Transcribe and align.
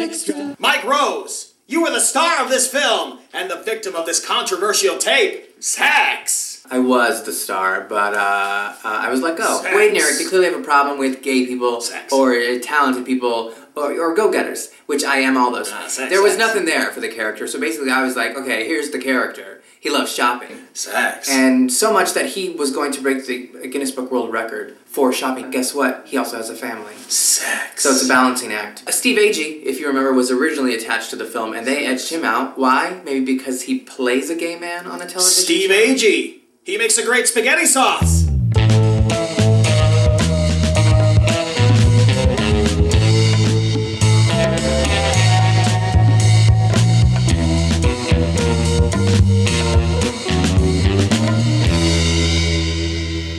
extra. 0.00 0.56
Mike 0.58 0.84
Rose, 0.84 1.54
you 1.66 1.82
were 1.82 1.90
the 1.90 2.00
star 2.00 2.42
of 2.42 2.50
this 2.50 2.66
film 2.68 3.18
and 3.32 3.50
the 3.50 3.56
victim 3.62 3.94
of 3.94 4.06
this 4.06 4.24
controversial 4.24 4.98
tape. 4.98 5.62
Sex. 5.62 6.66
I 6.70 6.78
was 6.78 7.24
the 7.24 7.32
star, 7.32 7.82
but 7.88 8.14
uh, 8.14 8.16
uh, 8.18 8.76
I 8.84 9.10
was 9.10 9.20
let 9.22 9.36
go. 9.36 9.60
Sex. 9.60 9.74
Wade 9.74 9.88
and 9.90 9.98
Eric, 9.98 10.18
they 10.18 10.24
clearly 10.24 10.46
have 10.46 10.60
a 10.60 10.62
problem 10.64 10.98
with 10.98 11.22
gay 11.22 11.44
people 11.46 11.80
Sex. 11.80 12.12
or 12.12 12.32
uh, 12.34 12.58
talented 12.62 13.04
people 13.04 13.52
or, 13.74 13.92
or 14.00 14.14
go-getters, 14.14 14.72
which 14.86 15.02
I 15.04 15.16
am 15.18 15.36
all 15.36 15.50
those. 15.50 15.70
Ah, 15.72 15.86
sex, 15.88 16.10
there 16.10 16.22
was 16.22 16.36
nothing 16.38 16.64
there 16.64 16.90
for 16.92 17.00
the 17.00 17.08
character, 17.08 17.46
so 17.46 17.58
basically 17.58 17.90
I 17.90 18.04
was 18.04 18.14
like, 18.16 18.36
okay, 18.36 18.66
here's 18.66 18.90
the 18.90 18.98
character. 19.00 19.59
He 19.80 19.88
loves 19.88 20.14
shopping. 20.14 20.58
Sex. 20.74 21.30
And 21.30 21.72
so 21.72 21.90
much 21.90 22.12
that 22.12 22.26
he 22.26 22.50
was 22.50 22.70
going 22.70 22.92
to 22.92 23.00
break 23.00 23.24
the 23.26 23.66
Guinness 23.66 23.90
Book 23.90 24.12
World 24.12 24.30
Record 24.30 24.76
for 24.84 25.10
shopping. 25.10 25.50
Guess 25.50 25.74
what? 25.74 26.02
He 26.06 26.18
also 26.18 26.36
has 26.36 26.50
a 26.50 26.54
family. 26.54 26.92
sex. 27.08 27.82
So 27.82 27.90
it's 27.90 28.04
a 28.04 28.08
balancing 28.08 28.52
act. 28.52 28.84
Uh, 28.86 28.90
Steve 28.90 29.16
Agee, 29.16 29.62
if 29.64 29.80
you 29.80 29.86
remember, 29.86 30.12
was 30.12 30.30
originally 30.30 30.74
attached 30.74 31.08
to 31.10 31.16
the 31.16 31.24
film, 31.24 31.54
and 31.54 31.66
they 31.66 31.86
edged 31.86 32.10
him 32.12 32.24
out. 32.26 32.58
Why? 32.58 33.00
Maybe 33.06 33.24
because 33.24 33.62
he 33.62 33.78
plays 33.80 34.28
a 34.28 34.34
gay 34.34 34.58
man 34.58 34.86
on 34.86 35.00
a 35.00 35.06
television 35.06 35.22
Steve 35.44 35.70
show? 35.70 35.94
Agee. 36.06 36.40
He 36.64 36.76
makes 36.76 36.98
a 36.98 37.04
great 37.04 37.26
spaghetti 37.26 37.64
sauce. 37.64 38.26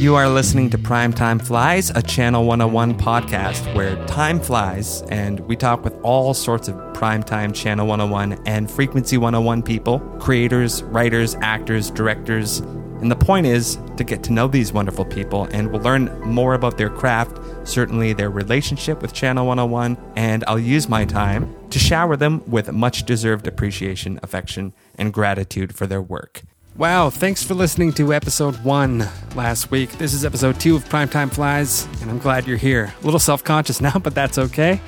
You 0.01 0.15
are 0.15 0.27
listening 0.27 0.71
to 0.71 0.79
Primetime 0.79 1.39
Flies, 1.39 1.91
a 1.91 2.01
Channel 2.01 2.45
101 2.45 2.97
podcast 2.97 3.75
where 3.75 4.03
time 4.07 4.39
flies 4.39 5.03
and 5.11 5.39
we 5.41 5.55
talk 5.55 5.83
with 5.83 5.93
all 6.01 6.33
sorts 6.33 6.67
of 6.67 6.73
primetime 6.95 7.53
Channel 7.53 7.85
101 7.85 8.41
and 8.47 8.69
Frequency 8.69 9.17
101 9.17 9.61
people, 9.61 9.99
creators, 10.19 10.81
writers, 10.85 11.35
actors, 11.41 11.91
directors. 11.91 12.61
And 13.01 13.11
the 13.11 13.15
point 13.15 13.45
is 13.45 13.77
to 13.97 14.03
get 14.03 14.23
to 14.23 14.33
know 14.33 14.47
these 14.47 14.73
wonderful 14.73 15.05
people 15.05 15.43
and 15.51 15.71
we'll 15.71 15.83
learn 15.83 16.09
more 16.21 16.55
about 16.55 16.79
their 16.79 16.89
craft, 16.89 17.37
certainly 17.63 18.11
their 18.11 18.31
relationship 18.31 19.03
with 19.03 19.13
Channel 19.13 19.45
101, 19.45 19.97
and 20.15 20.43
I'll 20.47 20.57
use 20.57 20.89
my 20.89 21.05
time 21.05 21.55
to 21.69 21.77
shower 21.77 22.17
them 22.17 22.41
with 22.49 22.71
much 22.71 23.03
deserved 23.03 23.45
appreciation, 23.45 24.19
affection, 24.23 24.73
and 24.95 25.13
gratitude 25.13 25.75
for 25.75 25.85
their 25.85 26.01
work. 26.01 26.41
Wow, 26.81 27.11
thanks 27.11 27.43
for 27.43 27.53
listening 27.53 27.93
to 27.93 28.11
episode 28.11 28.55
one 28.63 29.07
last 29.35 29.69
week. 29.69 29.91
This 29.99 30.15
is 30.15 30.25
episode 30.25 30.59
two 30.59 30.75
of 30.75 30.83
Primetime 30.85 31.31
Flies, 31.31 31.87
and 32.01 32.09
I'm 32.09 32.17
glad 32.17 32.47
you're 32.47 32.57
here. 32.57 32.91
A 32.99 33.05
little 33.05 33.19
self 33.19 33.43
conscious 33.43 33.79
now, 33.81 33.99
but 33.99 34.15
that's 34.15 34.39
okay. 34.39 34.81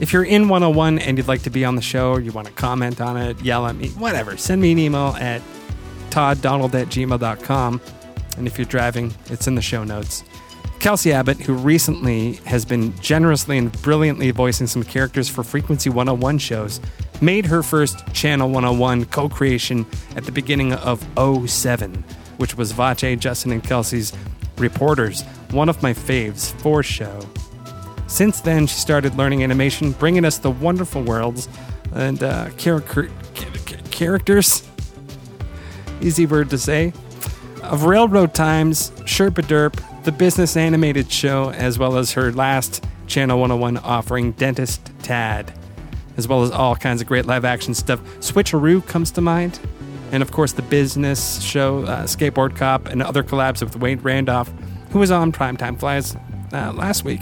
If 0.00 0.14
you're 0.14 0.24
in 0.24 0.48
101 0.48 1.00
and 1.00 1.18
you'd 1.18 1.28
like 1.28 1.42
to 1.42 1.50
be 1.50 1.66
on 1.66 1.76
the 1.76 1.82
show, 1.82 2.16
you 2.16 2.32
want 2.32 2.46
to 2.46 2.52
comment 2.54 3.02
on 3.02 3.18
it, 3.18 3.38
yell 3.42 3.66
at 3.66 3.76
me, 3.76 3.90
whatever, 3.90 4.38
send 4.38 4.62
me 4.62 4.72
an 4.72 4.78
email 4.78 5.14
at 5.20 5.42
todddonald 6.08 6.74
at 6.74 6.86
gmail.com. 6.86 7.82
And 8.38 8.46
if 8.46 8.56
you're 8.56 8.64
driving, 8.64 9.12
it's 9.26 9.46
in 9.46 9.54
the 9.54 9.60
show 9.60 9.84
notes. 9.84 10.24
Kelsey 10.80 11.12
Abbott, 11.12 11.40
who 11.40 11.54
recently 11.54 12.34
has 12.46 12.64
been 12.64 12.96
generously 13.00 13.58
and 13.58 13.72
brilliantly 13.82 14.30
voicing 14.30 14.68
some 14.68 14.84
characters 14.84 15.28
for 15.28 15.42
Frequency 15.42 15.90
101 15.90 16.38
shows, 16.38 16.80
made 17.20 17.46
her 17.46 17.64
first 17.64 18.06
Channel 18.14 18.48
101 18.50 19.06
co 19.06 19.28
creation 19.28 19.84
at 20.14 20.24
the 20.24 20.32
beginning 20.32 20.72
of 20.74 21.04
07, 21.50 22.04
which 22.36 22.56
was 22.56 22.72
Vache, 22.72 23.18
Justin, 23.18 23.52
and 23.52 23.62
Kelsey's 23.62 24.12
Reporters, 24.56 25.22
one 25.50 25.68
of 25.68 25.82
my 25.82 25.92
faves 25.92 26.52
for 26.60 26.82
show. 26.82 27.20
Since 28.06 28.40
then, 28.40 28.66
she 28.66 28.78
started 28.78 29.16
learning 29.16 29.42
animation, 29.42 29.92
bringing 29.92 30.24
us 30.24 30.38
the 30.38 30.50
wonderful 30.50 31.02
worlds 31.02 31.48
and 31.92 32.22
uh, 32.22 32.50
character- 32.56 33.10
characters. 33.90 34.66
Easy 36.00 36.26
word 36.26 36.50
to 36.50 36.58
say 36.58 36.92
of 37.62 37.84
Railroad 37.84 38.34
Times, 38.34 38.90
Sherpa 39.02 39.42
Derp, 39.42 39.97
the 40.04 40.12
business 40.12 40.56
animated 40.56 41.10
show, 41.10 41.50
as 41.50 41.78
well 41.78 41.96
as 41.96 42.12
her 42.12 42.32
last 42.32 42.84
Channel 43.06 43.38
101 43.38 43.78
offering, 43.78 44.32
Dentist 44.32 44.90
Tad, 45.02 45.52
as 46.16 46.28
well 46.28 46.42
as 46.42 46.50
all 46.50 46.76
kinds 46.76 47.00
of 47.00 47.06
great 47.06 47.26
live 47.26 47.44
action 47.44 47.74
stuff. 47.74 48.00
Switcheroo 48.20 48.86
comes 48.86 49.10
to 49.12 49.20
mind. 49.20 49.58
And 50.10 50.22
of 50.22 50.32
course, 50.32 50.52
the 50.52 50.62
business 50.62 51.42
show, 51.42 51.84
uh, 51.84 52.04
Skateboard 52.04 52.56
Cop, 52.56 52.86
and 52.86 53.02
other 53.02 53.22
collabs 53.22 53.62
with 53.62 53.76
Wade 53.76 54.02
Randolph, 54.02 54.50
who 54.90 54.98
was 54.98 55.10
on 55.10 55.32
Primetime 55.32 55.78
Flies 55.78 56.16
uh, 56.52 56.72
last 56.72 57.04
week. 57.04 57.20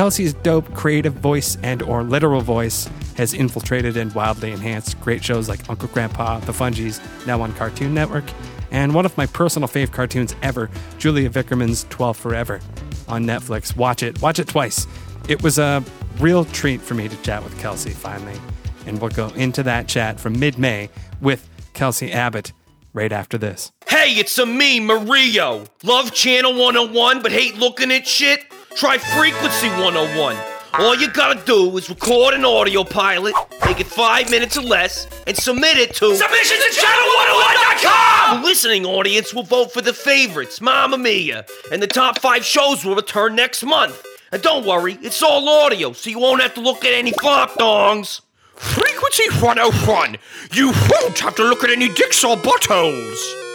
Kelsey's 0.00 0.32
dope 0.32 0.72
creative 0.72 1.12
voice 1.12 1.58
and 1.62 1.82
or 1.82 2.02
literal 2.02 2.40
voice 2.40 2.88
has 3.18 3.34
infiltrated 3.34 3.98
and 3.98 4.14
wildly 4.14 4.50
enhanced 4.50 4.98
great 5.02 5.22
shows 5.22 5.46
like 5.46 5.68
Uncle 5.68 5.88
Grandpa, 5.88 6.40
The 6.40 6.52
Fungies, 6.52 6.98
now 7.26 7.42
on 7.42 7.52
Cartoon 7.52 7.92
Network, 7.92 8.24
and 8.70 8.94
one 8.94 9.04
of 9.04 9.14
my 9.18 9.26
personal 9.26 9.68
fave 9.68 9.92
cartoons 9.92 10.34
ever, 10.40 10.70
Julia 10.96 11.28
Vickerman's 11.28 11.84
12 11.90 12.16
Forever 12.16 12.62
on 13.08 13.26
Netflix. 13.26 13.76
Watch 13.76 14.02
it. 14.02 14.22
Watch 14.22 14.38
it 14.38 14.48
twice. 14.48 14.86
It 15.28 15.42
was 15.42 15.58
a 15.58 15.84
real 16.18 16.46
treat 16.46 16.80
for 16.80 16.94
me 16.94 17.06
to 17.06 17.16
chat 17.18 17.44
with 17.44 17.60
Kelsey 17.60 17.90
finally. 17.90 18.40
And 18.86 19.02
we'll 19.02 19.10
go 19.10 19.28
into 19.34 19.62
that 19.64 19.86
chat 19.86 20.18
from 20.18 20.40
mid-May 20.40 20.88
with 21.20 21.46
Kelsey 21.74 22.10
Abbott 22.10 22.54
right 22.94 23.12
after 23.12 23.36
this. 23.36 23.70
Hey, 23.86 24.14
it's 24.14 24.38
a 24.38 24.46
me, 24.46 24.80
Mario. 24.80 25.66
Love 25.82 26.14
Channel 26.14 26.54
101 26.54 27.20
but 27.20 27.32
hate 27.32 27.56
looking 27.58 27.92
at 27.92 28.06
shit? 28.06 28.46
Try 28.76 28.98
Frequency 28.98 29.68
101. 29.68 30.36
All 30.74 30.94
you 30.94 31.10
gotta 31.10 31.44
do 31.44 31.76
is 31.76 31.90
record 31.90 32.34
an 32.34 32.44
audio 32.44 32.84
pilot, 32.84 33.34
make 33.66 33.80
it 33.80 33.86
five 33.86 34.30
minutes 34.30 34.56
or 34.56 34.62
less, 34.62 35.08
and 35.26 35.36
submit 35.36 35.76
it 35.76 35.94
to 35.94 36.14
submissions 36.14 36.60
at 36.60 36.72
channel101.com! 36.72 38.40
The 38.40 38.46
listening 38.46 38.86
audience 38.86 39.34
will 39.34 39.42
vote 39.42 39.72
for 39.72 39.82
the 39.82 39.92
favorites, 39.92 40.60
Mamma 40.60 40.96
Mia, 40.96 41.44
and 41.72 41.82
the 41.82 41.88
top 41.88 42.20
five 42.20 42.44
shows 42.44 42.84
will 42.84 42.94
return 42.94 43.34
next 43.34 43.64
month. 43.64 44.06
And 44.30 44.40
don't 44.40 44.64
worry, 44.64 44.96
it's 45.02 45.22
all 45.22 45.48
audio, 45.48 45.92
so 45.92 46.08
you 46.08 46.20
won't 46.20 46.40
have 46.40 46.54
to 46.54 46.60
look 46.60 46.84
at 46.84 46.94
any 46.94 47.12
flop 47.12 47.50
dongs. 47.54 48.20
Frequency 48.54 49.28
101. 49.44 50.16
You 50.52 50.72
won't 50.88 51.18
have 51.18 51.34
to 51.36 51.42
look 51.42 51.64
at 51.64 51.70
any 51.70 51.88
dicks 51.88 52.22
or 52.22 52.36
buttholes. 52.36 53.49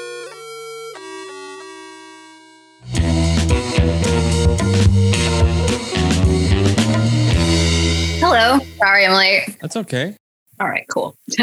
Hello. 8.27 8.57
Sorry 8.77 9.05
I'm 9.05 9.13
late. 9.13 9.55
That's 9.61 9.75
okay. 9.77 10.17
All 10.59 10.67
right, 10.67 10.83
cool. 10.89 11.15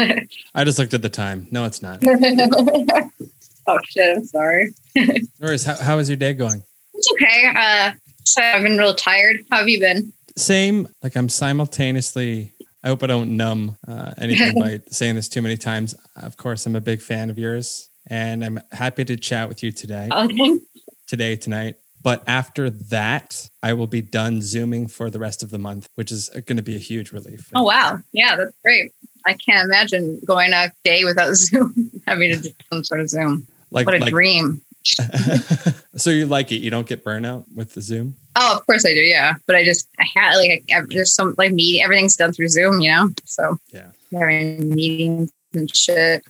I 0.53 0.65
just 0.65 0.77
looked 0.77 0.93
at 0.93 1.01
the 1.01 1.07
time. 1.07 1.47
No, 1.49 1.63
it's 1.63 1.81
not. 1.81 1.99
oh 3.67 3.79
shit, 3.85 4.17
I'm 4.17 4.25
sorry. 4.25 4.73
Norris, 5.39 5.63
how, 5.63 5.75
how 5.77 5.97
is 5.99 6.09
your 6.09 6.17
day 6.17 6.33
going? 6.33 6.61
It's 6.93 7.09
okay. 7.13 7.51
Uh 7.55 7.91
so 8.25 8.41
I've 8.41 8.63
been 8.63 8.77
real 8.77 8.93
tired. 8.95 9.45
How 9.49 9.59
have 9.59 9.69
you 9.69 9.79
been? 9.79 10.11
Same. 10.35 10.89
Like 11.01 11.15
I'm 11.15 11.29
simultaneously. 11.29 12.51
I 12.83 12.89
hope 12.89 13.01
I 13.01 13.07
don't 13.07 13.37
numb 13.37 13.77
uh, 13.87 14.11
anything 14.17 14.59
by 14.59 14.81
saying 14.89 15.15
this 15.15 15.29
too 15.29 15.41
many 15.41 15.55
times. 15.55 15.95
Of 16.17 16.35
course, 16.35 16.65
I'm 16.65 16.75
a 16.75 16.81
big 16.81 17.01
fan 17.01 17.29
of 17.29 17.39
yours, 17.39 17.87
and 18.07 18.43
I'm 18.43 18.59
happy 18.73 19.05
to 19.05 19.15
chat 19.15 19.47
with 19.47 19.63
you 19.63 19.71
today, 19.71 20.09
Okay. 20.11 20.59
today, 21.07 21.37
tonight. 21.37 21.75
But 22.03 22.21
after 22.27 22.69
that, 22.69 23.49
I 23.63 23.73
will 23.73 23.87
be 23.87 24.01
done 24.01 24.41
zooming 24.41 24.87
for 24.87 25.09
the 25.09 25.19
rest 25.19 25.41
of 25.41 25.49
the 25.51 25.57
month, 25.57 25.87
which 25.95 26.11
is 26.11 26.29
going 26.29 26.57
to 26.57 26.63
be 26.63 26.75
a 26.75 26.79
huge 26.79 27.11
relief. 27.13 27.49
Oh 27.55 27.63
wow. 27.63 27.99
Yeah, 28.11 28.35
that's 28.35 28.55
great. 28.63 28.91
I 29.25 29.33
can't 29.33 29.65
imagine 29.65 30.19
going 30.25 30.51
a 30.51 30.71
day 30.83 31.05
without 31.05 31.33
Zoom, 31.35 31.91
having 32.05 32.31
to 32.31 32.41
do 32.41 32.53
some 32.71 32.83
sort 32.83 32.99
of 32.99 33.09
Zoom. 33.09 33.47
Like, 33.71 33.85
what 33.85 33.95
a 33.95 33.99
like 33.99 34.09
dream. 34.11 34.61
so 35.95 36.09
you 36.09 36.25
like 36.25 36.51
it? 36.51 36.57
You 36.57 36.69
don't 36.69 36.85
get 36.87 37.05
burnout 37.05 37.45
with 37.55 37.73
the 37.73 37.81
Zoom? 37.81 38.15
Oh, 38.35 38.57
of 38.57 38.65
course 38.65 38.85
I 38.85 38.93
do. 38.93 38.99
Yeah, 38.99 39.35
but 39.47 39.55
I 39.55 39.63
just 39.63 39.87
I 39.97 40.05
had 40.13 40.35
like 40.35 40.63
I, 40.75 40.81
there's 40.89 41.13
some 41.15 41.35
like 41.37 41.53
meeting. 41.53 41.81
Everything's 41.81 42.17
done 42.17 42.33
through 42.33 42.49
Zoom, 42.49 42.81
you 42.81 42.91
know. 42.91 43.09
So 43.23 43.57
Yeah. 43.71 43.91
having 44.11 44.75
meetings 44.75 45.31
and 45.53 45.73
shit. 45.73 46.23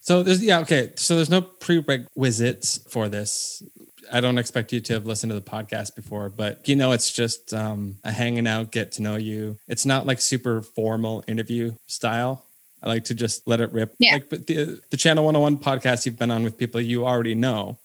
So 0.00 0.22
there's 0.22 0.42
yeah 0.44 0.60
okay. 0.60 0.92
So 0.96 1.16
there's 1.16 1.30
no 1.30 1.40
prerequisites 1.40 2.78
for 2.90 3.08
this. 3.08 3.62
I 4.12 4.20
don't 4.20 4.38
expect 4.38 4.72
you 4.72 4.80
to 4.80 4.92
have 4.94 5.06
listened 5.06 5.30
to 5.30 5.34
the 5.34 5.40
podcast 5.40 5.94
before, 5.94 6.28
but 6.28 6.68
you 6.68 6.76
know 6.76 6.92
it's 6.92 7.10
just 7.10 7.52
um, 7.54 7.96
a 8.04 8.10
hanging 8.10 8.46
out, 8.46 8.70
get 8.70 8.92
to 8.92 9.02
know 9.02 9.16
you. 9.16 9.58
It's 9.68 9.86
not 9.86 10.06
like 10.06 10.20
super 10.20 10.62
formal 10.62 11.24
interview 11.26 11.74
style. 11.86 12.44
I 12.82 12.88
like 12.88 13.04
to 13.04 13.14
just 13.14 13.46
let 13.48 13.60
it 13.60 13.72
rip. 13.72 13.94
Yeah. 13.98 14.14
Like, 14.14 14.30
but 14.30 14.46
the 14.46 14.80
the 14.90 14.96
Channel 14.96 15.24
101 15.24 15.58
podcast 15.58 16.06
you've 16.06 16.18
been 16.18 16.30
on 16.30 16.44
with 16.44 16.56
people 16.56 16.80
you 16.80 17.06
already 17.06 17.34
know. 17.34 17.78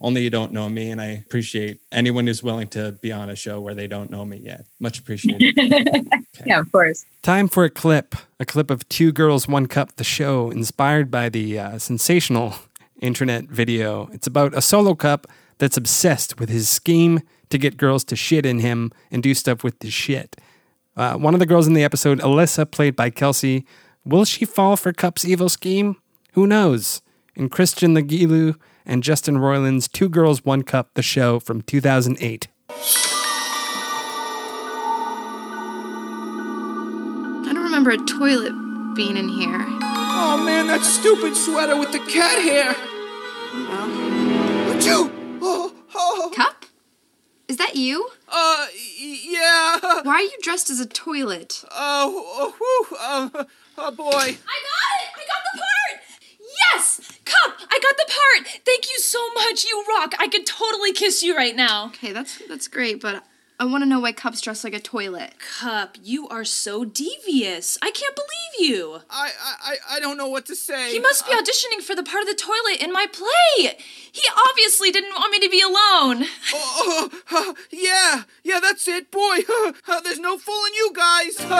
Only 0.00 0.22
you 0.22 0.30
don't 0.30 0.52
know 0.52 0.68
me, 0.68 0.90
and 0.90 1.00
I 1.00 1.06
appreciate 1.06 1.80
anyone 1.92 2.26
who's 2.26 2.42
willing 2.42 2.68
to 2.68 2.92
be 2.92 3.12
on 3.12 3.30
a 3.30 3.36
show 3.36 3.60
where 3.60 3.74
they 3.74 3.86
don't 3.86 4.10
know 4.10 4.24
me 4.24 4.38
yet. 4.38 4.66
Much 4.80 4.98
appreciated. 4.98 5.56
Yeah, 6.44 6.58
of 6.58 6.70
course. 6.72 7.06
Time 7.22 7.48
for 7.48 7.64
a 7.64 7.70
clip. 7.70 8.16
A 8.40 8.44
clip 8.44 8.70
of 8.70 8.86
Two 8.88 9.12
Girls, 9.12 9.46
One 9.46 9.66
Cup, 9.66 9.94
the 9.96 10.04
show, 10.04 10.50
inspired 10.50 11.10
by 11.10 11.28
the 11.28 11.58
uh, 11.58 11.78
sensational 11.78 12.54
internet 13.00 13.44
video. 13.44 14.08
It's 14.12 14.26
about 14.26 14.52
a 14.52 14.60
solo 14.60 14.94
cup 14.94 15.26
that's 15.58 15.76
obsessed 15.76 16.38
with 16.38 16.48
his 16.48 16.68
scheme 16.68 17.20
to 17.50 17.58
get 17.58 17.76
girls 17.76 18.04
to 18.04 18.16
shit 18.16 18.44
in 18.46 18.60
him 18.60 18.90
and 19.10 19.22
do 19.22 19.34
stuff 19.34 19.62
with 19.62 19.78
the 19.80 19.90
shit. 19.90 20.36
Uh, 20.96 21.14
one 21.14 21.34
of 21.34 21.40
the 21.40 21.46
girls 21.46 21.66
in 21.66 21.74
the 21.74 21.84
episode, 21.84 22.20
Alyssa, 22.20 22.70
played 22.70 22.94
by 22.94 23.10
Kelsey, 23.10 23.66
will 24.04 24.24
she 24.24 24.44
fall 24.44 24.76
for 24.76 24.92
Cup's 24.92 25.24
evil 25.24 25.48
scheme? 25.48 25.96
Who 26.32 26.46
knows? 26.46 27.02
In 27.34 27.48
Christian 27.48 27.94
Legilu 27.94 28.54
and 28.86 29.02
Justin 29.02 29.38
Roiland's 29.38 29.88
Two 29.88 30.08
Girls, 30.08 30.44
One 30.44 30.62
Cup, 30.62 30.90
the 30.94 31.02
show 31.02 31.40
from 31.40 31.62
2008. 31.62 32.48
I 37.46 37.52
don't 37.52 37.62
remember 37.62 37.90
a 37.90 37.98
toilet 37.98 38.52
being 38.94 39.16
in 39.16 39.28
here. 39.28 39.64
Oh 39.82 40.40
man, 40.44 40.68
that 40.68 40.82
stupid 40.82 41.34
sweater 41.36 41.76
with 41.76 41.90
the 41.92 41.98
cat 41.98 42.40
hair. 42.42 42.74
Achoo! 44.74 45.10
Oh, 45.10 45.10
oh, 45.10 45.23
Cup? 46.34 46.64
Is 47.48 47.58
that 47.58 47.76
you? 47.76 48.08
uh, 48.28 48.66
yeah. 48.98 49.78
Why 50.02 50.14
are 50.14 50.22
you 50.22 50.38
dressed 50.40 50.70
as 50.70 50.80
a 50.80 50.86
toilet? 50.86 51.62
Oh, 51.70 52.24
oh, 52.26 52.54
whew, 52.58 52.96
uh, 52.98 53.44
oh 53.78 53.90
boy. 53.90 54.06
I 54.06 54.22
got 54.22 54.32
it! 54.32 55.10
I 55.14 55.24
got 55.28 55.42
the 55.52 55.58
part! 55.60 56.00
Yes! 56.72 57.18
Cup, 57.26 57.58
I 57.70 57.78
got 57.82 57.96
the 57.98 58.06
part! 58.06 58.62
Thank 58.64 58.88
you 58.90 58.98
so 58.98 59.20
much, 59.34 59.64
you 59.64 59.84
rock! 59.86 60.14
I 60.18 60.28
could 60.28 60.46
totally 60.46 60.92
kiss 60.92 61.22
you 61.22 61.36
right 61.36 61.54
now. 61.54 61.86
Okay, 61.88 62.12
that's 62.12 62.40
that's 62.48 62.68
great, 62.68 63.00
but 63.02 63.22
I 63.58 63.66
want 63.66 63.82
to 63.82 63.86
know 63.88 64.00
why 64.00 64.10
Cup's 64.12 64.40
dressed 64.40 64.64
like 64.64 64.74
a 64.74 64.80
toilet. 64.80 65.34
Cup, 65.60 65.96
you 66.02 66.26
are 66.28 66.44
so 66.44 66.84
devious. 66.84 67.78
I 67.80 67.92
can't 67.92 68.14
believe 68.16 68.68
you. 68.68 69.00
I, 69.08 69.30
I, 69.40 69.54
I- 69.72 69.76
I 69.96 70.00
don't 70.00 70.16
know 70.16 70.26
what 70.26 70.44
to 70.46 70.56
say. 70.56 70.90
He 70.92 70.98
must 70.98 71.24
be 71.26 71.32
auditioning 71.34 71.80
for 71.82 71.94
the 71.94 72.02
part 72.02 72.22
of 72.22 72.28
the 72.28 72.34
toilet 72.34 72.80
in 72.82 72.92
my 72.92 73.06
play. 73.06 73.76
He 74.10 74.22
obviously 74.48 74.90
didn't 74.90 75.14
want 75.14 75.30
me 75.30 75.38
to 75.40 75.48
be 75.48 75.60
alone. 75.60 76.24
Oh, 76.52 77.10
uh, 77.30 77.54
yeah, 77.70 78.24
yeah, 78.42 78.58
that's 78.60 78.88
it, 78.88 79.10
boy. 79.10 79.38
Uh, 79.86 80.00
there's 80.00 80.18
no 80.18 80.36
fooling 80.38 80.72
you 80.74 80.90
guys. 80.94 81.36
yeah, 81.40 81.54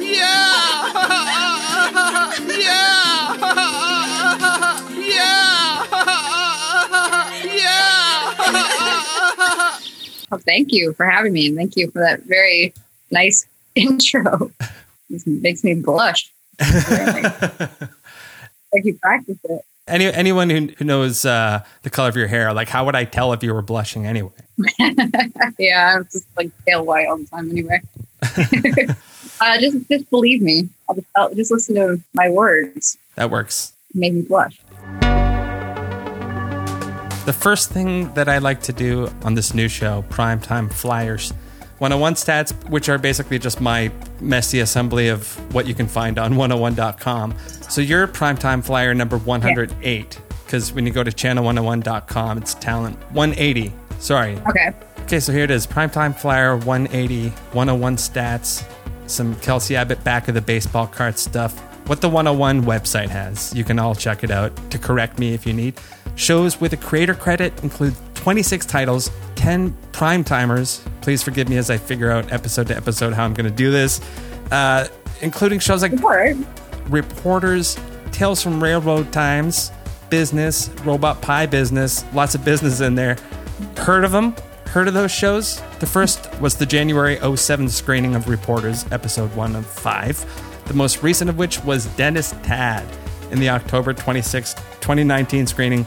yeah, 0.00 0.46
yeah, 2.48 2.95
Well, 10.30 10.40
thank 10.40 10.72
you 10.72 10.92
for 10.94 11.08
having 11.08 11.32
me, 11.32 11.46
and 11.48 11.56
thank 11.56 11.76
you 11.76 11.90
for 11.90 12.00
that 12.00 12.22
very 12.24 12.74
nice 13.10 13.46
intro. 13.74 14.50
This 15.10 15.26
makes 15.26 15.62
me 15.62 15.74
blush. 15.74 16.30
like 16.60 17.70
you 18.84 18.94
practiced 19.00 19.44
it. 19.44 19.64
Any 19.88 20.06
anyone 20.06 20.50
who, 20.50 20.66
who 20.78 20.84
knows 20.84 21.24
uh, 21.24 21.62
the 21.82 21.90
color 21.90 22.08
of 22.08 22.16
your 22.16 22.26
hair, 22.26 22.52
like 22.52 22.68
how 22.68 22.84
would 22.86 22.96
I 22.96 23.04
tell 23.04 23.32
if 23.32 23.42
you 23.44 23.54
were 23.54 23.62
blushing 23.62 24.04
anyway? 24.04 24.32
yeah, 25.58 25.96
I'm 25.96 26.04
just 26.10 26.26
like 26.36 26.50
pale 26.66 26.84
white 26.84 27.06
all 27.06 27.18
the 27.18 27.26
time 27.26 27.50
anyway. 27.50 27.80
uh, 29.40 29.60
just 29.60 29.88
just 29.88 30.10
believe 30.10 30.42
me. 30.42 30.68
I'll 30.88 30.96
just, 30.96 31.06
I'll 31.16 31.34
just 31.34 31.52
listen 31.52 31.76
to 31.76 32.02
my 32.14 32.28
words. 32.28 32.98
That 33.14 33.30
works. 33.30 33.74
It 33.90 33.98
made 33.98 34.14
me 34.14 34.22
blush. 34.22 34.58
The 37.26 37.32
first 37.32 37.70
thing 37.70 38.14
that 38.14 38.28
I 38.28 38.38
like 38.38 38.62
to 38.62 38.72
do 38.72 39.10
on 39.24 39.34
this 39.34 39.52
new 39.52 39.66
show, 39.66 40.04
Primetime 40.10 40.72
Flyers, 40.72 41.32
101 41.78 42.14
stats, 42.14 42.52
which 42.70 42.88
are 42.88 42.98
basically 42.98 43.40
just 43.40 43.60
my 43.60 43.90
messy 44.20 44.60
assembly 44.60 45.08
of 45.08 45.34
what 45.52 45.66
you 45.66 45.74
can 45.74 45.88
find 45.88 46.20
on 46.20 46.34
101.com. 46.34 47.34
So 47.68 47.80
you're 47.80 48.06
Primetime 48.06 48.64
Flyer 48.64 48.94
number 48.94 49.18
108, 49.18 50.20
because 50.44 50.72
when 50.72 50.86
you 50.86 50.92
go 50.92 51.02
to 51.02 51.10
channel101.com, 51.10 52.38
it's 52.38 52.54
talent 52.54 52.96
180. 53.10 53.72
Sorry. 53.98 54.38
Okay. 54.48 54.72
Okay, 55.00 55.18
so 55.18 55.32
here 55.32 55.42
it 55.42 55.50
is 55.50 55.66
Primetime 55.66 56.16
Flyer 56.16 56.56
180, 56.56 57.30
101 57.30 57.96
stats, 57.96 58.64
some 59.08 59.34
Kelsey 59.40 59.74
Abbott 59.74 60.04
back 60.04 60.28
of 60.28 60.34
the 60.34 60.40
baseball 60.40 60.86
card 60.86 61.18
stuff. 61.18 61.58
What 61.88 62.00
the 62.00 62.08
101 62.08 62.62
website 62.62 63.08
has. 63.08 63.52
You 63.52 63.64
can 63.64 63.80
all 63.80 63.96
check 63.96 64.22
it 64.22 64.30
out 64.30 64.52
to 64.70 64.78
correct 64.78 65.18
me 65.18 65.34
if 65.34 65.44
you 65.44 65.52
need. 65.52 65.74
Shows 66.16 66.58
with 66.60 66.72
a 66.72 66.78
creator 66.78 67.14
credit 67.14 67.62
include 67.62 67.94
26 68.14 68.64
titles, 68.66 69.10
10 69.34 69.76
prime 69.92 70.24
timers. 70.24 70.82
Please 71.02 71.22
forgive 71.22 71.48
me 71.48 71.58
as 71.58 71.70
I 71.70 71.76
figure 71.76 72.10
out 72.10 72.32
episode 72.32 72.66
to 72.68 72.76
episode 72.76 73.12
how 73.12 73.24
I'm 73.24 73.34
going 73.34 73.48
to 73.48 73.54
do 73.54 73.70
this, 73.70 74.00
uh, 74.50 74.88
including 75.20 75.58
shows 75.58 75.82
like 75.82 75.92
Word. 75.92 76.38
Reporters, 76.88 77.78
Tales 78.12 78.42
from 78.42 78.62
Railroad 78.62 79.12
Times, 79.12 79.70
Business, 80.08 80.70
Robot 80.84 81.20
Pie 81.20 81.46
Business, 81.46 82.04
lots 82.14 82.34
of 82.34 82.44
business 82.44 82.80
in 82.80 82.94
there. 82.94 83.18
Heard 83.76 84.04
of 84.04 84.12
them? 84.12 84.34
Heard 84.68 84.88
of 84.88 84.94
those 84.94 85.12
shows? 85.12 85.60
The 85.80 85.86
first 85.86 86.34
was 86.40 86.56
the 86.56 86.66
January 86.66 87.18
07 87.36 87.68
screening 87.68 88.14
of 88.14 88.28
Reporters, 88.28 88.86
episode 88.90 89.34
1 89.36 89.54
of 89.54 89.66
5. 89.66 90.64
The 90.66 90.74
most 90.74 91.02
recent 91.02 91.28
of 91.28 91.36
which 91.36 91.62
was 91.62 91.86
Dennis 91.96 92.32
Tad 92.42 92.86
in 93.30 93.40
the 93.40 93.48
October 93.50 93.92
26, 93.92 94.54
2019 94.54 95.46
screening. 95.46 95.86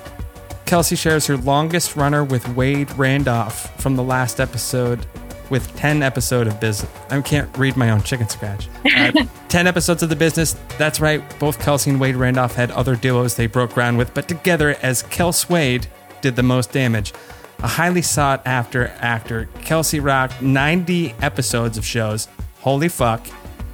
Kelsey 0.66 0.96
shares 0.96 1.26
her 1.28 1.38
longest 1.38 1.96
runner 1.96 2.24
with 2.24 2.48
Wade 2.50 2.92
Randolph 2.98 3.82
from 3.82 3.96
the 3.96 4.04
last 4.04 4.40
episode 4.40 5.06
with 5.50 5.76
10 5.76 6.04
episode 6.04 6.48
of 6.48 6.60
business. 6.60 6.92
I 7.10 7.20
can't 7.22 7.56
read 7.58 7.76
my 7.76 7.90
own 7.90 8.04
chicken 8.04 8.30
scratch. 8.30 8.68
Uh, 9.00 9.12
10 9.48 9.66
episodes 9.66 10.04
of 10.04 10.10
the 10.10 10.16
business. 10.16 10.56
That's 10.78 11.00
right. 11.00 11.24
Both 11.40 11.60
Kelsey 11.60 11.90
and 11.92 12.00
Wade 12.00 12.16
Randolph 12.16 12.54
had 12.56 12.70
other 12.72 12.96
duos 12.96 13.36
they 13.36 13.48
broke 13.48 13.74
ground 13.74 13.98
with, 13.98 14.14
but 14.14 14.28
together 14.28 14.76
as 14.82 15.04
Kel 15.04 15.34
Wade 15.50 15.88
did 16.22 16.36
the 16.36 16.44
most 16.44 16.72
damage. 16.72 17.14
A 17.60 17.68
highly 17.68 18.02
sought 18.02 18.46
after 18.46 18.88
actor, 19.00 19.48
Kelsey 19.62 20.00
rocked 20.00 20.42
90 20.42 21.16
episodes 21.22 21.78
of 21.78 21.86
shows. 21.86 22.28
Holy 22.60 22.90
fuck. 22.90 23.26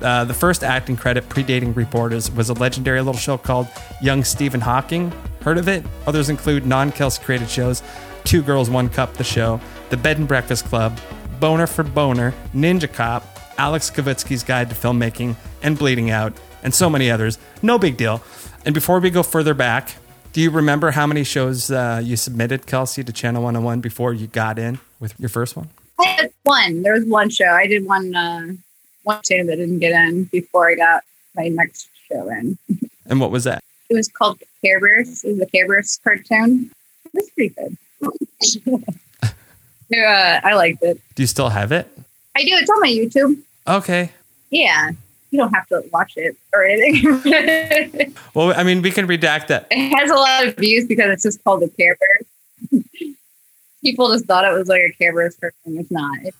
Uh, 0.01 0.25
the 0.25 0.33
first 0.33 0.63
acting 0.63 0.95
credit 0.95 1.27
predating 1.29 1.75
Reporters 1.75 2.29
was 2.31 2.49
a 2.49 2.53
legendary 2.53 2.99
little 3.01 3.19
show 3.19 3.37
called 3.37 3.67
Young 4.01 4.23
Stephen 4.23 4.61
Hawking. 4.61 5.11
Heard 5.41 5.57
of 5.57 5.67
it? 5.67 5.83
Others 6.07 6.29
include 6.29 6.65
non 6.65 6.91
Kelsey 6.91 7.23
created 7.23 7.49
shows 7.49 7.81
Two 8.23 8.41
Girls, 8.41 8.69
One 8.69 8.89
Cup, 8.89 9.13
the 9.13 9.23
show, 9.23 9.59
The 9.89 9.97
Bed 9.97 10.17
and 10.17 10.27
Breakfast 10.27 10.65
Club, 10.65 10.99
Boner 11.39 11.67
for 11.67 11.83
Boner, 11.83 12.33
Ninja 12.53 12.91
Cop, 12.91 13.23
Alex 13.57 13.89
Kavitsky's 13.89 14.43
Guide 14.43 14.69
to 14.69 14.75
Filmmaking, 14.75 15.35
and 15.61 15.77
Bleeding 15.77 16.09
Out, 16.11 16.33
and 16.63 16.73
so 16.73 16.89
many 16.89 17.09
others. 17.09 17.37
No 17.61 17.77
big 17.77 17.97
deal. 17.97 18.21
And 18.65 18.73
before 18.73 18.99
we 18.99 19.09
go 19.09 19.23
further 19.23 19.53
back, 19.53 19.95
do 20.33 20.41
you 20.41 20.49
remember 20.49 20.91
how 20.91 21.07
many 21.07 21.23
shows 21.23 21.71
uh, 21.71 22.01
you 22.03 22.17
submitted, 22.17 22.65
Kelsey, 22.65 23.03
to 23.03 23.13
Channel 23.13 23.43
101 23.43 23.79
before 23.79 24.13
you 24.13 24.27
got 24.27 24.59
in 24.59 24.79
with 24.99 25.17
your 25.19 25.29
first 25.29 25.55
one? 25.55 25.69
I 25.99 26.05
had 26.07 26.33
one. 26.43 26.81
There 26.81 26.93
was 26.93 27.05
one 27.05 27.29
show. 27.29 27.45
I 27.45 27.67
did 27.67 27.85
one 27.85 28.13
uh, 28.13 28.47
one 29.05 29.21
show 29.23 29.43
that 29.45 29.55
didn't 29.55 29.79
get 29.79 29.93
in 29.93 30.25
before 30.25 30.69
I 30.69 30.75
got 30.75 31.03
my 31.35 31.47
next 31.47 31.89
show 32.11 32.29
in. 32.29 32.57
And 33.05 33.21
what 33.21 33.31
was 33.31 33.43
that? 33.45 33.63
It 33.89 33.93
was 33.93 34.07
called 34.07 34.39
Care 34.63 34.79
Bears. 34.79 35.23
It 35.23 35.29
was 35.29 35.41
a 35.41 35.45
Care 35.45 35.67
Bears 35.67 35.99
cartoon. 36.03 36.71
It 37.05 37.11
was 37.13 37.29
pretty 37.29 37.55
good. 37.55 37.77
yeah, 39.89 40.41
uh, 40.43 40.47
I 40.47 40.55
liked 40.55 40.83
it. 40.83 40.99
Do 41.15 41.23
you 41.23 41.27
still 41.27 41.49
have 41.49 41.71
it? 41.71 41.87
I 42.35 42.43
do. 42.43 42.49
It's 42.53 42.69
on 42.69 42.79
my 42.81 42.89
YouTube. 42.89 43.41
Okay. 43.67 44.11
Yeah, 44.49 44.91
you 45.31 45.39
don't 45.39 45.53
have 45.53 45.67
to 45.67 45.83
watch 45.91 46.13
it 46.15 46.35
or 46.53 46.65
anything. 46.65 48.15
Well, 48.33 48.53
I 48.55 48.63
mean, 48.63 48.81
we 48.81 48.91
can 48.91 49.07
redact 49.07 49.47
that. 49.47 49.67
it 49.71 49.97
has 49.97 50.09
a 50.09 50.15
lot 50.15 50.45
of 50.45 50.57
views 50.57 50.87
because 50.87 51.09
it's 51.09 51.23
just 51.23 51.41
called 51.45 51.61
the 51.61 51.69
Care 51.69 51.97
Bears. 52.71 52.83
People 53.81 54.11
just 54.11 54.25
thought 54.25 54.43
it 54.43 54.51
was 54.51 54.67
like 54.67 54.81
a 54.81 54.91
Care 54.97 55.13
Bears 55.13 55.37
cartoon. 55.39 55.79
It's 55.79 55.89
not. 55.89 56.19
It's 56.21 56.35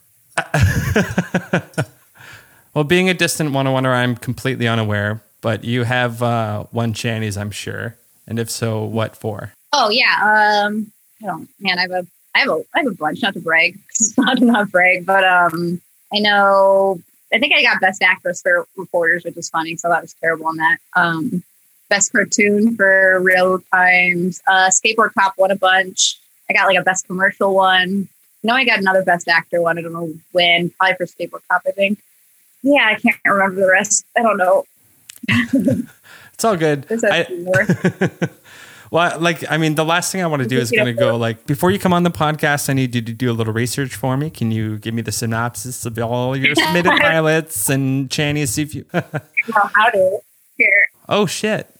well, 2.76 2.84
being 2.84 3.10
a 3.10 3.14
distant 3.14 3.52
101er, 3.52 3.94
I'm 3.94 4.16
completely 4.16 4.68
unaware, 4.68 5.24
but 5.42 5.64
you 5.64 5.84
have 5.84 6.22
uh, 6.22 6.66
one 6.72 6.94
Channies, 6.94 7.38
I'm 7.38 7.52
sure. 7.52 7.96
And 8.28 8.38
if 8.38 8.50
so, 8.50 8.84
what 8.84 9.16
for? 9.16 9.54
Oh 9.72 9.90
yeah. 9.90 10.64
Um. 10.66 10.92
I 11.22 11.26
don't. 11.28 11.50
Man, 11.60 11.78
I 11.80 11.84
have 11.84 11.92
a. 11.92 12.08
I 12.34 12.40
have 12.40 12.50
a. 12.50 12.64
I 12.74 12.80
have 12.80 12.88
a 12.88 12.92
bunch. 12.92 13.22
Not 13.22 13.34
to 13.34 13.40
brag. 13.40 13.80
not 14.18 14.42
not 14.42 14.72
brag, 14.72 15.06
but 15.06 15.24
um. 15.24 15.82
I 16.14 16.20
know. 16.20 17.00
I 17.34 17.40
think 17.40 17.54
I 17.54 17.62
got 17.62 17.82
best 17.82 18.02
actress 18.02 18.42
for 18.42 18.68
reporters, 18.78 19.26
which 19.26 19.38
is 19.38 19.50
funny. 19.50 19.76
So 19.76 19.90
that 19.90 20.02
was 20.02 20.16
terrible 20.22 20.48
on 20.48 20.58
that. 20.58 20.78
Um. 20.96 21.44
Best 21.90 22.12
cartoon 22.12 22.76
for 22.76 23.20
real 23.20 23.60
times. 23.72 24.42
Uh, 24.48 24.72
skateboard 24.72 25.14
cop 25.14 25.36
won 25.38 25.52
a 25.52 25.56
bunch. 25.56 26.18
I 26.50 26.54
got 26.54 26.66
like 26.66 26.80
a 26.80 26.84
best 26.84 27.06
commercial 27.06 27.54
one. 27.54 28.10
No, 28.42 28.56
I 28.56 28.66
got 28.66 28.80
another 28.80 29.04
best 29.04 29.28
actor 29.28 29.62
one. 29.62 29.78
I 29.78 29.82
don't 29.82 29.94
know 29.94 30.12
when. 30.32 30.72
Probably 30.72 30.96
for 30.96 31.06
skateboard 31.06 31.42
cop. 31.48 31.62
I 31.68 31.72
think. 31.72 32.00
Yeah, 32.66 32.88
I 32.88 32.96
can't 32.96 33.16
remember 33.26 33.62
the 33.62 33.72
rest. 33.72 34.06
I 34.18 34.24
don't 34.24 34.38
know. 34.38 34.64
It's 36.34 36.44
all 36.44 36.58
good. 36.58 36.86
I- 36.92 38.30
well, 38.92 39.20
like, 39.22 39.50
I 39.50 39.58
mean, 39.58 39.76
the 39.76 39.86
last 39.86 40.12
thing 40.12 40.22
I 40.22 40.28
want 40.28 40.44
to 40.44 40.50
do 40.50 40.58
is 40.60 40.70
going 40.70 40.86
to 40.88 40.92
go 40.94 41.16
like, 41.16 41.46
before 41.46 41.72
you 41.72 41.80
come 41.80 41.94
on 41.94 42.04
the 42.04 42.12
podcast, 42.12 42.70
I 42.70 42.74
need 42.74 42.94
you 42.94 43.02
to 43.02 43.14
do 43.14 43.32
a 43.32 43.34
little 43.34 43.54
research 43.54 43.96
for 43.96 44.18
me. 44.18 44.30
Can 44.30 44.52
you 44.52 44.78
give 44.78 44.94
me 44.94 45.02
the 45.02 45.14
synopsis 45.14 45.86
of 45.86 45.98
all 45.98 46.36
your 46.36 46.54
submitted 46.62 46.92
pilots 47.00 47.70
and 47.70 48.10
Channies? 48.10 48.50
See 48.50 48.64
if 48.64 48.76
you. 48.76 48.86
How 48.92 49.90
to. 49.92 50.20
Here. 50.58 50.90
oh 51.08 51.26
shit. 51.26 51.74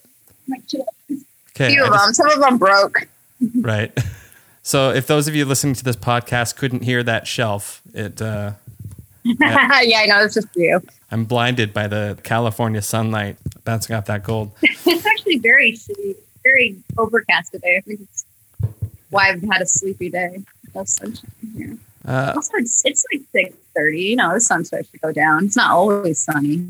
Okay. 1.50 1.68
few 1.74 1.84
of 1.84 1.90
them. 1.92 2.14
Some 2.14 2.30
of 2.30 2.40
them 2.40 2.56
broke. 2.56 3.06
right. 3.60 3.92
So 4.62 4.90
if 4.90 5.06
those 5.06 5.28
of 5.28 5.34
you 5.34 5.44
listening 5.44 5.74
to 5.74 5.84
this 5.84 5.96
podcast 5.96 6.56
couldn't 6.56 6.82
hear 6.82 7.02
that 7.02 7.26
shelf, 7.26 7.82
it 7.92 8.22
uh, 8.22 8.52
yeah, 9.40 9.98
I 10.00 10.06
know. 10.06 10.22
It's 10.24 10.34
just 10.34 10.48
you. 10.54 10.80
I'm 11.10 11.24
blinded 11.24 11.72
by 11.72 11.86
the 11.86 12.18
California 12.22 12.82
sunlight 12.82 13.36
bouncing 13.64 13.94
off 13.96 14.06
that 14.06 14.22
gold. 14.24 14.52
it's 14.62 15.06
actually 15.06 15.38
very 15.38 15.72
shitty, 15.72 16.14
very 16.44 16.76
overcast 16.98 17.52
today. 17.52 17.76
I 17.78 17.80
think 17.80 18.00
it's 18.00 18.24
why 19.10 19.30
I've 19.30 19.42
had 19.42 19.62
a 19.62 19.66
sleepy 19.66 20.10
day. 20.10 20.42
No 20.74 20.84
sunshine 20.84 21.30
here. 21.56 21.76
Uh, 22.04 22.32
Also, 22.36 22.52
it's, 22.58 22.82
it's 22.84 23.04
like 23.12 23.22
six 23.32 23.56
thirty. 23.74 24.00
You 24.02 24.16
know, 24.16 24.34
the 24.34 24.40
sun 24.40 24.64
starts 24.64 24.90
to 24.90 24.98
go 24.98 25.12
down. 25.12 25.46
It's 25.46 25.56
not 25.56 25.70
always 25.70 26.18
sunny. 26.20 26.68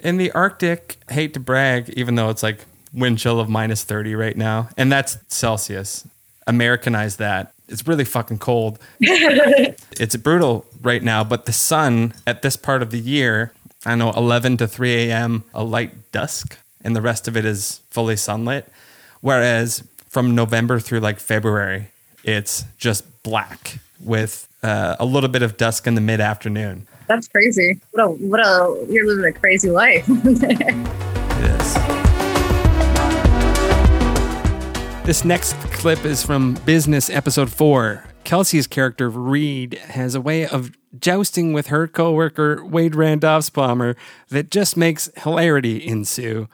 in 0.00 0.16
the 0.16 0.30
Arctic, 0.32 0.98
hate 1.10 1.34
to 1.34 1.40
brag, 1.40 1.90
even 1.90 2.14
though 2.14 2.30
it's 2.30 2.42
like 2.42 2.64
wind 2.94 3.18
chill 3.18 3.38
of 3.40 3.48
minus 3.48 3.84
30 3.84 4.14
right 4.14 4.36
now, 4.36 4.68
and 4.76 4.90
that's 4.90 5.18
Celsius. 5.28 6.06
Americanize 6.46 7.16
that. 7.16 7.52
It's 7.68 7.86
really 7.86 8.04
fucking 8.04 8.38
cold. 8.38 8.78
it's 9.00 10.16
brutal 10.16 10.66
right 10.82 11.02
now, 11.02 11.24
but 11.24 11.46
the 11.46 11.52
sun 11.52 12.14
at 12.26 12.42
this 12.42 12.56
part 12.56 12.82
of 12.82 12.90
the 12.90 12.98
year, 12.98 13.52
I 13.84 13.94
know 13.94 14.10
11 14.12 14.56
to 14.58 14.68
3 14.68 15.10
a.m., 15.10 15.44
a 15.54 15.62
light 15.62 16.10
dusk, 16.12 16.58
and 16.82 16.96
the 16.96 17.02
rest 17.02 17.28
of 17.28 17.36
it 17.36 17.44
is 17.44 17.80
fully 17.90 18.16
sunlit. 18.16 18.66
Whereas 19.20 19.82
from 20.08 20.34
November 20.34 20.80
through 20.80 21.00
like 21.00 21.20
February, 21.20 21.90
it's 22.24 22.64
just 22.78 23.04
black 23.22 23.78
with 24.00 24.48
uh, 24.62 24.96
a 24.98 25.04
little 25.04 25.28
bit 25.28 25.42
of 25.42 25.56
dusk 25.56 25.86
in 25.86 25.94
the 25.94 26.00
mid 26.00 26.20
afternoon. 26.20 26.86
That's 27.06 27.28
crazy. 27.28 27.80
What 27.92 28.04
a 28.04 28.08
what 28.08 28.40
a 28.40 28.86
you're 28.88 29.06
living 29.06 29.24
a 29.24 29.32
crazy 29.32 29.70
life. 29.70 30.06
It 31.38 31.44
is. 31.44 31.97
This 35.08 35.24
next 35.24 35.54
clip 35.72 36.04
is 36.04 36.22
from 36.22 36.52
Business 36.66 37.08
Episode 37.08 37.50
4. 37.50 38.04
Kelsey's 38.24 38.66
character, 38.66 39.08
Reed, 39.08 39.72
has 39.72 40.14
a 40.14 40.20
way 40.20 40.46
of 40.46 40.70
jousting 41.00 41.54
with 41.54 41.68
her 41.68 41.88
coworker, 41.88 42.62
Wade 42.62 42.94
Randolph's 42.94 43.48
Palmer, 43.48 43.96
that 44.28 44.50
just 44.50 44.76
makes 44.76 45.08
hilarity 45.16 45.82
ensue. 45.82 46.46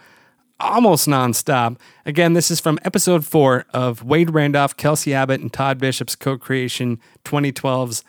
Almost 0.60 1.08
nonstop. 1.08 1.78
Again, 2.06 2.34
this 2.34 2.48
is 2.48 2.60
from 2.60 2.78
episode 2.84 3.24
4 3.24 3.66
of 3.74 4.04
Wade 4.04 4.32
Randolph, 4.32 4.76
Kelsey 4.76 5.12
Abbott, 5.12 5.40
and 5.40 5.52
Todd 5.52 5.78
Bishop's 5.78 6.14
co 6.14 6.38
creation 6.38 7.00
2012's 7.24 8.04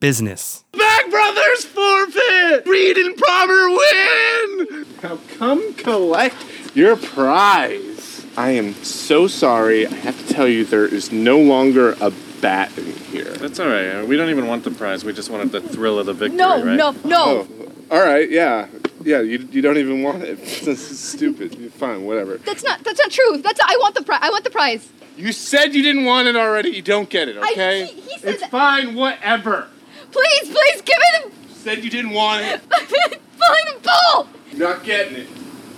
Business. 0.00 0.64
Back 0.72 1.10
Brothers 1.10 1.66
forfeit! 1.66 2.66
Reed 2.66 2.96
and 2.96 3.18
Palmer 3.18 3.68
win! 3.68 4.86
Now 5.02 5.18
come 5.36 5.74
collect 5.74 6.74
your 6.74 6.96
prize. 6.96 7.99
I 8.36 8.50
am 8.52 8.74
so 8.84 9.26
sorry. 9.26 9.86
I 9.86 9.94
have 9.94 10.26
to 10.26 10.32
tell 10.32 10.48
you, 10.48 10.64
there 10.64 10.86
is 10.86 11.10
no 11.12 11.38
longer 11.38 11.96
a 12.00 12.10
bat 12.40 12.76
in 12.78 12.86
here. 12.86 13.24
That's 13.24 13.58
all 13.60 13.68
right. 13.68 14.02
We 14.06 14.16
don't 14.16 14.30
even 14.30 14.46
want 14.46 14.64
the 14.64 14.70
prize. 14.70 15.04
We 15.04 15.12
just 15.12 15.30
wanted 15.30 15.52
the 15.52 15.60
thrill 15.60 15.98
of 15.98 16.06
the 16.06 16.14
victory, 16.14 16.36
No, 16.38 16.64
right? 16.64 16.76
no, 16.76 16.92
no. 17.04 17.46
Oh, 17.48 17.72
all 17.90 18.00
right, 18.00 18.30
yeah. 18.30 18.68
Yeah, 19.02 19.20
you, 19.20 19.48
you 19.50 19.62
don't 19.62 19.78
even 19.78 20.02
want 20.02 20.22
it. 20.22 20.36
this 20.64 20.90
is 20.90 21.00
stupid. 21.00 21.72
Fine, 21.74 22.04
whatever. 22.04 22.36
That's 22.38 22.62
not. 22.62 22.82
That's 22.84 22.98
not 23.00 23.10
true. 23.10 23.38
That's. 23.38 23.58
I 23.62 23.76
want 23.80 23.94
the 23.94 24.02
prize. 24.02 24.20
I 24.22 24.30
want 24.30 24.44
the 24.44 24.50
prize. 24.50 24.88
You 25.16 25.32
said 25.32 25.74
you 25.74 25.82
didn't 25.82 26.04
want 26.04 26.28
it 26.28 26.36
already. 26.36 26.70
You 26.70 26.82
don't 26.82 27.10
get 27.10 27.28
it, 27.28 27.36
I- 27.36 27.50
okay? 27.52 27.86
he- 27.86 28.00
he 28.02 28.18
said 28.18 28.30
it's 28.34 28.40
that- 28.42 28.50
fine, 28.50 28.94
whatever. 28.94 29.66
Please, 30.12 30.40
please 30.50 30.82
give 30.82 30.96
it. 30.98 31.26
You 31.26 31.54
said 31.54 31.84
you 31.84 31.90
didn't 31.90 32.12
want 32.12 32.42
it. 32.44 32.60
Fine 32.70 33.74
and 33.74 33.82
pull. 33.82 34.28
You're 34.50 34.68
not 34.68 34.82
getting 34.84 35.26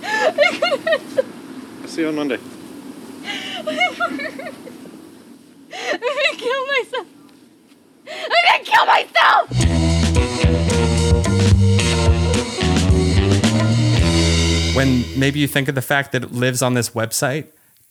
it. 0.03 1.25
See 1.93 2.01
you 2.01 2.07
on 2.07 2.15
Monday. 2.15 2.39
I'm 3.23 3.65
gonna 3.65 3.77
kill 6.37 6.65
myself. 6.65 7.07
I'm 8.09 8.29
gonna 8.47 8.63
kill 8.63 8.85
myself. 8.87 9.49
when 14.75 15.05
maybe 15.19 15.37
you 15.39 15.47
think 15.47 15.67
of 15.67 15.75
the 15.75 15.83
fact 15.83 16.13
that 16.13 16.23
it 16.23 16.31
lives 16.31 16.63
on 16.63 16.73
this 16.73 16.89
website, 16.89 17.49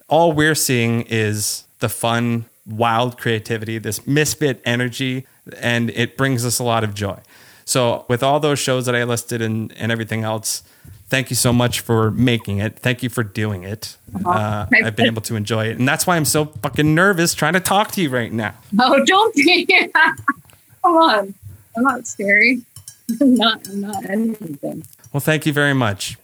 all 0.08 0.32
we're 0.32 0.56
seeing 0.56 1.02
is 1.02 1.62
the 1.78 1.88
fun, 1.88 2.46
wild 2.66 3.16
creativity, 3.16 3.78
this 3.78 4.04
misfit 4.04 4.60
energy, 4.64 5.28
and 5.58 5.90
it 5.90 6.16
brings 6.16 6.44
us 6.44 6.58
a 6.58 6.64
lot 6.64 6.82
of 6.82 6.92
joy. 6.92 7.20
So, 7.64 8.04
with 8.08 8.24
all 8.24 8.40
those 8.40 8.58
shows 8.58 8.86
that 8.86 8.96
I 8.96 9.04
listed 9.04 9.40
and, 9.40 9.72
and 9.76 9.92
everything 9.92 10.24
else, 10.24 10.64
thank 11.12 11.28
you 11.28 11.36
so 11.36 11.52
much 11.52 11.80
for 11.80 12.10
making 12.10 12.56
it. 12.56 12.78
Thank 12.78 13.02
you 13.02 13.10
for 13.10 13.22
doing 13.22 13.64
it. 13.64 13.98
Uh, 14.24 14.64
I've 14.82 14.96
been 14.96 15.04
able 15.04 15.20
to 15.22 15.36
enjoy 15.36 15.66
it. 15.66 15.78
And 15.78 15.86
that's 15.86 16.06
why 16.06 16.16
I'm 16.16 16.24
so 16.24 16.46
fucking 16.46 16.94
nervous 16.94 17.34
trying 17.34 17.52
to 17.52 17.60
talk 17.60 17.92
to 17.92 18.00
you 18.00 18.08
right 18.08 18.32
now. 18.32 18.54
oh, 18.80 19.04
don't 19.04 19.34
be. 19.34 19.66
Come 20.82 20.96
on. 20.96 21.34
I'm 21.76 21.82
not 21.82 22.06
scary. 22.06 22.62
I'm 23.20 23.34
not. 23.34 23.68
I'm 23.68 23.82
not 23.82 24.08
anything. 24.08 24.84
Well, 25.12 25.20
thank 25.20 25.44
you 25.44 25.52
very 25.52 25.74
much. 25.74 26.16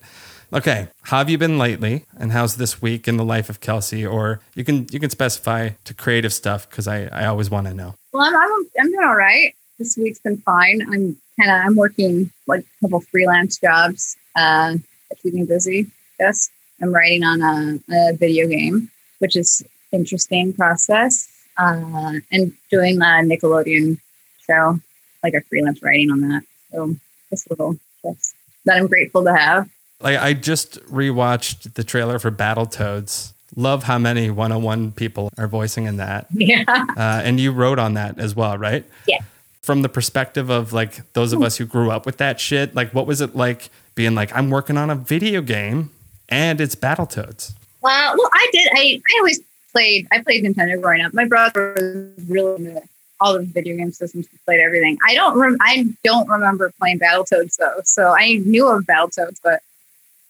Okay, 0.54 0.88
how 1.02 1.18
have 1.18 1.28
you 1.28 1.36
been 1.36 1.58
lately, 1.58 2.06
and 2.18 2.32
how's 2.32 2.56
this 2.56 2.80
week 2.80 3.06
in 3.06 3.18
the 3.18 3.24
life 3.24 3.50
of 3.50 3.60
Kelsey? 3.60 4.06
Or 4.06 4.40
you 4.54 4.64
can 4.64 4.86
you 4.90 4.98
can 4.98 5.10
specify 5.10 5.70
to 5.84 5.92
creative 5.92 6.32
stuff 6.32 6.68
because 6.68 6.88
I, 6.88 7.04
I 7.12 7.26
always 7.26 7.50
want 7.50 7.66
to 7.66 7.74
know. 7.74 7.94
Well, 8.12 8.22
I'm, 8.22 8.34
I'm, 8.34 8.66
I'm 8.80 8.90
doing 8.90 9.04
all 9.04 9.16
right. 9.16 9.54
This 9.78 9.98
week's 9.98 10.20
been 10.20 10.38
fine. 10.38 10.80
I'm 10.80 11.18
kind 11.38 11.50
of 11.50 11.66
I'm 11.66 11.76
working 11.76 12.30
like 12.46 12.60
a 12.60 12.86
couple 12.86 13.00
freelance 13.00 13.58
jobs. 13.58 14.16
Uh, 14.38 14.72
to 15.10 15.16
keep 15.22 15.34
me 15.34 15.44
busy. 15.44 15.90
Yes, 16.20 16.50
I'm 16.80 16.92
writing 16.94 17.24
on 17.24 17.42
a, 17.42 17.80
a 17.90 18.12
video 18.12 18.46
game, 18.46 18.90
which 19.18 19.36
is 19.36 19.64
interesting 19.92 20.52
process. 20.52 21.28
Uh, 21.56 22.20
and 22.30 22.52
doing 22.70 22.98
the 22.98 23.04
Nickelodeon 23.04 23.98
show, 24.46 24.78
like 25.24 25.34
a 25.34 25.40
freelance 25.48 25.82
writing 25.82 26.10
on 26.10 26.20
that. 26.20 26.42
So 26.70 26.94
just 27.30 27.46
a 27.46 27.50
little 27.50 27.76
tips 28.02 28.34
that 28.64 28.76
I'm 28.76 28.86
grateful 28.86 29.24
to 29.24 29.34
have. 29.34 29.68
Like 30.00 30.18
I 30.18 30.34
just 30.34 30.80
rewatched 30.86 31.74
the 31.74 31.82
trailer 31.82 32.18
for 32.18 32.30
Battletoads. 32.30 33.32
Love 33.56 33.84
how 33.84 33.98
many 33.98 34.30
101 34.30 34.92
people 34.92 35.30
are 35.36 35.48
voicing 35.48 35.86
in 35.86 35.96
that. 35.96 36.26
Yeah. 36.34 36.64
Uh, 36.68 37.22
and 37.24 37.40
you 37.40 37.50
wrote 37.50 37.78
on 37.78 37.94
that 37.94 38.18
as 38.18 38.36
well, 38.36 38.56
right? 38.56 38.84
Yeah. 39.08 39.18
From 39.62 39.82
the 39.82 39.88
perspective 39.88 40.50
of 40.50 40.72
like 40.72 41.12
those 41.14 41.32
of 41.32 41.42
us 41.42 41.56
who 41.56 41.66
grew 41.66 41.90
up 41.90 42.06
with 42.06 42.18
that 42.18 42.38
shit, 42.38 42.74
like 42.74 42.94
what 42.94 43.06
was 43.06 43.20
it 43.20 43.34
like 43.34 43.70
being 43.98 44.14
like, 44.14 44.32
I'm 44.32 44.48
working 44.48 44.76
on 44.76 44.90
a 44.90 44.94
video 44.94 45.42
game 45.42 45.90
and 46.28 46.60
it's 46.60 46.76
Battletoads? 46.76 47.52
Well, 47.82 48.14
well, 48.16 48.30
I 48.32 48.48
did. 48.52 48.68
I, 48.72 49.02
I 49.04 49.18
always 49.18 49.40
played. 49.72 50.06
I 50.12 50.22
played 50.22 50.44
Nintendo 50.44 50.80
growing 50.80 51.02
up. 51.02 51.12
My 51.12 51.24
brother 51.24 51.74
was 52.16 52.28
really 52.28 52.64
into 52.64 52.80
all 53.20 53.34
the 53.34 53.44
video 53.44 53.76
game 53.76 53.90
systems. 53.90 54.28
Played 54.44 54.60
everything. 54.60 54.98
I 55.04 55.16
don't. 55.16 55.36
Rem- 55.36 55.56
I 55.60 55.84
don't 56.04 56.28
remember 56.28 56.72
playing 56.78 57.00
Battletoads 57.00 57.56
though. 57.56 57.80
So 57.84 58.14
I 58.16 58.34
knew 58.36 58.68
of 58.68 58.84
Battletoads, 58.84 59.40
but 59.42 59.62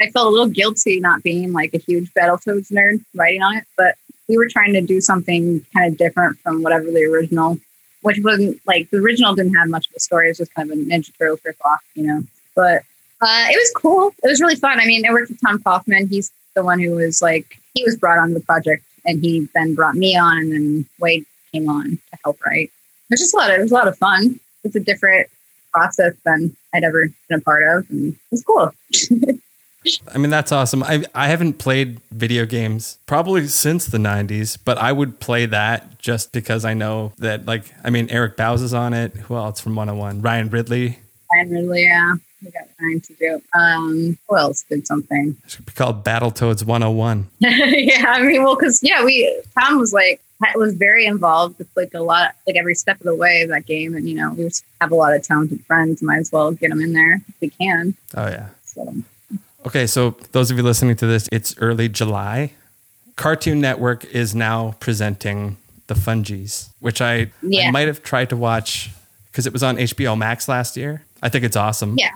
I 0.01 0.09
felt 0.13 0.29
a 0.29 0.31
little 0.31 0.49
guilty 0.49 0.99
not 0.99 1.23
being 1.23 1.53
like 1.53 1.75
a 1.75 1.79
huge 1.79 2.11
Battletoads 2.15 2.73
nerd 2.73 3.05
writing 3.15 3.43
on 3.43 3.59
it. 3.59 3.65
But 3.77 3.97
we 4.29 4.39
were 4.39 4.49
trying 4.49 4.73
to 4.73 4.81
do 4.81 5.03
something 5.03 5.65
kind 5.75 5.93
of 5.93 5.99
different 5.99 6.39
from 6.39 6.63
whatever 6.63 6.87
the 6.87 7.05
original, 7.05 7.59
which 8.01 8.19
wasn't 8.25 8.63
like 8.67 8.89
the 8.89 8.97
original 8.97 9.35
didn't 9.35 9.57
have 9.57 9.69
much 9.69 9.89
of 9.89 9.93
a 9.95 10.01
story. 10.01 10.29
It 10.29 10.31
was 10.31 10.39
just 10.39 10.55
kind 10.55 10.71
of 10.71 10.79
a 10.79 10.81
Ninja 10.81 11.13
Turtles 11.19 11.41
rip 11.45 11.57
off, 11.67 11.83
you 11.95 12.07
know. 12.07 12.23
But 12.55 12.83
uh, 13.21 13.47
it 13.51 13.57
was 13.57 13.73
cool. 13.75 14.15
It 14.23 14.29
was 14.29 14.41
really 14.41 14.57
fun. 14.57 14.81
I 14.81 14.87
mean, 14.87 15.07
I 15.07 15.11
worked 15.11 15.31
with 15.31 15.41
Tom 15.41 15.61
Kaufman. 15.63 16.09
He's 16.09 16.31
the 16.55 16.65
one 16.65 16.79
who 16.79 16.93
was 16.93 17.21
like, 17.21 17.61
he 17.75 17.83
was 17.85 17.97
brought 17.97 18.19
on 18.19 18.35
the 18.35 18.41
project 18.41 18.85
and 19.05 19.21
he 19.21 19.49
then 19.55 19.75
brought 19.75 19.95
me 19.95 20.17
on 20.17 20.39
and 20.39 20.53
then 20.53 20.87
Wade 21.01 21.25
came 21.53 21.69
on 21.69 21.91
to 21.91 22.19
help 22.25 22.39
write. 22.45 22.71
It 23.11 23.13
was 23.13 23.21
just 23.21 23.35
a 23.35 23.37
lot 23.37 23.51
of, 23.51 23.59
it 23.59 23.63
was 23.63 23.73
a 23.73 23.75
lot 23.75 23.89
of 23.89 23.99
fun. 23.99 24.39
It's 24.65 24.77
a 24.77 24.81
different 24.81 25.29
process 25.73 26.15
than 26.25 26.57
I'd 26.75 26.85
ever 26.85 27.09
been 27.29 27.39
a 27.39 27.43
part 27.43 27.63
of. 27.63 27.91
And 27.91 28.13
it 28.13 28.19
was 28.31 28.45
cool. 28.45 28.73
I 30.13 30.19
mean, 30.19 30.31
that's 30.31 30.53
awesome. 30.53 30.83
I, 30.83 31.05
I 31.15 31.29
haven't 31.29 31.55
played 31.55 32.01
video 32.11 32.45
games 32.45 32.99
probably 33.07 33.47
since 33.47 33.87
the 33.87 33.99
90s, 33.99 34.59
but 34.63 34.77
I 34.77 34.93
would 34.93 35.21
play 35.21 35.47
that 35.47 35.99
just 35.99 36.33
because 36.33 36.65
I 36.65 36.75
know 36.75 37.13
that, 37.19 37.47
like, 37.47 37.73
I 37.85 37.91
mean, 37.91 38.09
Eric 38.11 38.37
Bowes 38.37 38.61
is 38.61 38.75
on 38.75 38.93
it. 38.93 39.15
Who 39.15 39.37
else 39.37 39.61
from 39.61 39.77
101? 39.77 40.21
Ryan 40.21 40.51
Ridley. 40.51 40.99
Ryan 41.33 41.51
Ridley, 41.51 41.85
yeah. 41.85 42.15
We 42.45 42.51
got 42.51 42.69
time 42.79 43.01
to 43.01 43.15
do. 43.15 43.43
Um, 43.59 44.19
who 44.29 44.37
else 44.37 44.65
did 44.69 44.87
something? 44.87 45.37
It 45.45 45.51
should 45.51 45.67
be 45.67 45.73
called 45.73 46.05
Battletoads 46.05 46.65
101. 46.65 47.29
yeah, 47.39 48.05
I 48.09 48.23
mean, 48.23 48.43
well, 48.43 48.57
because 48.57 48.83
yeah, 48.83 49.05
we 49.05 49.43
Tom 49.59 49.79
was 49.79 49.93
like 49.93 50.21
was 50.55 50.75
very 50.75 51.05
involved 51.05 51.59
with 51.59 51.69
like 51.77 51.95
a 51.95 52.01
lot, 52.01 52.37
like 52.47 52.57
every 52.57 52.75
step 52.75 52.99
of 53.01 53.05
the 53.05 53.15
way 53.15 53.43
of 53.43 53.49
that 53.49 53.67
game, 53.67 53.95
and 53.95 54.09
you 54.09 54.15
know, 54.15 54.33
we 54.35 54.45
just 54.45 54.65
have 54.81 54.93
a 54.93 54.95
lot 54.95 55.15
of 55.15 55.23
talented 55.23 55.65
friends. 55.67 56.01
Might 56.03 56.19
as 56.19 56.33
well 56.33 56.53
get 56.53 56.71
them 56.71 56.81
in 56.81 56.93
there 56.93 57.15
if 57.29 57.35
we 57.41 57.51
can. 57.51 57.95
Oh, 58.17 58.27
yeah. 58.27 58.49
So 58.65 58.95
Okay, 59.67 59.87
so 59.87 60.17
those 60.33 60.51
of 60.51 60.57
you 60.57 60.63
listening 60.63 60.97
to 60.97 61.07
this, 61.07 61.29
it's 61.33 61.55
early 61.59 61.89
July. 61.89 62.53
Cartoon 63.17 63.61
Network 63.61 64.05
is 64.05 64.35
now 64.35 64.77
presenting 64.81 65.57
The 65.89 65.95
Fungies, 65.95 66.71
which 66.79 67.03
I, 67.03 67.31
I 67.43 67.71
might 67.71 67.89
have 67.89 68.03
tried 68.03 68.31
to 68.31 68.37
watch 68.37 68.91
because 69.27 69.47
it 69.47 69.53
was 69.53 69.63
on 69.63 69.77
HBO 69.77 70.17
Max 70.17 70.49
last 70.49 70.77
year. 70.77 71.05
I 71.23 71.29
think 71.29 71.45
it's 71.45 71.57
awesome. 71.57 71.97
yeah. 71.99 72.11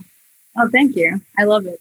Oh, 0.57 0.69
thank 0.69 0.97
you. 0.97 1.21
I 1.39 1.45
love 1.45 1.67
it. 1.67 1.81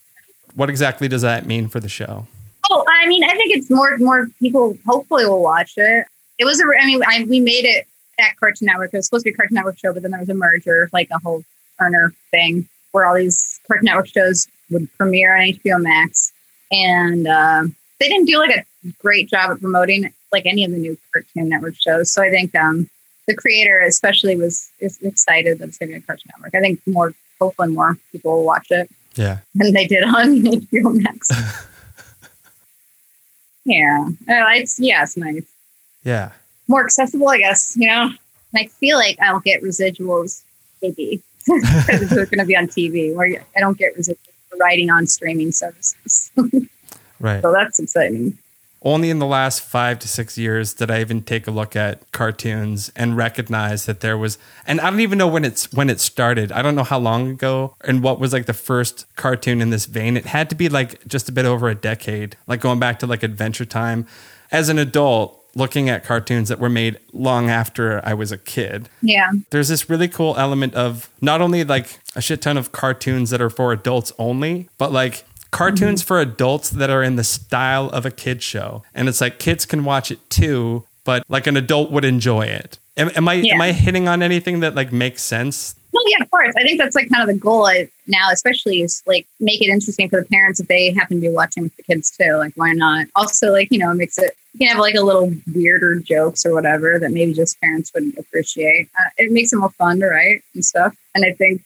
What 0.56 0.70
exactly 0.70 1.08
does 1.08 1.22
that 1.22 1.46
mean 1.46 1.68
for 1.68 1.80
the 1.80 1.90
show? 1.90 2.28
Oh, 2.70 2.86
I 2.88 3.08
mean, 3.08 3.24
I 3.24 3.34
think 3.36 3.56
it's 3.56 3.70
more 3.70 3.98
more 3.98 4.28
people 4.40 4.78
hopefully 4.86 5.26
will 5.26 5.42
watch 5.42 5.74
it. 5.78 6.06
It 6.38 6.46
was 6.46 6.60
a. 6.62 6.64
I 6.82 6.86
mean, 6.86 7.02
I, 7.06 7.26
we 7.26 7.40
made 7.40 7.66
it 7.66 7.88
at 8.20 8.38
Cartoon 8.38 8.68
Network. 8.68 8.94
It 8.94 8.98
was 8.98 9.06
supposed 9.06 9.26
to 9.26 9.32
be 9.32 9.34
a 9.34 9.38
Cartoon 9.38 9.56
Network 9.56 9.78
show, 9.78 9.94
but 9.94 10.02
then 10.02 10.12
there 10.12 10.20
was 10.20 10.30
a 10.30 10.34
merger, 10.34 10.90
like 10.94 11.10
a 11.12 11.20
whole 11.20 11.44
Turner 11.80 12.14
thing, 12.32 12.68
where 12.92 13.06
all 13.06 13.16
these 13.16 13.60
Cartoon 13.68 13.86
Network 13.86 14.08
shows 14.08 14.48
would 14.70 14.88
premiere 14.98 15.36
on 15.36 15.44
HBO 15.44 15.82
Max, 15.82 16.32
and 16.72 17.28
uh, 17.28 17.64
they 18.00 18.08
didn't 18.08 18.26
do 18.26 18.38
like 18.38 18.56
a 18.56 18.66
great 19.00 19.30
job 19.30 19.52
at 19.52 19.60
promoting 19.60 20.14
like 20.32 20.46
any 20.46 20.64
of 20.64 20.72
the 20.72 20.78
new 20.78 20.98
Cartoon 21.14 21.50
Network 21.50 21.76
shows. 21.80 22.12
So 22.12 22.22
I 22.22 22.30
think 22.30 22.56
um, 22.56 22.90
the 23.28 23.36
creator, 23.36 23.80
especially, 23.82 24.36
was 24.36 24.72
is 24.80 24.98
excited 25.02 25.60
that 25.60 25.70
it's 25.70 25.78
going 25.78 25.90
to 25.90 25.96
be 25.96 26.04
a 26.04 26.06
Cartoon 26.06 26.32
Network. 26.36 26.56
I 26.56 26.62
think 26.62 26.82
more, 26.86 27.14
hopefully, 27.42 27.70
more 27.74 27.98
people 28.12 28.32
will 28.38 28.46
watch 28.46 28.68
it 28.70 28.90
Yeah. 29.16 29.40
than 29.56 29.74
they 29.74 29.88
did 29.88 30.04
on 30.04 30.42
HBO 30.44 31.02
Max. 31.04 31.30
yeah, 33.66 34.06
uh, 34.30 34.50
it's 34.56 34.80
yeah, 34.80 35.04
it's 35.04 35.18
nice. 35.18 35.44
Yeah. 36.04 36.32
More 36.68 36.84
accessible, 36.86 37.30
I 37.30 37.38
guess. 37.40 37.76
You 37.76 37.88
know, 37.88 38.04
and 38.04 38.16
I 38.56 38.68
feel 38.68 38.98
like 38.98 39.18
I'll 39.20 39.40
get 39.40 39.62
residuals 39.62 40.42
maybe 40.82 41.22
because 41.46 42.02
it's 42.02 42.14
going 42.14 42.40
to 42.40 42.46
be 42.46 42.56
on 42.56 42.68
TV, 42.68 43.14
where 43.14 43.44
I 43.56 43.60
don't 43.60 43.78
get 43.78 43.98
residuals 43.98 44.18
for 44.50 44.58
writing 44.58 44.90
on 44.90 45.08
streaming 45.08 45.52
services. 45.52 46.32
Right. 47.20 47.42
so 47.42 47.52
that's 47.52 47.80
exciting. 47.80 48.38
Only 48.84 49.12
in 49.12 49.20
the 49.20 49.28
last 49.28 49.62
five 49.62 50.00
to 50.00 50.08
six 50.08 50.40
years 50.40 50.74
did 50.74 50.90
I 50.90 51.02
even 51.02 51.22
take 51.22 51.46
a 51.46 51.52
look 51.52 51.76
at 51.76 52.12
cartoons 52.12 52.92
and 52.96 53.16
recognize 53.16 53.86
that 53.86 54.00
there 54.00 54.18
was, 54.18 54.40
and 54.66 54.82
I 54.82 54.90
don't 54.90 55.02
even 55.02 55.20
know 55.20 55.28
when 55.28 55.46
it's 55.46 55.72
when 55.72 55.88
it 55.88 56.00
started. 56.00 56.52
I 56.52 56.64
don't 56.64 56.74
know 56.76 56.84
how 56.84 56.98
long 56.98 57.30
ago 57.30 57.76
and 57.86 58.02
what 58.02 58.20
was 58.20 58.34
like 58.34 58.48
the 58.48 58.54
first 58.54 59.06
cartoon 59.16 59.62
in 59.62 59.70
this 59.70 59.86
vein. 59.86 60.18
It 60.18 60.26
had 60.26 60.50
to 60.50 60.56
be 60.56 60.68
like 60.68 61.06
just 61.08 61.30
a 61.30 61.32
bit 61.32 61.46
over 61.46 61.70
a 61.70 61.76
decade, 61.76 62.38
like 62.48 62.60
going 62.62 62.80
back 62.80 62.98
to 63.00 63.08
like 63.08 63.22
Adventure 63.22 63.66
Time. 63.66 64.08
As 64.52 64.68
an 64.68 64.80
adult, 64.80 65.38
looking 65.54 65.88
at 65.88 66.04
cartoons 66.04 66.50
that 66.50 66.58
were 66.58 66.70
made 66.70 66.98
long 67.14 67.50
after 67.52 68.02
I 68.04 68.16
was 68.16 68.32
a 68.32 68.38
kid, 68.38 68.90
Yeah. 69.04 69.32
there's 69.52 69.68
this 69.68 69.90
really 69.92 70.08
cool 70.08 70.34
element 70.38 70.74
of 70.74 71.08
not 71.22 71.40
only 71.40 71.64
like 71.64 72.00
a 72.16 72.22
shit 72.22 72.42
ton 72.42 72.58
of 72.58 72.72
cartoons 72.72 73.30
that 73.30 73.42
are 73.42 73.50
for 73.52 73.72
adults 73.74 74.12
only, 74.18 74.70
but 74.80 74.92
like 74.92 75.24
cartoons 75.52 76.02
for 76.02 76.20
adults 76.20 76.70
that 76.72 76.90
are 76.90 77.04
in 77.04 77.16
the 77.18 77.24
style 77.24 77.90
of 77.90 78.06
a 78.06 78.12
kid 78.12 78.42
show. 78.42 78.84
And 78.94 79.08
it's 79.10 79.22
like 79.22 79.38
kids 79.40 79.66
can 79.66 79.84
watch 79.84 80.12
it 80.12 80.30
too, 80.30 80.86
but 81.04 81.24
like 81.30 81.48
an 81.48 81.58
adult 81.58 81.92
would 81.92 82.06
enjoy 82.06 82.44
it. 82.46 82.78
Am, 82.98 83.10
am 83.16 83.28
I 83.28 83.36
Yeah. 83.36 83.56
am 83.56 83.62
I 83.62 83.72
hitting 83.72 84.08
on 84.08 84.22
anything 84.24 84.62
that 84.62 84.76
like 84.76 84.92
makes 84.92 85.24
sense? 85.24 85.76
Well, 85.94 86.04
yeah, 86.08 86.24
of 86.24 86.32
course. 86.32 86.54
I 86.58 86.64
think 86.64 86.80
that's 86.80 86.96
like 86.96 87.10
kind 87.10 87.22
of 87.22 87.28
the 87.34 87.40
goal 87.40 87.66
I- 87.66 87.90
now, 88.08 88.30
especially 88.32 88.82
is 88.82 89.04
like 89.06 89.28
make 89.42 89.62
it 89.62 89.68
interesting 89.68 90.10
for 90.10 90.22
the 90.22 90.26
parents 90.28 90.60
if 90.62 90.68
they 90.68 90.92
happen 90.92 91.18
to 91.18 91.22
be 91.22 91.30
watching 91.34 91.64
with 91.64 91.76
the 91.76 91.84
kids 91.84 92.12
too. 92.12 92.36
Like, 92.38 92.54
why 92.56 92.72
not? 92.72 93.08
Also, 93.16 93.52
like 93.52 93.70
you 93.72 93.78
know, 93.78 93.92
it 93.92 93.96
makes 93.96 94.18
it 94.18 94.36
you 94.54 94.60
can 94.60 94.68
have 94.70 94.80
like 94.80 94.96
a 94.96 95.02
little 95.02 95.34
weirder 95.54 96.00
jokes 96.00 96.46
or 96.46 96.54
whatever 96.54 96.98
that 97.00 97.12
maybe 97.12 97.34
just 97.34 97.60
parents 97.62 97.92
wouldn't 97.94 98.18
appreciate. 98.18 98.90
Uh, 99.00 99.10
it 99.18 99.32
makes 99.32 99.52
it 99.54 99.58
more 99.58 99.70
fun 99.72 100.00
to 100.00 100.08
write 100.08 100.44
and 100.54 100.64
stuff, 100.64 100.96
and 101.16 101.26
I 101.26 101.34
think 101.34 101.62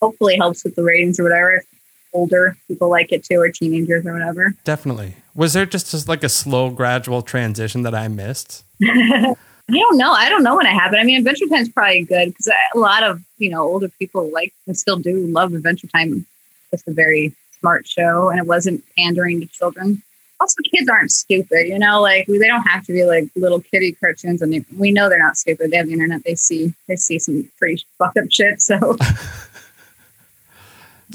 hopefully 0.00 0.36
helps 0.36 0.64
with 0.64 0.74
the 0.74 0.82
ratings 0.82 1.18
or 1.18 1.24
whatever. 1.24 1.56
If 1.56 1.64
older 2.12 2.56
people 2.68 2.88
like 2.88 3.12
it 3.12 3.24
too, 3.24 3.40
or 3.40 3.50
teenagers 3.50 4.06
or 4.06 4.12
whatever. 4.12 4.54
Definitely. 4.64 5.16
Was 5.34 5.52
there 5.52 5.66
just, 5.66 5.90
just 5.90 6.08
like 6.08 6.24
a 6.24 6.28
slow, 6.28 6.70
gradual 6.70 7.22
transition 7.22 7.82
that 7.82 7.94
I 7.94 8.08
missed? 8.08 8.64
I 9.70 9.78
don't 9.78 9.98
know. 9.98 10.12
I 10.12 10.28
don't 10.28 10.42
know 10.42 10.56
when 10.56 10.66
it 10.66 10.70
happened. 10.70 11.00
I 11.00 11.04
mean, 11.04 11.18
Adventure 11.18 11.46
Time's 11.46 11.68
probably 11.68 12.02
good 12.02 12.28
because 12.28 12.48
a 12.74 12.78
lot 12.78 13.02
of 13.04 13.22
you 13.38 13.50
know 13.50 13.62
older 13.62 13.88
people 13.98 14.30
like 14.32 14.52
and 14.66 14.76
still 14.76 14.96
do 14.96 15.26
love 15.26 15.54
Adventure 15.54 15.86
Time. 15.88 16.26
It's 16.72 16.86
a 16.86 16.92
very 16.92 17.34
smart 17.58 17.86
show, 17.86 18.30
and 18.30 18.40
it 18.40 18.46
wasn't 18.46 18.84
pandering 18.96 19.40
to 19.40 19.46
children. 19.46 20.02
Also, 20.40 20.56
kids 20.74 20.88
aren't 20.88 21.10
stupid. 21.10 21.68
You 21.68 21.78
know, 21.78 22.00
like 22.00 22.26
they 22.26 22.48
don't 22.48 22.66
have 22.66 22.84
to 22.86 22.92
be 22.92 23.04
like 23.04 23.28
little 23.36 23.60
kiddie 23.60 23.92
cartoons, 23.92 24.42
and 24.42 24.52
they, 24.52 24.64
we 24.76 24.90
know 24.90 25.08
they're 25.08 25.18
not 25.18 25.36
stupid. 25.36 25.70
They 25.70 25.76
have 25.76 25.86
the 25.86 25.92
internet. 25.92 26.24
They 26.24 26.34
see 26.34 26.74
they 26.88 26.96
see 26.96 27.18
some 27.18 27.48
pretty 27.58 27.84
fucked 27.98 28.18
up 28.18 28.30
shit. 28.30 28.60
So 28.60 28.96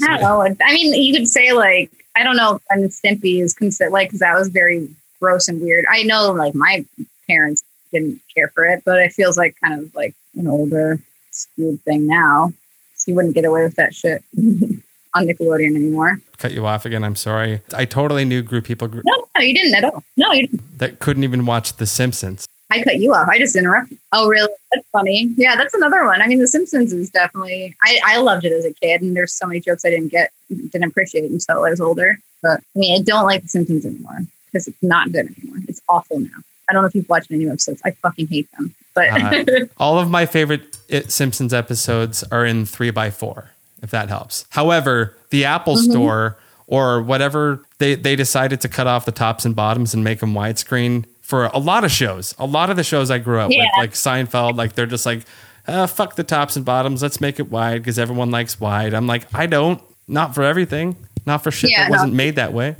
I 0.02 0.18
don't 0.18 0.20
know. 0.20 0.40
I 0.64 0.72
mean, 0.74 0.94
you 1.02 1.12
could 1.14 1.28
say 1.28 1.52
like 1.52 1.90
I 2.16 2.22
don't 2.22 2.36
know 2.36 2.60
and 2.70 2.90
Stimpy 2.90 3.42
is 3.42 3.52
considered 3.54 3.90
like 3.92 4.08
because 4.08 4.20
that 4.20 4.34
was 4.34 4.48
very 4.48 4.88
gross 5.20 5.48
and 5.48 5.60
weird. 5.60 5.84
I 5.90 6.02
know 6.02 6.32
like 6.32 6.54
my 6.54 6.84
parents 7.26 7.64
didn't 7.92 8.20
care 8.34 8.48
for 8.48 8.64
it, 8.64 8.82
but 8.84 8.98
it 9.00 9.12
feels 9.12 9.36
like 9.36 9.56
kind 9.62 9.80
of 9.80 9.94
like 9.94 10.14
an 10.36 10.46
older 10.46 10.98
skewed 11.30 11.82
thing 11.82 12.06
now. 12.06 12.52
So 12.94 13.10
you 13.10 13.14
wouldn't 13.16 13.34
get 13.34 13.44
away 13.44 13.62
with 13.64 13.76
that 13.76 13.94
shit 13.94 14.22
on 14.36 15.26
Nickelodeon 15.26 15.76
anymore. 15.76 16.20
Cut 16.38 16.52
you 16.52 16.66
off 16.66 16.84
again. 16.86 17.04
I'm 17.04 17.16
sorry. 17.16 17.62
I 17.74 17.84
totally 17.84 18.24
knew 18.24 18.42
group 18.42 18.64
people 18.64 18.88
gr- 18.88 19.00
No, 19.04 19.26
no, 19.36 19.42
you 19.42 19.54
didn't 19.54 19.74
at 19.74 19.84
all. 19.84 20.02
No, 20.16 20.32
you 20.32 20.46
didn't. 20.48 20.78
that 20.78 20.98
couldn't 20.98 21.24
even 21.24 21.46
watch 21.46 21.74
The 21.74 21.86
Simpsons. 21.86 22.46
I 22.70 22.82
cut 22.82 22.98
you 22.98 23.14
off. 23.14 23.28
I 23.28 23.38
just 23.38 23.54
interrupted. 23.54 23.98
Oh, 24.12 24.28
really? 24.28 24.52
That's 24.72 24.86
funny. 24.90 25.32
Yeah, 25.36 25.54
that's 25.56 25.72
another 25.74 26.04
one. 26.04 26.20
I 26.20 26.26
mean, 26.26 26.40
The 26.40 26.48
Simpsons 26.48 26.92
is 26.92 27.10
definitely. 27.10 27.76
I, 27.84 28.00
I 28.04 28.16
loved 28.18 28.44
it 28.44 28.52
as 28.52 28.64
a 28.64 28.72
kid, 28.72 29.02
and 29.02 29.16
there's 29.16 29.32
so 29.32 29.46
many 29.46 29.60
jokes 29.60 29.84
I 29.84 29.90
didn't 29.90 30.08
get, 30.08 30.32
didn't 30.48 30.84
appreciate 30.84 31.30
until 31.30 31.64
I 31.64 31.70
was 31.70 31.80
older. 31.80 32.18
But 32.42 32.60
I 32.60 32.78
mean, 32.78 33.00
I 33.00 33.02
don't 33.04 33.24
like 33.24 33.42
The 33.42 33.48
Simpsons 33.48 33.86
anymore 33.86 34.18
because 34.46 34.66
it's 34.66 34.82
not 34.82 35.12
good 35.12 35.26
anymore. 35.38 35.58
It's 35.68 35.80
awful 35.88 36.18
now. 36.20 36.28
I 36.68 36.72
don't 36.72 36.82
know 36.82 36.88
if 36.88 36.94
you've 36.96 37.08
watched 37.08 37.30
any 37.30 37.48
episodes. 37.48 37.80
I 37.84 37.92
fucking 37.92 38.26
hate 38.26 38.50
them. 38.52 38.74
But 38.94 39.08
Uh, 39.10 39.66
all 39.78 39.98
of 40.00 40.10
my 40.10 40.26
favorite 40.26 40.76
It 40.88 41.12
Simpsons 41.12 41.54
episodes 41.54 42.24
are 42.32 42.44
in 42.44 42.66
three 42.66 42.90
by 42.90 43.10
four, 43.10 43.50
if 43.82 43.90
that 43.92 44.08
helps. 44.08 44.44
However, 44.50 45.14
the 45.30 45.44
Apple 45.44 45.76
Mhm. 45.76 45.90
Store 45.90 46.36
or 46.66 47.00
whatever 47.00 47.64
they 47.78 47.94
they 47.94 48.16
decided 48.16 48.60
to 48.62 48.68
cut 48.68 48.88
off 48.88 49.04
the 49.04 49.12
tops 49.12 49.44
and 49.44 49.54
bottoms 49.54 49.94
and 49.94 50.02
make 50.02 50.18
them 50.18 50.34
widescreen 50.34 51.04
for 51.26 51.46
a 51.46 51.58
lot 51.58 51.84
of 51.84 51.90
shows. 51.90 52.34
A 52.38 52.46
lot 52.46 52.70
of 52.70 52.76
the 52.76 52.84
shows 52.84 53.10
I 53.10 53.18
grew 53.18 53.40
up 53.40 53.50
Yeah. 53.50 53.62
with, 53.64 53.70
like 53.78 53.92
Seinfeld, 53.92 54.56
like 54.56 54.74
they're 54.74 54.86
just 54.86 55.04
like, 55.06 55.22
uh, 55.66 55.86
fuck 55.88 56.14
the 56.14 56.22
tops 56.24 56.54
and 56.54 56.64
bottoms. 56.64 57.02
Let's 57.02 57.20
make 57.20 57.40
it 57.40 57.50
wide 57.50 57.82
because 57.82 57.98
everyone 57.98 58.30
likes 58.30 58.60
wide. 58.60 58.94
I'm 58.94 59.06
like, 59.08 59.26
I 59.34 59.46
don't. 59.46 59.82
Not 60.06 60.34
for 60.36 60.44
everything. 60.44 60.94
Not 61.26 61.42
for 61.42 61.50
shit 61.50 61.70
Yeah, 61.70 61.84
that 61.84 61.88
no. 61.88 61.92
wasn't 61.96 62.14
made 62.14 62.36
that 62.36 62.52
way. 62.52 62.76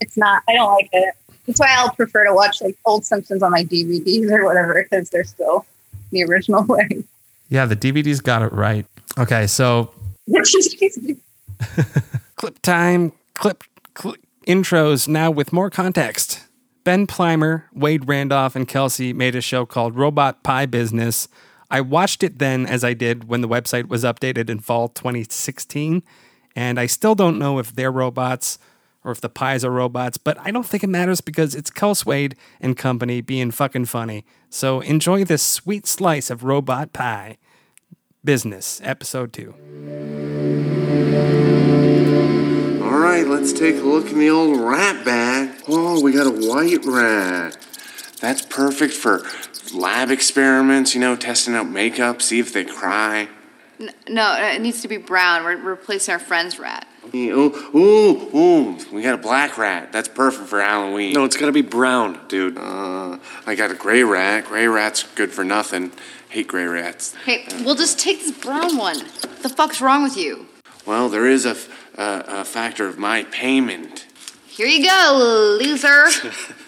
it's 0.00 0.16
not. 0.16 0.42
I 0.48 0.54
don't 0.54 0.72
like 0.72 0.88
it. 0.92 1.14
That's 1.46 1.60
why 1.60 1.68
I'll 1.76 1.90
prefer 1.90 2.24
to 2.24 2.32
watch 2.34 2.62
like 2.62 2.74
old 2.86 3.04
Simpsons 3.04 3.42
on 3.42 3.50
my 3.50 3.64
DVDs 3.64 4.30
or 4.30 4.44
whatever 4.46 4.82
because 4.82 5.10
they're 5.10 5.24
still 5.24 5.66
the 6.10 6.24
original 6.24 6.64
way. 6.68 7.04
Yeah, 7.50 7.66
the 7.66 7.76
DVDs 7.76 8.22
got 8.22 8.40
it 8.40 8.52
right. 8.54 8.86
Okay, 9.18 9.46
so 9.46 9.92
clip 12.36 12.60
time, 12.62 13.12
clip, 13.34 13.62
clip 13.92 14.16
intros 14.46 15.06
now 15.08 15.30
with 15.30 15.52
more 15.52 15.68
context. 15.68 16.43
Ben 16.84 17.06
Plimer, 17.06 17.64
Wade 17.72 18.06
Randolph, 18.06 18.54
and 18.54 18.68
Kelsey 18.68 19.14
made 19.14 19.34
a 19.34 19.40
show 19.40 19.64
called 19.64 19.96
Robot 19.96 20.42
Pie 20.42 20.66
Business. 20.66 21.28
I 21.70 21.80
watched 21.80 22.22
it 22.22 22.38
then 22.38 22.66
as 22.66 22.84
I 22.84 22.92
did 22.92 23.26
when 23.26 23.40
the 23.40 23.48
website 23.48 23.88
was 23.88 24.04
updated 24.04 24.50
in 24.50 24.60
fall 24.60 24.88
2016, 24.88 26.02
and 26.54 26.78
I 26.78 26.84
still 26.84 27.14
don't 27.14 27.38
know 27.38 27.58
if 27.58 27.74
they're 27.74 27.90
robots 27.90 28.58
or 29.02 29.12
if 29.12 29.20
the 29.20 29.30
pies 29.30 29.64
are 29.64 29.70
robots, 29.70 30.18
but 30.18 30.38
I 30.40 30.50
don't 30.50 30.66
think 30.66 30.84
it 30.84 30.88
matters 30.88 31.22
because 31.22 31.54
it's 31.54 31.70
Kels 31.70 32.04
Wade 32.04 32.36
and 32.60 32.76
company 32.76 33.22
being 33.22 33.50
fucking 33.50 33.86
funny. 33.86 34.26
So 34.50 34.80
enjoy 34.80 35.24
this 35.24 35.42
sweet 35.42 35.86
slice 35.86 36.28
of 36.28 36.44
robot 36.44 36.92
pie. 36.92 37.38
Business, 38.22 38.80
episode 38.84 39.32
two. 39.32 39.54
All 42.94 43.00
right, 43.00 43.26
let's 43.26 43.52
take 43.52 43.74
a 43.74 43.80
look 43.80 44.08
in 44.12 44.20
the 44.20 44.30
old 44.30 44.60
rat 44.60 45.04
bag. 45.04 45.50
Oh, 45.66 46.00
we 46.00 46.12
got 46.12 46.28
a 46.28 46.30
white 46.30 46.84
rat. 46.84 47.56
That's 48.20 48.42
perfect 48.42 48.94
for 48.94 49.26
lab 49.74 50.12
experiments, 50.12 50.94
you 50.94 51.00
know, 51.00 51.16
testing 51.16 51.56
out 51.56 51.68
makeup, 51.68 52.22
see 52.22 52.38
if 52.38 52.52
they 52.52 52.64
cry. 52.64 53.26
N- 53.80 53.90
No, 54.08 54.36
it 54.38 54.60
needs 54.60 54.80
to 54.82 54.86
be 54.88 54.96
brown. 54.98 55.42
We're 55.42 55.56
replacing 55.56 56.12
our 56.12 56.20
friend's 56.20 56.60
rat. 56.60 56.86
Ooh, 57.12 57.52
ooh, 57.74 58.36
ooh, 58.38 58.78
we 58.92 59.02
got 59.02 59.14
a 59.14 59.18
black 59.18 59.58
rat. 59.58 59.90
That's 59.90 60.06
perfect 60.06 60.48
for 60.48 60.60
Halloween. 60.60 61.14
No, 61.14 61.24
it's 61.24 61.36
gotta 61.36 61.50
be 61.50 61.62
brown, 61.62 62.20
dude. 62.28 62.56
Uh, 62.56 63.18
I 63.44 63.56
got 63.56 63.72
a 63.72 63.74
gray 63.74 64.04
rat. 64.04 64.44
Gray 64.44 64.68
rat's 64.68 65.02
good 65.16 65.32
for 65.32 65.42
nothing. 65.42 65.90
Hate 66.28 66.46
gray 66.46 66.66
rats. 66.66 67.16
Hey, 67.24 67.44
we'll 67.64 67.74
just 67.74 67.98
take 67.98 68.20
this 68.20 68.30
brown 68.30 68.76
one. 68.76 69.00
What 69.00 69.42
the 69.42 69.48
fuck's 69.48 69.80
wrong 69.80 70.04
with 70.04 70.16
you? 70.16 70.46
Well, 70.86 71.08
there 71.08 71.26
is 71.26 71.46
a, 71.46 71.50
f- 71.50 71.83
a- 71.96 72.24
a 72.40 72.44
factor 72.44 72.86
of 72.86 72.98
my 72.98 73.24
payment. 73.24 74.06
Here 74.46 74.66
you 74.66 74.84
go, 74.84 75.58
loser. 75.60 76.06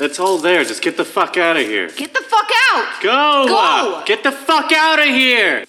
It's 0.00 0.20
all 0.20 0.38
there. 0.38 0.62
Just 0.62 0.80
get 0.80 0.96
the 0.96 1.04
fuck 1.04 1.36
out 1.36 1.56
of 1.56 1.66
here. 1.66 1.88
Get 1.88 2.14
the 2.14 2.20
fuck 2.22 2.48
out! 2.70 3.02
Go! 3.02 3.46
Go! 3.48 4.02
Get 4.06 4.22
the 4.22 4.30
fuck 4.30 4.70
out 4.70 5.00
of 5.00 5.06
here! 5.06 5.64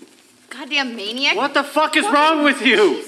Goddamn 0.51 0.95
maniac. 0.95 1.35
What 1.35 1.55
the 1.55 1.63
fuck 1.63 1.97
is 1.97 2.05
wrong 2.05 2.43
with 2.43 2.61
you? 2.61 3.03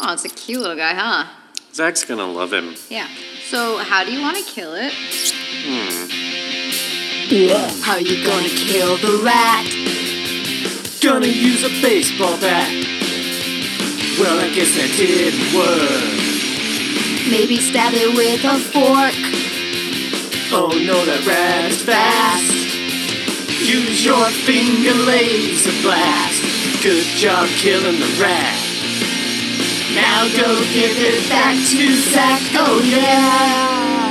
Oh, 0.00 0.12
it's 0.12 0.24
a 0.24 0.28
cute 0.28 0.60
little 0.60 0.76
guy, 0.76 0.92
huh? 0.94 1.26
Zach's 1.72 2.04
gonna 2.04 2.26
love 2.26 2.52
him. 2.52 2.74
Yeah. 2.88 3.06
So, 3.44 3.78
how 3.78 4.02
do 4.02 4.10
you 4.12 4.20
want 4.20 4.38
to 4.38 4.42
kill 4.42 4.74
it? 4.74 4.92
Hmm. 5.64 6.08
How 7.82 7.96
you 7.98 8.24
gonna 8.26 8.48
kill 8.48 8.96
the 8.96 9.22
rat? 9.24 9.66
Gonna 11.00 11.26
use 11.28 11.62
a 11.62 11.68
baseball 11.80 12.36
bat. 12.40 12.95
Well, 14.18 14.40
I 14.40 14.48
guess 14.48 14.74
that 14.76 14.88
didn't 14.96 15.52
work. 15.52 16.16
Maybe 17.30 17.60
stab 17.60 17.92
it 17.92 18.16
with 18.16 18.44
a 18.44 18.56
fork. 18.72 19.12
Oh 20.52 20.72
no, 20.72 21.04
that 21.04 21.26
rat 21.26 21.70
is 21.70 21.82
fast. 21.82 22.48
Use 23.60 24.04
your 24.06 24.24
finger 24.46 24.94
laser 25.04 25.70
blast. 25.82 26.40
Good 26.82 27.04
job 27.18 27.46
killing 27.60 28.00
the 28.00 28.08
rat. 28.18 28.56
Now 29.94 30.24
go 30.32 30.64
give 30.72 30.96
it 30.96 31.28
back 31.28 31.56
to 31.56 31.94
Zach. 32.10 32.40
Oh 32.54 32.80
yeah. 32.82 34.05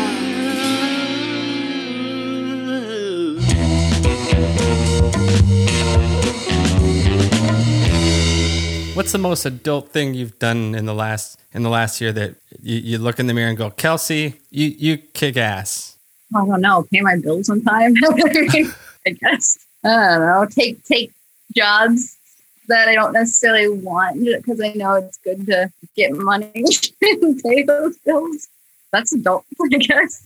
What's 8.96 9.12
the 9.12 9.18
most 9.18 9.46
adult 9.46 9.90
thing 9.90 10.14
you've 10.14 10.40
done 10.40 10.74
in 10.74 10.86
the 10.86 10.94
last 10.94 11.38
in 11.54 11.64
the 11.64 11.70
last 11.70 12.00
year 12.00 12.14
that 12.14 12.36
you, 12.62 12.78
you 12.78 12.98
look 12.98 13.20
in 13.20 13.28
the 13.28 13.34
mirror 13.34 13.50
and 13.50 13.58
go, 13.58 13.70
Kelsey, 13.70 14.40
you 14.52 14.68
you 14.68 14.98
kick 14.98 15.36
ass. 15.36 15.98
I 16.34 16.46
don't 16.46 16.62
know. 16.62 16.88
Pay 16.90 17.02
my 17.02 17.18
bills 17.18 17.50
on 17.50 17.62
time. 17.62 17.94
I 18.04 19.10
guess. 19.20 19.60
I 19.84 19.90
don't 19.90 20.20
know. 20.22 20.48
Take 20.50 20.82
take 20.86 21.12
jobs 21.54 22.16
that 22.70 22.88
I 22.88 22.96
don't 22.96 23.12
necessarily 23.12 23.68
want 23.68 24.24
because 24.24 24.62
I 24.62 24.72
know 24.74 24.94
it's 24.94 25.18
good 25.18 25.46
to 25.48 25.70
get 25.98 26.14
money 26.14 26.52
and 27.02 27.44
pay 27.44 27.64
those 27.64 27.98
bills. 27.98 28.48
That's 28.94 29.12
adult, 29.12 29.44
I 29.62 29.78
guess. 29.78 30.26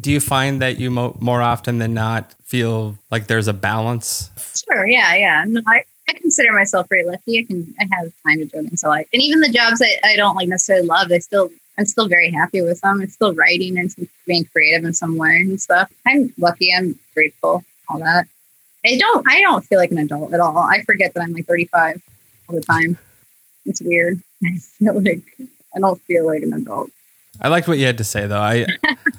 Do 0.00 0.10
you 0.10 0.20
find 0.20 0.62
that 0.62 0.78
you 0.78 0.90
mo- 0.90 1.16
more 1.20 1.42
often 1.42 1.76
than 1.76 1.92
not 1.92 2.34
feel 2.44 2.96
like 3.10 3.26
there's 3.26 3.48
a 3.48 3.52
balance? 3.52 4.30
Sure. 4.64 4.86
Yeah. 4.86 5.14
Yeah. 5.14 5.44
No, 5.46 5.60
I, 5.66 5.84
I 6.08 6.12
consider 6.14 6.52
myself 6.52 6.88
very 6.88 7.04
lucky. 7.04 7.38
I 7.38 7.44
can 7.44 7.74
I 7.80 7.86
have 7.92 8.12
time 8.26 8.38
to 8.38 8.44
do 8.46 8.62
things 8.62 8.84
I 8.84 8.88
like, 8.88 9.08
and 9.12 9.22
even 9.22 9.40
the 9.40 9.50
jobs 9.50 9.82
I, 9.82 9.98
I 10.04 10.16
don't 10.16 10.36
like 10.36 10.48
necessarily 10.48 10.86
love, 10.86 11.12
I 11.12 11.18
still 11.18 11.50
I'm 11.78 11.86
still 11.86 12.08
very 12.08 12.30
happy 12.30 12.60
with 12.60 12.80
them. 12.80 13.00
I'm 13.00 13.08
still 13.08 13.34
writing 13.34 13.78
and 13.78 13.94
being 14.26 14.44
creative 14.46 14.84
in 14.84 14.92
some 14.94 15.16
way 15.16 15.40
and 15.40 15.60
stuff. 15.60 15.90
I'm 16.06 16.34
lucky. 16.36 16.74
I'm 16.76 16.98
grateful. 17.14 17.64
All 17.88 18.00
that. 18.00 18.26
I 18.84 18.96
don't. 18.96 19.24
I 19.28 19.40
don't 19.40 19.64
feel 19.64 19.78
like 19.78 19.92
an 19.92 19.98
adult 19.98 20.32
at 20.32 20.40
all. 20.40 20.58
I 20.58 20.82
forget 20.82 21.14
that 21.14 21.22
I'm 21.22 21.32
like 21.32 21.46
35 21.46 22.02
all 22.48 22.56
the 22.56 22.62
time. 22.62 22.98
It's 23.64 23.80
weird. 23.80 24.20
I 24.44 24.58
feel 24.58 25.00
like 25.00 25.22
I 25.74 25.80
don't 25.80 26.00
feel 26.02 26.26
like 26.26 26.42
an 26.42 26.52
adult. 26.52 26.90
I 27.40 27.48
liked 27.48 27.68
what 27.68 27.78
you 27.78 27.86
had 27.86 27.98
to 27.98 28.04
say 28.04 28.26
though. 28.26 28.40
I, 28.40 28.66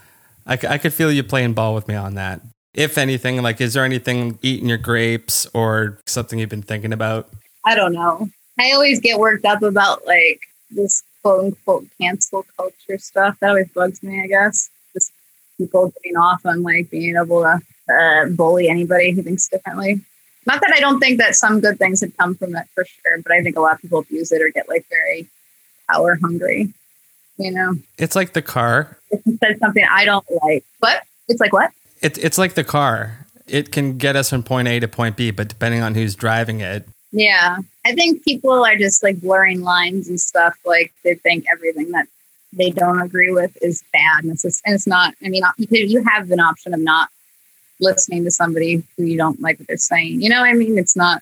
I 0.45 0.77
could 0.77 0.93
feel 0.93 1.11
you 1.11 1.23
playing 1.23 1.53
ball 1.53 1.73
with 1.73 1.87
me 1.87 1.95
on 1.95 2.15
that. 2.15 2.41
If 2.73 2.97
anything, 2.97 3.41
like, 3.41 3.59
is 3.61 3.73
there 3.73 3.83
anything 3.83 4.37
eating 4.41 4.69
your 4.69 4.77
grapes 4.77 5.47
or 5.53 5.99
something 6.05 6.39
you've 6.39 6.49
been 6.49 6.61
thinking 6.61 6.93
about? 6.93 7.29
I 7.65 7.75
don't 7.75 7.93
know. 7.93 8.29
I 8.59 8.71
always 8.71 8.99
get 8.99 9.17
worked 9.19 9.45
up 9.45 9.61
about 9.63 10.05
like 10.05 10.41
this 10.69 11.03
quote 11.21 11.45
unquote 11.45 11.87
cancel 11.99 12.45
culture 12.55 12.97
stuff. 12.99 13.37
That 13.39 13.49
always 13.49 13.69
bugs 13.69 14.03
me, 14.03 14.21
I 14.21 14.27
guess. 14.27 14.69
Just 14.93 15.11
people 15.57 15.91
getting 16.03 16.17
off 16.17 16.45
on 16.45 16.61
like 16.61 16.89
being 16.89 17.15
able 17.15 17.41
to 17.41 17.59
uh, 17.93 18.25
bully 18.29 18.69
anybody 18.69 19.11
who 19.11 19.23
thinks 19.23 19.47
differently. 19.47 20.01
Not 20.45 20.61
that 20.61 20.73
I 20.75 20.79
don't 20.79 20.99
think 20.99 21.19
that 21.19 21.35
some 21.35 21.59
good 21.59 21.77
things 21.79 22.01
have 22.01 22.15
come 22.17 22.35
from 22.35 22.55
it 22.55 22.65
for 22.73 22.85
sure, 22.85 23.21
but 23.21 23.31
I 23.31 23.41
think 23.41 23.55
a 23.57 23.61
lot 23.61 23.73
of 23.75 23.81
people 23.81 23.99
abuse 23.99 24.31
it 24.31 24.41
or 24.41 24.49
get 24.49 24.69
like 24.69 24.85
very 24.89 25.27
power 25.89 26.17
hungry. 26.21 26.73
You 27.37 27.51
know, 27.51 27.75
It's 27.97 28.15
like 28.15 28.33
the 28.33 28.41
car. 28.41 28.97
if 29.11 29.21
you 29.25 29.37
said 29.37 29.59
something 29.59 29.85
I 29.89 30.05
don't 30.05 30.25
like, 30.43 30.65
but 30.81 31.03
it's 31.29 31.39
like 31.39 31.53
what? 31.53 31.71
It, 32.01 32.17
it's 32.17 32.37
like 32.37 32.53
the 32.53 32.63
car. 32.63 33.25
It 33.47 33.71
can 33.71 33.97
get 33.97 34.15
us 34.15 34.29
from 34.29 34.43
point 34.43 34.67
A 34.67 34.79
to 34.79 34.87
point 34.87 35.17
B, 35.17 35.31
but 35.31 35.47
depending 35.47 35.81
on 35.81 35.95
who's 35.95 36.15
driving 36.15 36.61
it, 36.61 36.87
Yeah. 37.11 37.57
I 37.85 37.93
think 37.93 38.23
people 38.23 38.63
are 38.63 38.75
just 38.75 39.01
like 39.01 39.19
blurring 39.19 39.61
lines 39.61 40.07
and 40.07 40.19
stuff. 40.19 40.55
Like 40.65 40.93
they 41.03 41.15
think 41.15 41.45
everything 41.51 41.91
that 41.91 42.07
they 42.53 42.69
don't 42.69 43.01
agree 43.01 43.31
with 43.31 43.57
is 43.61 43.83
bad. 43.91 44.23
And 44.23 44.33
it's, 44.33 44.43
just, 44.43 44.61
and 44.65 44.75
it's 44.75 44.87
not. 44.87 45.15
I 45.23 45.29
mean, 45.29 45.43
you, 45.57 46.03
have 46.03 46.29
an 46.29 46.39
option 46.39 46.73
of 46.73 46.79
not 46.79 47.09
listening 47.79 48.23
to 48.25 48.31
somebody 48.31 48.83
who 48.97 49.03
you 49.03 49.17
don't 49.17 49.41
like 49.41 49.57
what 49.59 49.67
they're 49.67 49.77
saying. 49.77 50.21
You 50.21 50.29
know 50.29 50.41
what 50.41 50.49
I 50.49 50.53
mean? 50.53 50.77
It's 50.77 50.95
not, 50.95 51.21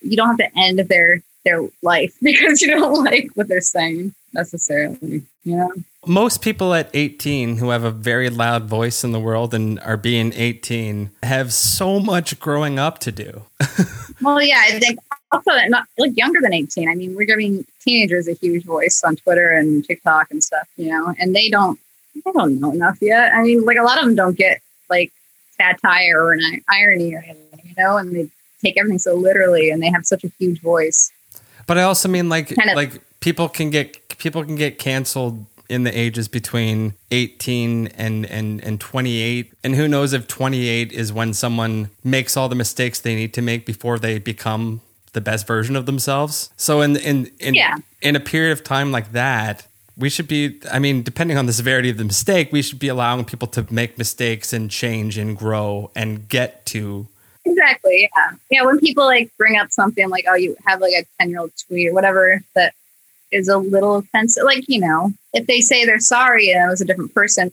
you 0.00 0.16
don't 0.16 0.28
have 0.28 0.38
to 0.38 0.58
end 0.58 0.78
their, 0.80 1.22
their 1.44 1.62
life 1.82 2.14
because 2.22 2.60
you 2.60 2.68
don't 2.68 3.04
like 3.04 3.30
what 3.34 3.48
they're 3.48 3.60
saying 3.60 4.14
necessarily. 4.34 5.22
You 5.44 5.56
know? 5.56 5.72
most 6.06 6.42
people 6.42 6.74
at 6.74 6.90
18 6.94 7.58
who 7.58 7.70
have 7.70 7.84
a 7.84 7.90
very 7.90 8.28
loud 8.30 8.64
voice 8.64 9.04
in 9.04 9.12
the 9.12 9.20
world 9.20 9.54
and 9.54 9.78
are 9.80 9.96
being 9.96 10.32
18 10.34 11.10
have 11.22 11.52
so 11.52 11.98
much 12.00 12.38
growing 12.40 12.78
up 12.78 12.98
to 13.00 13.12
do. 13.12 13.44
Well, 14.22 14.40
yeah, 14.40 14.62
I 14.64 14.78
think 14.78 15.00
also 15.32 15.50
not 15.68 15.86
like 15.98 16.16
younger 16.16 16.38
than 16.40 16.54
18. 16.54 16.88
I 16.88 16.94
mean, 16.94 17.14
we're 17.16 17.26
giving 17.26 17.66
teenagers 17.80 18.28
a 18.28 18.32
huge 18.32 18.64
voice 18.64 19.02
on 19.04 19.16
Twitter 19.16 19.50
and 19.50 19.84
TikTok 19.84 20.30
and 20.30 20.42
stuff, 20.42 20.66
you 20.76 20.88
know, 20.88 21.12
and 21.18 21.34
they 21.34 21.50
don't, 21.50 21.78
they 22.14 22.32
don't 22.32 22.60
know 22.60 22.70
enough 22.70 22.98
yet. 23.02 23.34
I 23.34 23.42
mean, 23.42 23.64
like 23.64 23.76
a 23.76 23.82
lot 23.82 23.98
of 23.98 24.04
them 24.04 24.14
don't 24.14 24.36
get 24.36 24.60
like 24.88 25.12
satire 25.58 26.22
or 26.22 26.32
an 26.32 26.62
irony 26.70 27.12
or 27.14 27.18
anything, 27.18 27.60
you 27.64 27.74
know, 27.76 27.96
and 27.96 28.14
they 28.14 28.30
take 28.62 28.78
everything 28.78 29.00
so 29.00 29.14
literally 29.14 29.70
and 29.70 29.82
they 29.82 29.90
have 29.90 30.06
such 30.06 30.24
a 30.24 30.28
huge 30.38 30.60
voice. 30.60 31.10
But 31.66 31.76
I 31.76 31.82
also 31.82 32.08
mean 32.08 32.28
like 32.28 32.54
Kind 32.54 32.70
of- 32.70 32.76
like 32.76 33.00
people 33.24 33.48
can 33.48 33.70
get 33.70 34.18
people 34.18 34.44
can 34.44 34.54
get 34.54 34.78
canceled 34.78 35.46
in 35.70 35.82
the 35.84 35.98
ages 35.98 36.28
between 36.28 36.92
18 37.10 37.86
and, 37.86 38.26
and, 38.26 38.62
and 38.62 38.78
28. 38.78 39.50
And 39.64 39.74
who 39.74 39.88
knows 39.88 40.12
if 40.12 40.28
28 40.28 40.92
is 40.92 41.10
when 41.10 41.32
someone 41.32 41.88
makes 42.04 42.36
all 42.36 42.50
the 42.50 42.54
mistakes 42.54 43.00
they 43.00 43.14
need 43.14 43.32
to 43.32 43.40
make 43.40 43.64
before 43.64 43.98
they 43.98 44.18
become 44.18 44.82
the 45.14 45.22
best 45.22 45.46
version 45.46 45.74
of 45.74 45.86
themselves. 45.86 46.50
So 46.58 46.82
in 46.82 46.96
in 46.96 47.30
in, 47.40 47.54
Yeah. 47.54 47.76
in 48.02 48.14
a 48.14 48.20
period 48.20 48.52
of 48.52 48.62
time 48.62 48.92
like 48.92 49.12
that, 49.12 49.66
we 49.96 50.10
should 50.10 50.28
be 50.28 50.60
I 50.70 50.78
mean, 50.78 51.02
depending 51.02 51.38
on 51.38 51.46
the 51.46 51.54
severity 51.54 51.88
of 51.88 51.96
the 51.96 52.04
mistake, 52.04 52.52
we 52.52 52.60
should 52.60 52.78
be 52.78 52.88
allowing 52.88 53.24
people 53.24 53.48
to 53.48 53.66
make 53.70 53.96
mistakes 53.96 54.52
and 54.52 54.70
change 54.70 55.16
and 55.16 55.36
grow 55.36 55.90
and 55.96 56.28
get 56.28 56.66
to 56.66 57.06
Exactly. 57.46 58.10
Yeah. 58.14 58.30
Yeah. 58.50 58.62
When 58.66 58.78
people 58.80 59.06
like 59.06 59.30
bring 59.38 59.56
up 59.56 59.70
something 59.70 60.08
like, 60.10 60.26
oh, 60.28 60.34
you 60.34 60.56
have 60.66 60.80
like 60.82 60.92
a 60.92 61.04
10 61.20 61.30
year 61.30 61.40
old 61.40 61.52
tweet 61.66 61.88
or 61.88 61.94
whatever 61.94 62.42
that 62.54 62.74
is 63.34 63.48
a 63.48 63.58
little 63.58 63.96
offensive, 63.96 64.44
like, 64.44 64.64
you 64.68 64.80
know, 64.80 65.12
if 65.32 65.46
they 65.46 65.60
say 65.60 65.84
they're 65.84 66.00
sorry 66.00 66.50
and 66.50 66.62
it 66.62 66.70
was 66.70 66.80
a 66.80 66.84
different 66.84 67.14
person, 67.14 67.50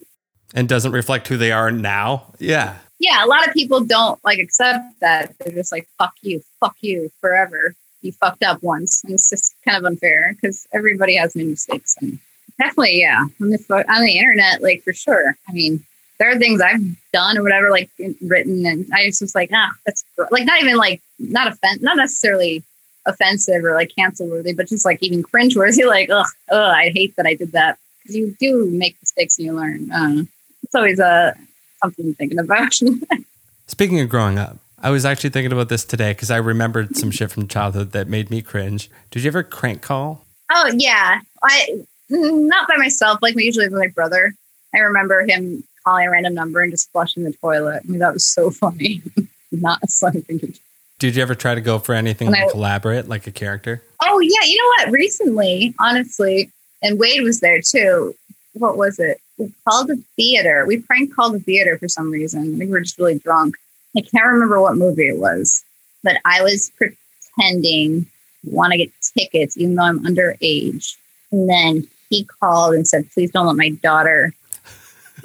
and 0.54 0.68
doesn't 0.68 0.92
reflect 0.92 1.28
who 1.28 1.36
they 1.36 1.52
are 1.52 1.70
now. 1.70 2.26
Yeah. 2.38 2.76
yeah, 2.98 3.24
a 3.24 3.26
lot 3.26 3.46
of 3.46 3.54
people 3.54 3.80
don't 3.80 4.22
like 4.24 4.38
accept 4.38 5.00
that. 5.00 5.34
They're 5.38 5.54
just 5.54 5.72
like, 5.72 5.88
fuck 5.98 6.14
you, 6.22 6.42
fuck 6.60 6.76
you 6.80 7.10
forever. 7.20 7.74
You 8.02 8.12
fucked 8.12 8.42
up 8.42 8.62
once. 8.62 9.02
And 9.04 9.14
it's 9.14 9.30
just 9.30 9.54
kind 9.64 9.78
of 9.78 9.84
unfair 9.84 10.34
because 10.34 10.66
everybody 10.72 11.16
has 11.16 11.34
many 11.34 11.50
mistakes. 11.50 11.96
And 12.00 12.18
definitely, 12.58 13.00
yeah, 13.00 13.24
on 13.40 13.50
the, 13.50 13.84
on 13.88 14.04
the 14.04 14.18
internet, 14.18 14.62
like 14.62 14.82
for 14.82 14.92
sure. 14.92 15.36
I 15.48 15.52
mean, 15.52 15.84
there 16.18 16.30
are 16.30 16.38
things 16.38 16.60
I've 16.60 16.82
done 17.12 17.38
or 17.38 17.42
whatever, 17.42 17.70
like 17.70 17.90
written, 18.20 18.64
and 18.66 18.86
I 18.94 19.06
was 19.06 19.18
just 19.18 19.34
like, 19.34 19.50
ah, 19.52 19.72
that's 19.84 20.04
gr-" 20.16 20.24
like 20.30 20.44
not 20.44 20.60
even 20.60 20.76
like, 20.76 21.00
not 21.18 21.48
offense, 21.48 21.82
not 21.82 21.96
necessarily 21.96 22.62
offensive 23.06 23.64
or 23.64 23.74
like 23.74 23.94
cancel 23.96 24.28
worthy, 24.28 24.52
but 24.52 24.68
just 24.68 24.84
like 24.84 25.02
even 25.02 25.22
cringe 25.22 25.56
worthy. 25.56 25.84
Like, 25.92 26.10
ugh, 26.10 26.26
ugh, 26.50 26.74
I 26.74 26.90
hate 26.94 27.16
that 27.16 27.26
I 27.26 27.34
did 27.34 27.52
that 27.52 27.78
because 27.98 28.16
you 28.16 28.36
do 28.40 28.70
make 28.70 28.96
mistakes 29.00 29.38
and 29.38 29.46
you 29.46 29.52
learn. 29.52 29.90
Um, 29.92 30.28
it's 30.62 30.74
always 30.74 31.00
uh, 31.00 31.32
something 31.82 32.06
I'm 32.06 32.14
thinking 32.14 32.38
about. 32.38 32.72
Speaking 33.66 34.00
of 34.00 34.08
growing 34.08 34.38
up, 34.38 34.58
I 34.78 34.90
was 34.90 35.04
actually 35.04 35.30
thinking 35.30 35.52
about 35.52 35.68
this 35.68 35.84
today 35.84 36.12
because 36.12 36.30
I 36.30 36.38
remembered 36.38 36.96
some 36.96 37.10
shit 37.10 37.30
from 37.30 37.46
childhood 37.46 37.92
that 37.92 38.08
made 38.08 38.30
me 38.30 38.42
cringe. 38.42 38.90
Did 39.10 39.22
you 39.22 39.28
ever 39.28 39.42
crank 39.42 39.82
call? 39.82 40.24
Oh 40.50 40.70
yeah, 40.76 41.20
I 41.42 41.84
not 42.10 42.68
by 42.68 42.76
myself. 42.76 43.18
Like 43.22 43.34
usually 43.36 43.68
with 43.68 43.78
my 43.78 43.88
brother. 43.88 44.34
I 44.74 44.78
remember 44.78 45.24
him 45.26 45.62
calling 45.84 46.06
a 46.06 46.10
random 46.10 46.34
number 46.34 46.60
and 46.60 46.72
just 46.72 46.90
flushing 46.92 47.24
the 47.24 47.32
toilet. 47.32 47.82
I 47.84 47.88
mean, 47.90 47.98
that 48.00 48.14
was 48.14 48.26
so 48.26 48.50
funny. 48.50 49.02
not 49.50 49.88
something. 49.90 50.38
To... 50.40 50.52
Did 51.02 51.16
you 51.16 51.22
ever 51.22 51.34
try 51.34 51.56
to 51.56 51.60
go 51.60 51.80
for 51.80 51.96
anything 51.96 52.30
When 52.30 52.40
I- 52.40 52.44
like 52.44 52.54
elaborate, 52.54 53.08
like 53.08 53.26
a 53.26 53.32
character? 53.32 53.82
Oh 54.04 54.20
yeah, 54.20 54.46
you 54.46 54.56
know 54.56 54.84
what? 54.84 54.92
Recently, 54.92 55.74
honestly, 55.80 56.48
and 56.80 56.96
Wade 56.96 57.22
was 57.24 57.40
there 57.40 57.60
too. 57.60 58.14
What 58.52 58.76
was 58.76 59.00
it? 59.00 59.20
We 59.36 59.52
called 59.66 59.88
the 59.88 60.00
theater. 60.14 60.64
We 60.64 60.78
prank 60.78 61.12
called 61.12 61.34
the 61.34 61.40
theater 61.40 61.76
for 61.76 61.88
some 61.88 62.12
reason. 62.12 62.42
I 62.42 62.44
think 62.44 62.58
we 62.60 62.66
were 62.68 62.82
just 62.82 63.00
really 63.00 63.18
drunk. 63.18 63.56
I 63.96 64.02
can't 64.02 64.26
remember 64.26 64.60
what 64.60 64.76
movie 64.76 65.08
it 65.08 65.16
was, 65.18 65.64
but 66.04 66.18
I 66.24 66.40
was 66.40 66.70
pretending 66.76 68.06
want 68.44 68.70
to 68.70 68.78
get 68.78 68.92
tickets, 69.18 69.56
even 69.58 69.74
though 69.74 69.82
I'm 69.82 70.04
underage. 70.04 70.94
And 71.32 71.50
then 71.50 71.88
he 72.10 72.28
called 72.40 72.74
and 72.76 72.86
said, 72.86 73.10
"Please 73.12 73.32
don't 73.32 73.48
let 73.48 73.56
my 73.56 73.70
daughter 73.70 74.32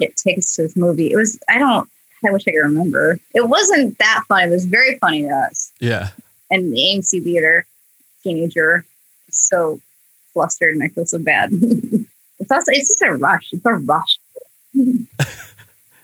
get 0.00 0.16
tickets 0.16 0.56
to 0.56 0.62
this 0.62 0.74
movie." 0.74 1.12
It 1.12 1.16
was 1.16 1.38
I 1.48 1.58
don't. 1.60 1.88
I 2.26 2.30
wish 2.30 2.42
I 2.48 2.52
could 2.52 2.58
remember. 2.58 3.18
It 3.34 3.48
wasn't 3.48 3.98
that 3.98 4.24
funny. 4.28 4.44
It 4.46 4.50
was 4.50 4.64
very 4.66 4.98
funny 4.98 5.22
to 5.22 5.28
us 5.28 5.72
Yeah. 5.80 6.10
and 6.50 6.72
the 6.72 6.76
AMC 6.78 7.22
theater 7.22 7.66
teenager 8.22 8.84
so 9.30 9.80
flustered 10.32 10.74
and 10.74 10.82
I 10.82 10.88
feel 10.88 11.06
so 11.06 11.18
bad. 11.18 11.50
it's 11.52 12.50
also 12.50 12.72
it's 12.72 12.88
just 12.88 13.02
a 13.02 13.12
rush. 13.14 13.48
It's 13.52 13.64
a 13.66 13.72
rush. 13.74 14.18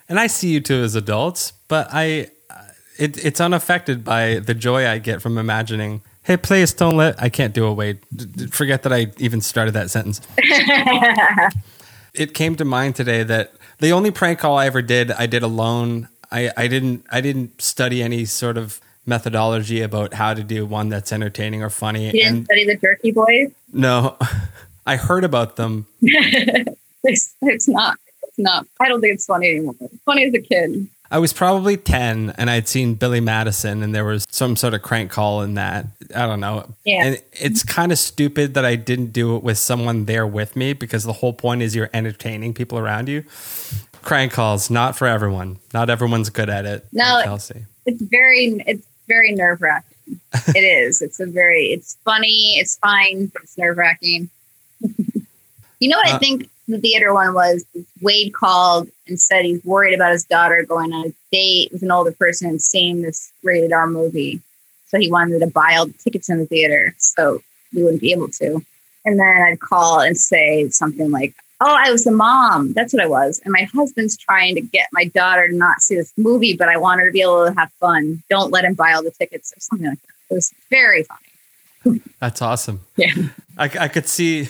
And 0.07 0.19
I 0.19 0.27
see 0.27 0.49
you 0.49 0.59
two 0.59 0.83
as 0.83 0.93
adults, 0.93 1.51
but 1.67 1.87
I, 1.91 2.29
uh, 2.47 2.61
it, 2.99 3.25
it's 3.25 3.41
unaffected 3.41 4.03
by 4.03 4.35
the 4.37 4.53
joy 4.53 4.87
I 4.87 4.99
get 4.99 5.19
from 5.19 5.39
imagining. 5.39 6.01
Hey, 6.21 6.37
please 6.37 6.73
don't 6.75 6.95
let. 6.95 7.19
I 7.19 7.29
can't 7.29 7.55
do 7.55 7.65
a 7.65 7.73
wait. 7.73 8.03
D- 8.15 8.25
d- 8.25 8.45
Forget 8.45 8.83
that 8.83 8.93
I 8.93 9.07
even 9.17 9.41
started 9.41 9.71
that 9.73 9.89
sentence. 9.89 10.21
it 12.13 12.35
came 12.35 12.55
to 12.57 12.65
mind 12.65 12.95
today 12.95 13.23
that 13.23 13.53
the 13.79 13.91
only 13.91 14.11
prank 14.11 14.39
call 14.39 14.57
I 14.57 14.65
ever 14.67 14.81
did, 14.81 15.11
I 15.11 15.25
did 15.25 15.43
alone. 15.43 16.07
I, 16.31 16.51
I 16.57 16.67
didn't 16.67 17.05
I 17.11 17.21
didn't 17.21 17.61
study 17.61 18.01
any 18.01 18.25
sort 18.25 18.57
of 18.57 18.79
methodology 19.05 19.81
about 19.81 20.15
how 20.15 20.33
to 20.33 20.43
do 20.43 20.65
one 20.65 20.89
that's 20.89 21.11
entertaining 21.13 21.61
or 21.61 21.69
funny. 21.69 22.07
You 22.07 22.11
didn't 22.13 22.27
And 22.37 22.45
study 22.45 22.65
the 22.65 22.75
Jerky 22.75 23.11
Boys? 23.11 23.51
no, 23.71 24.17
I 24.87 24.95
heard 24.97 25.23
about 25.23 25.55
them. 25.55 25.85
it's, 26.01 27.35
it's 27.41 27.67
not. 27.67 27.97
It's 28.23 28.37
not. 28.39 28.65
I 28.79 28.87
don't 28.87 29.01
think 29.01 29.13
it's 29.15 29.25
funny 29.25 29.49
anymore. 29.51 29.75
It's 29.81 30.03
funny 30.03 30.25
as 30.25 30.33
a 30.33 30.39
kid. 30.41 30.87
I 31.15 31.17
was 31.17 31.31
probably 31.31 31.77
10 31.77 32.31
and 32.37 32.49
I'd 32.49 32.67
seen 32.67 32.95
Billy 32.95 33.21
Madison 33.21 33.81
and 33.83 33.95
there 33.95 34.03
was 34.03 34.27
some 34.29 34.57
sort 34.57 34.73
of 34.73 34.81
crank 34.81 35.11
call 35.11 35.43
in 35.43 35.53
that. 35.53 35.85
I 36.13 36.27
don't 36.27 36.41
know. 36.41 36.73
Yeah. 36.83 37.05
And 37.05 37.21
it's 37.31 37.63
kind 37.63 37.93
of 37.93 37.97
stupid 37.97 38.53
that 38.55 38.65
I 38.65 38.75
didn't 38.75 39.13
do 39.13 39.37
it 39.37 39.41
with 39.41 39.57
someone 39.57 40.07
there 40.07 40.27
with 40.27 40.57
me 40.57 40.73
because 40.73 41.05
the 41.05 41.13
whole 41.13 41.31
point 41.31 41.61
is 41.61 41.73
you're 41.73 41.89
entertaining 41.93 42.53
people 42.53 42.77
around 42.77 43.07
you. 43.07 43.23
Crank 44.01 44.33
calls, 44.33 44.69
not 44.69 44.97
for 44.97 45.07
everyone. 45.07 45.59
Not 45.73 45.89
everyone's 45.89 46.29
good 46.29 46.49
at 46.49 46.65
it. 46.65 46.85
No, 46.91 47.21
Kelsey. 47.23 47.63
It's 47.85 48.01
very. 48.01 48.61
It's 48.67 48.85
very 49.07 49.31
nerve 49.31 49.61
wracking. 49.61 50.19
it 50.49 50.59
is. 50.59 51.01
It's 51.01 51.21
a 51.21 51.25
very. 51.27 51.67
It's 51.67 51.95
funny. 52.03 52.57
It's 52.59 52.75
fine. 52.79 53.27
But 53.27 53.43
it's 53.43 53.57
nerve 53.57 53.77
wracking. 53.77 54.29
you 55.79 55.87
know 55.87 55.97
what 55.97 56.07
I 56.09 56.15
Uh, 56.15 56.19
think 56.19 56.49
the 56.67 56.79
theater 56.79 57.13
one 57.13 57.33
was? 57.33 57.65
Wade 58.01 58.33
called 58.33 58.89
and 59.07 59.19
said 59.19 59.45
he's 59.45 59.63
worried 59.63 59.93
about 59.93 60.11
his 60.11 60.25
daughter 60.25 60.63
going 60.67 60.93
on 60.93 61.07
a 61.07 61.13
date 61.31 61.71
with 61.71 61.83
an 61.83 61.91
older 61.91 62.11
person 62.11 62.49
and 62.49 62.61
seeing 62.61 63.01
this 63.01 63.31
rated 63.43 63.71
R 63.71 63.87
movie. 63.87 64.41
So 64.87 64.99
he 64.99 65.11
wanted 65.11 65.39
to 65.39 65.47
buy 65.47 65.75
all 65.77 65.87
the 65.87 65.93
tickets 65.93 66.29
in 66.29 66.39
the 66.39 66.45
theater 66.45 66.95
so 66.97 67.41
we 67.73 67.83
wouldn't 67.83 68.01
be 68.01 68.11
able 68.11 68.29
to. 68.29 68.65
And 69.03 69.19
then 69.19 69.43
I'd 69.47 69.59
call 69.59 69.99
and 69.99 70.17
say 70.17 70.69
something 70.69 71.11
like, 71.11 71.35
Oh, 71.61 71.77
I 71.79 71.89
was 71.89 72.03
the 72.03 72.11
mom. 72.11 72.73
That's 72.73 72.91
what 72.91 73.01
I 73.01 73.07
was. 73.07 73.39
And 73.45 73.53
my 73.53 73.63
husband's 73.63 74.17
trying 74.17 74.55
to 74.55 74.61
get 74.61 74.89
my 74.91 75.05
daughter 75.05 75.47
to 75.47 75.55
not 75.55 75.81
see 75.81 75.95
this 75.95 76.11
movie, 76.17 76.55
but 76.55 76.67
I 76.67 76.75
want 76.75 76.99
her 76.99 77.07
to 77.07 77.13
be 77.13 77.21
able 77.21 77.45
to 77.45 77.53
have 77.57 77.71
fun. 77.79 78.23
Don't 78.29 78.51
let 78.51 78.65
him 78.65 78.73
buy 78.73 78.91
all 78.91 79.03
the 79.03 79.11
tickets 79.11 79.53
or 79.55 79.61
something 79.61 79.87
like 79.87 80.01
that. 80.01 80.13
It 80.31 80.33
was 80.33 80.53
very 80.69 81.03
funny. 81.03 82.01
That's 82.19 82.41
awesome. 82.41 82.81
Yeah. 82.97 83.13
I, 83.57 83.65
I 83.79 83.87
could 83.87 84.07
see, 84.07 84.49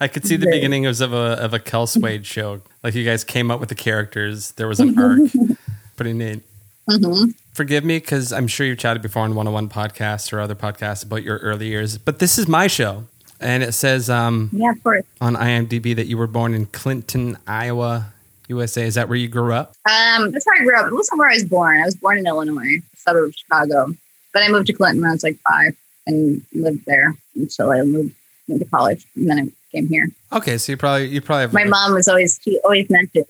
I 0.00 0.08
could 0.08 0.26
see 0.26 0.36
the 0.36 0.44
Very. 0.46 0.58
beginnings 0.58 1.00
of 1.00 1.12
a 1.12 1.38
of 1.42 1.54
a 1.54 1.60
Wade 2.00 2.26
show. 2.26 2.60
Like 2.82 2.94
you 2.94 3.04
guys 3.04 3.24
came 3.24 3.50
up 3.50 3.60
with 3.60 3.68
the 3.68 3.74
characters. 3.74 4.52
There 4.52 4.68
was 4.68 4.80
an 4.80 4.98
arc. 4.98 5.30
Pretty 5.96 6.12
neat. 6.12 6.42
Mm-hmm. 6.88 7.30
Forgive 7.52 7.84
me 7.84 7.98
because 7.98 8.32
I'm 8.32 8.46
sure 8.46 8.66
you've 8.66 8.78
chatted 8.78 9.02
before 9.02 9.22
on 9.22 9.34
101 9.34 9.68
podcasts 9.70 10.32
or 10.32 10.40
other 10.40 10.54
podcasts 10.54 11.04
about 11.04 11.22
your 11.22 11.38
early 11.38 11.66
years, 11.68 11.98
but 11.98 12.18
this 12.18 12.38
is 12.38 12.46
my 12.46 12.66
show. 12.66 13.06
And 13.40 13.62
it 13.62 13.72
says 13.72 14.08
um, 14.08 14.50
Yeah, 14.52 14.70
of 14.70 14.82
course. 14.82 15.04
on 15.20 15.34
IMDb 15.34 15.96
that 15.96 16.06
you 16.06 16.16
were 16.16 16.26
born 16.26 16.54
in 16.54 16.66
Clinton, 16.66 17.36
Iowa, 17.46 18.12
USA. 18.48 18.84
Is 18.86 18.94
that 18.94 19.08
where 19.08 19.18
you 19.18 19.28
grew 19.28 19.52
up? 19.52 19.74
Um, 19.90 20.30
that's 20.30 20.46
where 20.46 20.60
I 20.60 20.64
grew 20.64 20.76
up. 20.78 20.86
It 20.86 20.94
wasn't 20.94 21.18
where 21.18 21.30
I 21.30 21.34
was 21.34 21.44
born. 21.44 21.80
I 21.80 21.84
was 21.84 21.96
born 21.96 22.18
in 22.18 22.26
Illinois, 22.26 22.76
a 22.78 22.96
suburb 22.96 23.28
of 23.28 23.34
Chicago. 23.34 23.94
But 24.32 24.42
I 24.42 24.48
moved 24.48 24.68
to 24.68 24.72
Clinton 24.72 25.00
when 25.00 25.10
I 25.10 25.14
was 25.14 25.22
like 25.24 25.38
five 25.48 25.74
and 26.06 26.42
lived 26.52 26.84
there 26.86 27.14
until 27.34 27.70
I 27.70 27.82
moved 27.82 28.14
went 28.48 28.62
to 28.62 28.68
college. 28.68 29.06
And 29.16 29.28
then 29.28 29.38
I 29.38 29.48
came 29.76 29.88
here. 29.88 30.10
Okay, 30.32 30.58
so 30.58 30.72
you 30.72 30.76
probably 30.76 31.08
you 31.08 31.20
probably 31.20 31.42
have 31.42 31.52
My 31.52 31.64
mom 31.64 31.94
was 31.94 32.08
always 32.08 32.40
she 32.42 32.58
always 32.64 32.88
mentioned. 32.88 33.26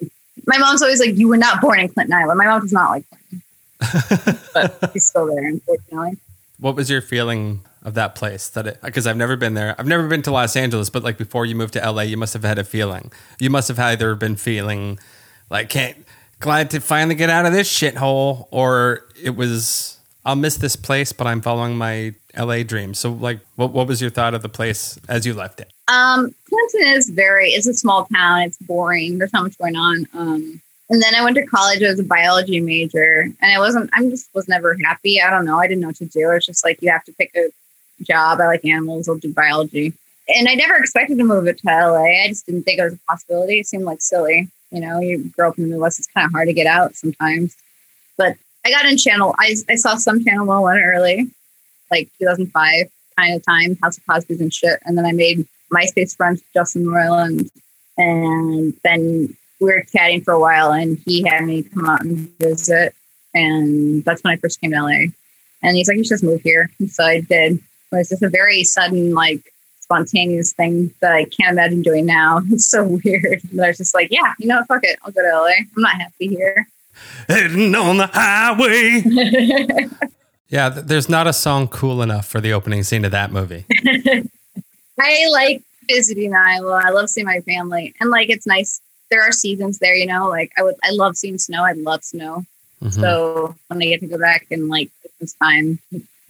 My 0.46 0.58
mom's 0.58 0.82
always 0.82 1.00
like, 1.00 1.16
"You 1.16 1.28
were 1.28 1.36
not 1.36 1.60
born 1.60 1.80
in 1.80 1.88
Clinton, 1.88 2.14
Iowa." 2.14 2.34
My 2.34 2.46
mom 2.46 2.62
does 2.62 2.72
not 2.72 2.90
like 2.90 3.04
Clinton, 3.80 4.38
but 4.54 4.90
she's 4.92 5.06
still 5.06 5.26
there, 5.26 5.46
unfortunately. 5.46 6.18
What 6.58 6.76
was 6.76 6.88
your 6.88 7.02
feeling 7.02 7.60
of 7.82 7.94
that 7.94 8.14
place? 8.14 8.48
That 8.48 8.66
it 8.66 8.78
because 8.82 9.06
I've 9.06 9.16
never 9.16 9.36
been 9.36 9.54
there. 9.54 9.74
I've 9.78 9.88
never 9.88 10.06
been 10.06 10.22
to 10.22 10.30
Los 10.30 10.56
Angeles, 10.56 10.90
but 10.90 11.02
like 11.02 11.18
before 11.18 11.46
you 11.46 11.54
moved 11.54 11.74
to 11.74 11.90
LA, 11.90 12.02
you 12.02 12.16
must 12.16 12.32
have 12.32 12.44
had 12.44 12.58
a 12.58 12.64
feeling. 12.64 13.10
You 13.40 13.50
must 13.50 13.68
have 13.68 13.78
either 13.78 14.14
been 14.14 14.36
feeling 14.36 14.98
like 15.50 15.68
can't 15.68 15.96
glad 16.38 16.70
to 16.70 16.80
finally 16.80 17.14
get 17.14 17.30
out 17.30 17.46
of 17.46 17.52
this 17.52 17.68
shithole, 17.72 18.46
or 18.50 19.06
it 19.20 19.36
was 19.36 19.95
I'll 20.26 20.36
miss 20.36 20.56
this 20.56 20.74
place, 20.74 21.12
but 21.12 21.28
I'm 21.28 21.40
following 21.40 21.76
my 21.76 22.12
LA 22.36 22.64
dream. 22.64 22.94
So 22.94 23.12
like, 23.12 23.38
what 23.54 23.70
what 23.70 23.86
was 23.86 24.02
your 24.02 24.10
thought 24.10 24.34
of 24.34 24.42
the 24.42 24.48
place 24.48 24.98
as 25.08 25.24
you 25.24 25.32
left 25.32 25.60
it? 25.60 25.72
Um, 25.86 26.34
Clinton 26.48 26.94
is 26.94 27.08
very. 27.08 27.50
It's 27.50 27.68
a 27.68 27.74
small 27.74 28.06
town. 28.06 28.42
It's 28.42 28.58
boring. 28.58 29.18
There's 29.18 29.32
not 29.32 29.44
much 29.44 29.56
going 29.56 29.76
on. 29.76 30.06
Um, 30.12 30.60
and 30.90 31.00
then 31.00 31.14
I 31.14 31.22
went 31.22 31.36
to 31.36 31.46
college 31.46 31.80
as 31.82 32.00
a 32.00 32.02
biology 32.02 32.58
major, 32.58 33.32
and 33.40 33.52
I 33.52 33.60
wasn't. 33.60 33.88
I'm 33.92 34.10
just 34.10 34.28
was 34.34 34.48
never 34.48 34.76
happy. 34.84 35.22
I 35.22 35.30
don't 35.30 35.44
know. 35.44 35.60
I 35.60 35.68
didn't 35.68 35.80
know 35.80 35.88
what 35.88 35.96
to 35.96 36.06
do. 36.06 36.30
It's 36.32 36.46
just 36.46 36.64
like 36.64 36.82
you 36.82 36.90
have 36.90 37.04
to 37.04 37.12
pick 37.12 37.30
a 37.36 37.48
job. 38.02 38.40
I 38.40 38.46
like 38.46 38.64
animals. 38.64 39.08
I'll 39.08 39.18
do 39.18 39.32
biology. 39.32 39.92
And 40.28 40.48
I 40.48 40.54
never 40.54 40.74
expected 40.74 41.18
to 41.18 41.24
move 41.24 41.46
it 41.46 41.58
to 41.58 41.66
LA. 41.68 42.24
I 42.24 42.28
just 42.28 42.46
didn't 42.46 42.64
think 42.64 42.80
it 42.80 42.84
was 42.84 42.94
a 42.94 42.98
possibility. 43.08 43.60
It 43.60 43.68
seemed 43.68 43.84
like 43.84 44.00
silly. 44.00 44.48
You 44.72 44.80
know, 44.80 44.98
you 44.98 45.30
grow 45.36 45.50
up 45.50 45.58
in 45.58 45.64
the 45.64 45.70
Midwest. 45.70 46.00
It's 46.00 46.08
kind 46.08 46.26
of 46.26 46.32
hard 46.32 46.48
to 46.48 46.52
get 46.52 46.66
out 46.66 46.96
sometimes. 46.96 47.56
But 48.16 48.36
I 48.66 48.70
got 48.70 48.84
in 48.84 48.96
channel. 48.96 49.32
I, 49.38 49.54
I 49.68 49.76
saw 49.76 49.94
some 49.94 50.24
channel 50.24 50.44
101 50.44 50.82
early, 50.82 51.30
like 51.88 52.10
2005 52.18 52.86
kind 53.16 53.34
of 53.36 53.44
time, 53.44 53.78
House 53.80 53.96
of 53.96 54.04
Cosby's 54.06 54.40
and 54.40 54.52
shit. 54.52 54.80
And 54.84 54.98
then 54.98 55.06
I 55.06 55.12
made 55.12 55.46
MySpace 55.72 56.16
friends 56.16 56.40
with 56.40 56.52
Justin 56.52 56.86
Roiland. 56.86 57.48
And 57.96 58.74
then 58.82 59.36
we 59.60 59.66
were 59.66 59.84
chatting 59.92 60.22
for 60.22 60.34
a 60.34 60.40
while 60.40 60.72
and 60.72 60.98
he 61.06 61.22
had 61.22 61.44
me 61.44 61.62
come 61.62 61.88
out 61.88 62.02
and 62.02 62.28
visit. 62.40 62.92
And 63.34 64.04
that's 64.04 64.24
when 64.24 64.32
I 64.32 64.36
first 64.36 64.60
came 64.60 64.72
to 64.72 64.82
LA. 64.82 65.12
And 65.62 65.76
he's 65.76 65.86
like, 65.86 65.98
you 65.98 66.02
should 66.02 66.14
just 66.14 66.24
move 66.24 66.42
here. 66.42 66.68
And 66.80 66.90
so 66.90 67.04
I 67.04 67.20
did. 67.20 67.52
It 67.52 67.62
was 67.92 68.08
just 68.08 68.24
a 68.24 68.28
very 68.28 68.64
sudden, 68.64 69.14
like, 69.14 69.52
spontaneous 69.78 70.52
thing 70.52 70.92
that 71.00 71.12
I 71.12 71.26
can't 71.26 71.52
imagine 71.52 71.82
doing 71.82 72.04
now. 72.04 72.40
It's 72.50 72.66
so 72.68 72.98
weird. 73.04 73.42
But 73.52 73.64
I 73.64 73.68
was 73.68 73.76
just 73.76 73.94
like, 73.94 74.08
yeah, 74.10 74.34
you 74.40 74.48
know, 74.48 74.64
fuck 74.66 74.82
it. 74.82 74.98
I'll 75.04 75.12
go 75.12 75.22
to 75.22 75.38
LA. 75.38 75.52
I'm 75.76 75.82
not 75.82 76.00
happy 76.00 76.26
here. 76.26 76.66
Heading 77.28 77.74
on 77.74 77.96
the 77.98 78.06
highway. 78.06 79.02
yeah, 80.48 80.68
there's 80.68 81.08
not 81.08 81.26
a 81.26 81.32
song 81.32 81.68
cool 81.68 82.02
enough 82.02 82.26
for 82.26 82.40
the 82.40 82.52
opening 82.52 82.82
scene 82.82 83.04
of 83.04 83.10
that 83.12 83.32
movie. 83.32 83.64
I 85.00 85.26
like 85.30 85.62
visiting 85.88 86.34
Iowa. 86.34 86.82
I 86.84 86.90
love 86.90 87.08
seeing 87.10 87.26
my 87.26 87.40
family, 87.40 87.94
and 88.00 88.10
like 88.10 88.30
it's 88.30 88.46
nice. 88.46 88.80
There 89.10 89.22
are 89.22 89.32
seasons 89.32 89.78
there, 89.78 89.94
you 89.94 90.06
know. 90.06 90.28
Like 90.28 90.52
I 90.58 90.62
would, 90.62 90.74
I 90.82 90.90
love 90.90 91.16
seeing 91.16 91.38
snow. 91.38 91.64
I 91.64 91.72
love 91.72 92.02
snow. 92.04 92.44
Mhm. 92.82 92.92
So 92.92 93.54
when 93.68 93.82
I 93.82 93.86
get 93.86 94.00
to 94.00 94.06
go 94.06 94.18
back 94.18 94.46
in 94.50 94.68
like 94.68 94.90
Christmas 95.00 95.34
time, 95.34 95.78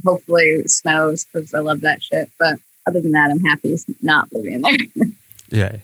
hopefully 0.05 0.45
it 0.45 0.71
snows 0.71 1.25
because 1.25 1.55
I 1.55 1.61
love 1.61 1.81
that 1.83 2.03
shit. 2.03 2.31
But 2.39 2.59
other 2.87 3.01
than 3.01 3.13
that, 3.13 3.31
I'm 3.31 3.41
happy 3.41 3.73
it's 3.73 3.85
not 4.03 4.33
living 4.33 4.63
there. 4.63 5.07
Yeah. 5.49 5.77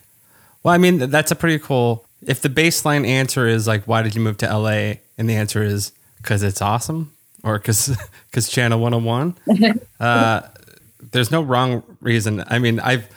Well, 0.64 0.74
I 0.74 0.78
mean, 0.78 0.98
that's 0.98 1.30
a 1.30 1.36
pretty 1.36 1.60
cool. 1.60 2.04
If 2.26 2.40
the 2.40 2.48
baseline 2.48 3.06
answer 3.06 3.46
is 3.46 3.66
like, 3.66 3.84
why 3.84 4.02
did 4.02 4.14
you 4.14 4.20
move 4.20 4.38
to 4.38 4.46
LA? 4.46 4.94
And 5.18 5.28
the 5.28 5.34
answer 5.34 5.62
is 5.62 5.92
because 6.16 6.42
it's 6.42 6.62
awesome 6.62 7.12
or 7.42 7.58
because 7.58 7.96
because 8.30 8.48
Channel 8.50 8.78
101. 8.80 9.80
uh, 10.00 10.42
there's 11.10 11.30
no 11.30 11.42
wrong 11.42 11.82
reason. 12.00 12.44
I 12.46 12.58
mean, 12.58 12.80
I've, 12.80 13.08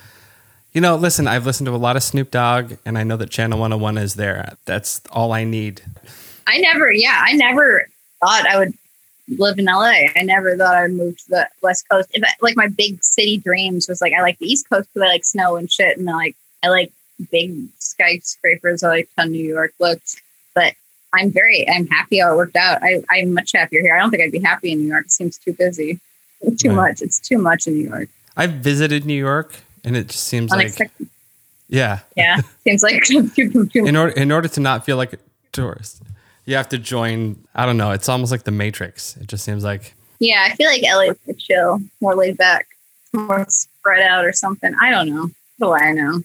you 0.72 0.80
know, 0.80 0.96
listen, 0.96 1.26
I've 1.26 1.46
listened 1.46 1.66
to 1.66 1.74
a 1.74 1.76
lot 1.76 1.96
of 1.96 2.02
Snoop 2.02 2.30
Dogg 2.30 2.74
and 2.84 2.98
I 2.98 3.04
know 3.04 3.16
that 3.16 3.30
Channel 3.30 3.58
101 3.58 3.98
is 3.98 4.14
there. 4.14 4.56
That's 4.64 5.00
all 5.10 5.32
I 5.32 5.44
need. 5.44 5.82
I 6.46 6.58
never, 6.58 6.92
yeah, 6.92 7.24
I 7.24 7.32
never 7.32 7.88
thought 8.20 8.46
I 8.48 8.58
would 8.58 8.74
live 9.28 9.58
in 9.58 9.66
LA. 9.66 10.06
I 10.14 10.22
never 10.22 10.56
thought 10.56 10.74
I'd 10.74 10.92
move 10.92 11.18
to 11.18 11.28
the 11.28 11.48
West 11.62 11.88
Coast. 11.88 12.08
If 12.12 12.22
I, 12.22 12.28
like 12.40 12.56
my 12.56 12.68
big 12.68 13.02
city 13.02 13.38
dreams 13.38 13.88
was 13.88 14.00
like 14.00 14.12
I 14.12 14.22
like 14.22 14.38
the 14.38 14.46
East 14.46 14.68
Coast 14.68 14.88
because 14.92 15.06
I 15.06 15.12
like 15.12 15.24
snow 15.24 15.56
and 15.56 15.70
shit, 15.70 15.98
and 15.98 16.08
I 16.08 16.14
like 16.14 16.36
I 16.62 16.68
like 16.68 16.92
big 17.30 17.54
skyscrapers. 17.78 18.82
Like 18.82 19.08
how 19.16 19.24
New 19.24 19.44
York 19.44 19.72
looks, 19.80 20.20
but 20.54 20.74
I'm 21.12 21.30
very 21.30 21.68
I'm 21.68 21.86
happy 21.86 22.18
how 22.18 22.32
it 22.32 22.36
worked 22.36 22.56
out. 22.56 22.82
I, 22.82 23.02
I'm 23.10 23.34
much 23.34 23.52
happier 23.54 23.80
here. 23.82 23.94
I 23.96 24.00
don't 24.00 24.10
think 24.10 24.22
I'd 24.22 24.32
be 24.32 24.40
happy 24.40 24.72
in 24.72 24.78
New 24.80 24.88
York. 24.88 25.06
It 25.06 25.12
seems 25.12 25.38
too 25.38 25.52
busy, 25.52 26.00
too 26.58 26.68
Right. 26.70 26.90
much. 26.90 27.02
It's 27.02 27.18
too 27.18 27.38
much 27.38 27.66
in 27.66 27.74
New 27.74 27.88
York. 27.88 28.08
I've 28.36 28.52
visited 28.54 29.06
New 29.06 29.14
York 29.18 29.54
and 29.84 29.96
it 29.96 30.08
just 30.08 30.24
seems 30.24 30.50
like, 30.50 30.60
Unexpected. 30.60 31.08
yeah. 31.68 32.00
yeah, 32.16 32.40
seems 32.64 32.82
like 32.82 33.02
too, 33.04 33.28
too, 33.30 33.66
too 33.66 33.86
In 33.86 33.96
order, 33.96 34.12
in 34.12 34.30
order 34.32 34.48
to 34.48 34.60
not 34.60 34.84
feel 34.84 34.96
like 34.96 35.12
a 35.14 35.18
tourist, 35.52 36.02
you 36.44 36.54
have 36.56 36.68
to 36.70 36.78
join. 36.78 37.42
I 37.54 37.64
don't 37.66 37.76
know. 37.76 37.92
It's 37.92 38.08
almost 38.08 38.30
like 38.30 38.42
the 38.44 38.50
Matrix. 38.52 39.16
It 39.16 39.26
just 39.28 39.44
seems 39.44 39.64
like 39.64 39.94
Yeah, 40.18 40.46
I 40.50 40.54
feel 40.54 40.68
like 40.68 40.82
LA 40.82 41.14
is 41.26 41.42
chill, 41.42 41.80
more 42.00 42.14
laid 42.14 42.36
back, 42.36 42.66
more 43.14 43.46
spread 43.48 44.02
out 44.02 44.24
or 44.24 44.32
something. 44.32 44.74
I 44.82 44.90
don't 44.90 45.08
know. 45.08 45.30
What 45.58 45.80
do 45.80 45.86
I 45.86 45.92
know? 45.92 46.20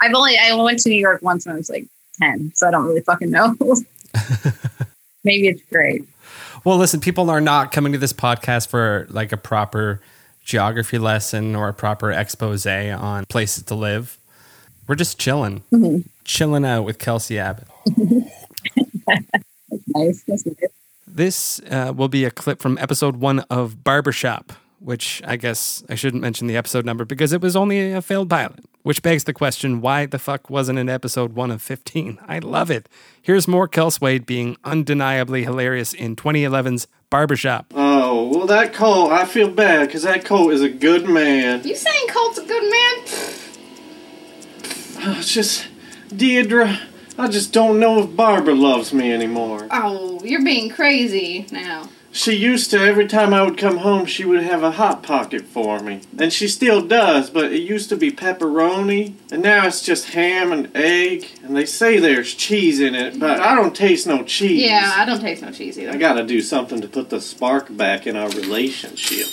I've 0.00 0.14
only 0.14 0.36
I 0.38 0.54
went 0.54 0.78
to 0.80 0.88
New 0.88 0.98
York 0.98 1.22
once 1.22 1.46
when 1.46 1.54
I 1.54 1.58
was 1.58 1.68
like 1.70 1.86
ten, 2.20 2.52
so 2.54 2.68
I 2.68 2.70
don't 2.70 2.84
really 2.84 3.00
fucking 3.02 3.30
know. 3.30 3.54
Maybe 5.24 5.48
it's 5.48 5.62
great. 5.70 6.04
Well, 6.64 6.76
listen, 6.76 7.00
people 7.00 7.30
are 7.30 7.40
not 7.40 7.72
coming 7.72 7.92
to 7.92 7.98
this 7.98 8.12
podcast 8.12 8.68
for 8.68 9.06
like 9.10 9.32
a 9.32 9.36
proper 9.36 10.00
geography 10.44 10.98
lesson 10.98 11.54
or 11.54 11.68
a 11.68 11.74
proper 11.74 12.10
expose 12.12 12.66
on 12.66 13.24
places 13.26 13.64
to 13.64 13.74
live. 13.74 14.18
We're 14.86 14.94
just 14.94 15.18
chilling, 15.18 15.62
Mhm. 15.72 16.04
chilling 16.24 16.64
out 16.64 16.84
with 16.84 16.98
Kelsey 16.98 17.38
Abbott. 17.38 17.68
That's 19.06 19.82
nice. 19.94 20.22
That's 20.26 20.46
nice. 20.46 20.56
This 21.06 21.60
uh, 21.70 21.92
will 21.94 22.08
be 22.08 22.24
a 22.24 22.30
clip 22.30 22.60
from 22.60 22.78
episode 22.78 23.16
one 23.16 23.40
of 23.50 23.82
Barbershop, 23.84 24.52
which 24.78 25.20
I 25.26 25.36
guess 25.36 25.82
I 25.88 25.94
shouldn't 25.94 26.22
mention 26.22 26.46
the 26.46 26.56
episode 26.56 26.84
number 26.86 27.04
because 27.04 27.32
it 27.32 27.40
was 27.40 27.56
only 27.56 27.92
a 27.92 28.00
failed 28.00 28.30
pilot. 28.30 28.64
Which 28.88 29.02
begs 29.02 29.24
the 29.24 29.34
question 29.34 29.82
why 29.82 30.06
the 30.06 30.18
fuck 30.18 30.48
wasn't 30.48 30.78
it 30.78 30.88
episode 30.88 31.34
1 31.34 31.50
of 31.50 31.60
15? 31.60 32.20
I 32.26 32.38
love 32.38 32.70
it. 32.70 32.88
Here's 33.20 33.46
more 33.46 33.68
Kelswade 33.68 34.24
being 34.24 34.56
undeniably 34.64 35.44
hilarious 35.44 35.92
in 35.92 36.16
2011's 36.16 36.86
Barbershop. 37.10 37.66
Oh, 37.74 38.30
well, 38.32 38.46
that 38.46 38.72
Cole, 38.72 39.10
I 39.10 39.26
feel 39.26 39.50
bad 39.50 39.88
because 39.88 40.04
that 40.04 40.24
Cole 40.24 40.48
is 40.48 40.62
a 40.62 40.70
good 40.70 41.06
man. 41.06 41.68
You 41.68 41.76
saying 41.76 42.06
Colt's 42.08 42.38
a 42.38 42.46
good 42.46 42.62
man? 42.62 42.94
Oh, 45.04 45.16
It's 45.18 45.34
just, 45.34 45.66
Deidre, 46.08 46.80
I 47.18 47.28
just 47.28 47.52
don't 47.52 47.78
know 47.78 48.04
if 48.04 48.16
Barbara 48.16 48.54
loves 48.54 48.94
me 48.94 49.12
anymore. 49.12 49.68
Oh, 49.70 50.18
you're 50.24 50.42
being 50.42 50.70
crazy 50.70 51.44
now. 51.52 51.90
She 52.18 52.34
used 52.34 52.72
to, 52.72 52.80
every 52.80 53.06
time 53.06 53.32
I 53.32 53.44
would 53.44 53.56
come 53.56 53.76
home, 53.76 54.04
she 54.04 54.24
would 54.24 54.42
have 54.42 54.64
a 54.64 54.72
Hot 54.72 55.04
Pocket 55.04 55.42
for 55.42 55.78
me. 55.78 56.00
And 56.18 56.32
she 56.32 56.48
still 56.48 56.84
does, 56.84 57.30
but 57.30 57.52
it 57.52 57.60
used 57.60 57.90
to 57.90 57.96
be 57.96 58.10
pepperoni, 58.10 59.14
and 59.30 59.40
now 59.40 59.68
it's 59.68 59.82
just 59.82 60.06
ham 60.06 60.50
and 60.50 60.68
egg. 60.76 61.28
And 61.44 61.56
they 61.56 61.64
say 61.64 62.00
there's 62.00 62.34
cheese 62.34 62.80
in 62.80 62.96
it, 62.96 63.20
but 63.20 63.38
I 63.38 63.54
don't 63.54 63.74
taste 63.74 64.08
no 64.08 64.24
cheese. 64.24 64.64
Yeah, 64.64 64.94
I 64.96 65.04
don't 65.04 65.20
taste 65.20 65.42
no 65.42 65.52
cheese 65.52 65.78
either. 65.78 65.92
I 65.92 65.96
gotta 65.96 66.24
do 66.24 66.40
something 66.40 66.80
to 66.80 66.88
put 66.88 67.08
the 67.08 67.20
spark 67.20 67.68
back 67.76 68.04
in 68.04 68.16
our 68.16 68.30
relationship. 68.30 69.28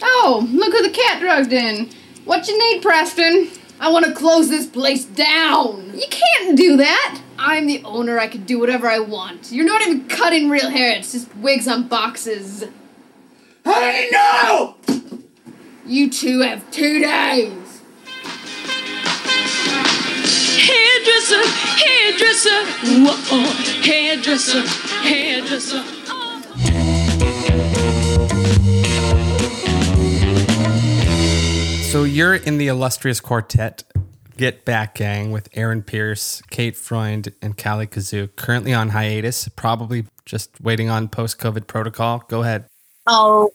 Oh, 0.00 0.48
look 0.50 0.72
who 0.72 0.82
the 0.82 0.88
cat 0.88 1.20
drugged 1.20 1.52
in. 1.52 1.90
What 2.24 2.48
you 2.48 2.56
need, 2.56 2.80
Preston? 2.80 3.50
I 3.82 3.88
want 3.88 4.06
to 4.06 4.12
close 4.12 4.48
this 4.48 4.64
place 4.64 5.04
down. 5.04 5.90
You 5.92 6.06
can't 6.08 6.56
do 6.56 6.76
that. 6.76 7.20
I'm 7.36 7.66
the 7.66 7.82
owner. 7.84 8.16
I 8.16 8.28
can 8.28 8.44
do 8.44 8.60
whatever 8.60 8.88
I 8.88 9.00
want. 9.00 9.50
You're 9.50 9.66
not 9.66 9.82
even 9.82 10.06
cutting 10.06 10.48
real 10.48 10.70
hair. 10.70 10.96
It's 10.96 11.10
just 11.10 11.34
wigs 11.38 11.66
on 11.66 11.88
boxes. 11.88 12.62
Hey, 13.64 14.08
no! 14.12 14.76
You 15.84 16.08
two 16.10 16.42
have 16.42 16.70
two 16.70 17.00
days. 17.00 17.82
Hairdresser, 20.62 21.44
hairdresser, 21.82 22.64
whoa, 23.02 23.42
hairdresser, 23.82 24.62
hairdresser. 25.02 26.01
So 31.92 32.04
you're 32.04 32.36
in 32.36 32.56
the 32.56 32.68
illustrious 32.68 33.20
quartet 33.20 33.84
Get 34.38 34.64
Back 34.64 34.94
Gang 34.94 35.30
with 35.30 35.50
Aaron 35.52 35.82
Pierce, 35.82 36.40
Kate 36.48 36.74
Freund, 36.74 37.34
and 37.42 37.54
Callie 37.54 37.86
Kazoo, 37.86 38.34
currently 38.34 38.72
on 38.72 38.88
hiatus, 38.88 39.46
probably 39.48 40.06
just 40.24 40.58
waiting 40.58 40.88
on 40.88 41.08
post 41.08 41.38
COVID 41.38 41.66
protocol. 41.66 42.24
Go 42.28 42.40
ahead. 42.40 42.64
Oh, 43.06 43.50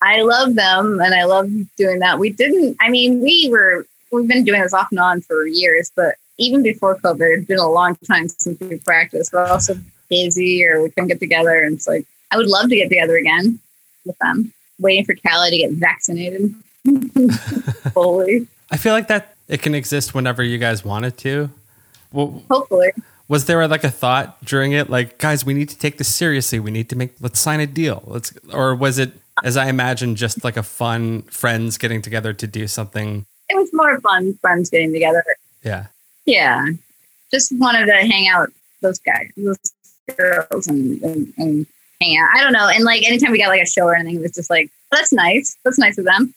I 0.00 0.22
love 0.22 0.54
them 0.54 1.00
and 1.00 1.12
I 1.12 1.24
love 1.24 1.50
doing 1.76 1.98
that. 1.98 2.20
We 2.20 2.30
didn't, 2.30 2.76
I 2.80 2.88
mean, 2.88 3.20
we 3.20 3.48
were, 3.50 3.84
we've 4.12 4.28
been 4.28 4.44
doing 4.44 4.62
this 4.62 4.72
off 4.72 4.86
and 4.92 5.00
on 5.00 5.20
for 5.20 5.44
years, 5.44 5.90
but 5.96 6.14
even 6.38 6.62
before 6.62 6.98
COVID, 6.98 7.38
it's 7.38 7.48
been 7.48 7.58
a 7.58 7.68
long 7.68 7.96
time 8.06 8.28
since 8.28 8.60
we 8.60 8.78
practiced. 8.78 9.32
We're 9.32 9.46
also 9.46 9.76
busy 10.08 10.64
or 10.64 10.84
we 10.84 10.90
couldn't 10.90 11.08
get 11.08 11.18
together. 11.18 11.64
And 11.64 11.74
it's 11.74 11.88
like, 11.88 12.06
I 12.30 12.36
would 12.36 12.46
love 12.46 12.70
to 12.70 12.76
get 12.76 12.90
together 12.90 13.16
again 13.16 13.58
with 14.06 14.16
them. 14.18 14.52
Waiting 14.78 15.04
for 15.04 15.16
Callie 15.16 15.50
to 15.50 15.58
get 15.58 15.72
vaccinated 15.72 16.54
fully. 17.92 18.46
I 18.70 18.76
feel 18.76 18.92
like 18.92 19.08
that 19.08 19.34
it 19.48 19.62
can 19.62 19.74
exist 19.74 20.14
whenever 20.14 20.42
you 20.42 20.58
guys 20.58 20.84
want 20.84 21.04
it 21.04 21.16
to. 21.18 21.50
Well, 22.12 22.42
Hopefully. 22.50 22.92
was 23.28 23.46
there 23.46 23.66
like 23.68 23.84
a 23.84 23.90
thought 23.90 24.42
during 24.44 24.72
it, 24.72 24.90
like, 24.90 25.18
guys, 25.18 25.44
we 25.44 25.54
need 25.54 25.68
to 25.68 25.78
take 25.78 25.98
this 25.98 26.14
seriously. 26.14 26.60
We 26.60 26.70
need 26.70 26.88
to 26.90 26.96
make, 26.96 27.14
let's 27.20 27.40
sign 27.40 27.60
a 27.60 27.66
deal. 27.66 28.02
Let's, 28.06 28.32
or 28.52 28.74
was 28.74 28.98
it, 28.98 29.12
as 29.42 29.56
I 29.56 29.68
imagine, 29.68 30.16
just 30.16 30.44
like 30.44 30.56
a 30.56 30.62
fun 30.62 31.22
friends 31.22 31.78
getting 31.78 32.02
together 32.02 32.32
to 32.32 32.46
do 32.46 32.66
something? 32.66 33.26
It 33.48 33.56
was 33.56 33.70
more 33.72 34.00
fun, 34.00 34.34
friends 34.40 34.70
getting 34.70 34.92
together. 34.92 35.24
Yeah. 35.62 35.86
Yeah. 36.26 36.66
Just 37.30 37.52
wanted 37.58 37.86
to 37.86 37.92
hang 37.92 38.28
out 38.28 38.48
with 38.48 38.54
those 38.82 38.98
guys, 39.00 39.28
those 39.36 39.58
girls, 40.16 40.66
and, 40.66 41.00
and, 41.02 41.32
and 41.36 41.66
hang 42.00 42.18
out. 42.18 42.28
I 42.34 42.42
don't 42.42 42.52
know. 42.52 42.68
And 42.68 42.84
like 42.84 43.04
anytime 43.04 43.32
we 43.32 43.38
got 43.38 43.48
like 43.48 43.62
a 43.62 43.66
show 43.66 43.84
or 43.84 43.94
anything, 43.94 44.16
it 44.16 44.22
was 44.22 44.32
just 44.32 44.50
like, 44.50 44.70
that's 44.90 45.12
nice. 45.12 45.56
That's 45.64 45.78
nice 45.78 45.98
of 45.98 46.04
them. 46.04 46.34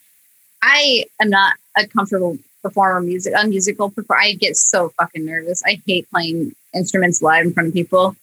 I 0.66 1.04
am 1.22 1.30
not 1.30 1.56
a 1.78 1.86
comfortable 1.86 2.38
performer, 2.62 3.02
music, 3.02 3.34
a 3.38 3.46
musical 3.46 3.90
performer. 3.90 4.22
I 4.22 4.34
get 4.34 4.56
so 4.56 4.94
fucking 4.98 5.26
nervous. 5.26 5.62
I 5.66 5.82
hate 5.86 6.10
playing 6.10 6.56
instruments 6.74 7.22
live 7.22 7.46
in 7.46 7.54
front 7.54 7.68
of 7.68 7.74
people. 7.74 8.16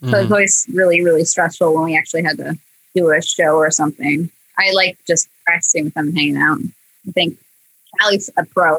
So 0.00 0.08
Mhm. 0.08 0.22
it's 0.22 0.32
always 0.32 0.66
really, 0.72 1.02
really 1.04 1.24
stressful 1.24 1.74
when 1.74 1.84
we 1.84 1.96
actually 1.96 2.22
had 2.22 2.38
to 2.38 2.58
do 2.94 3.10
a 3.10 3.20
show 3.20 3.56
or 3.56 3.70
something. 3.70 4.30
I 4.58 4.72
like 4.72 4.98
just 5.06 5.28
practicing 5.44 5.84
with 5.84 5.94
them 5.94 6.08
and 6.08 6.16
hanging 6.16 6.36
out. 6.38 6.58
I 7.08 7.12
think 7.12 7.38
Allie's 8.00 8.30
a 8.36 8.44
pro. 8.46 8.78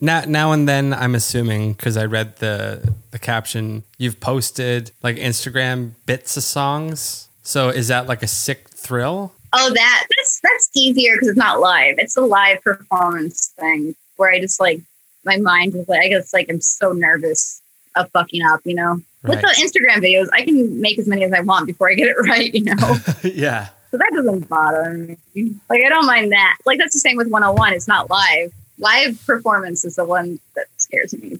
Now, 0.00 0.24
now 0.26 0.52
and 0.52 0.68
then, 0.68 0.92
I'm 0.92 1.14
assuming 1.14 1.72
because 1.72 1.96
I 1.96 2.04
read 2.04 2.36
the 2.36 2.92
the 3.10 3.18
caption, 3.18 3.84
you've 3.98 4.20
posted 4.20 4.90
like 5.02 5.16
Instagram 5.16 5.92
bits 6.06 6.36
of 6.36 6.42
songs. 6.42 7.28
So 7.42 7.68
is 7.68 7.88
that 7.88 8.06
like 8.06 8.22
a 8.22 8.26
sick 8.28 8.68
thrill? 8.70 9.32
Oh, 9.54 9.72
that 9.72 10.06
that's 10.16 10.40
that's 10.42 10.70
easier 10.74 11.14
because 11.14 11.28
it's 11.28 11.38
not 11.38 11.60
live. 11.60 11.96
It's 11.98 12.16
a 12.16 12.22
live 12.22 12.62
performance 12.62 13.52
thing 13.58 13.94
where 14.16 14.30
I 14.30 14.40
just 14.40 14.60
like 14.60 14.80
my 15.24 15.36
mind 15.36 15.74
is 15.74 15.88
like 15.88 16.02
I 16.02 16.08
guess 16.08 16.32
like 16.32 16.46
I'm 16.48 16.60
so 16.60 16.92
nervous 16.92 17.60
of 17.96 18.10
fucking 18.10 18.42
up, 18.42 18.60
you 18.64 18.74
know. 18.74 19.00
With 19.24 19.40
the 19.40 19.46
Instagram 19.48 20.02
videos, 20.02 20.26
I 20.32 20.42
can 20.42 20.80
make 20.80 20.98
as 20.98 21.06
many 21.06 21.22
as 21.22 21.32
I 21.32 21.40
want 21.40 21.66
before 21.66 21.88
I 21.90 21.94
get 21.94 22.08
it 22.08 22.16
right, 22.28 22.52
you 22.52 22.64
know. 22.64 22.96
yeah. 23.22 23.68
so 23.90 23.98
that 23.98 24.10
doesn't 24.12 24.48
bother 24.48 24.92
me. 24.94 25.16
Like 25.68 25.82
I 25.84 25.88
don't 25.88 26.06
mind 26.06 26.32
that. 26.32 26.56
Like 26.64 26.78
that's 26.78 26.94
the 26.94 26.98
same 26.98 27.16
with 27.16 27.28
101. 27.28 27.72
It's 27.72 27.86
not 27.86 28.10
live. 28.10 28.52
Live 28.78 29.24
performance 29.26 29.84
is 29.84 29.96
the 29.96 30.04
one 30.04 30.40
that 30.56 30.66
scares 30.78 31.12
me. 31.14 31.38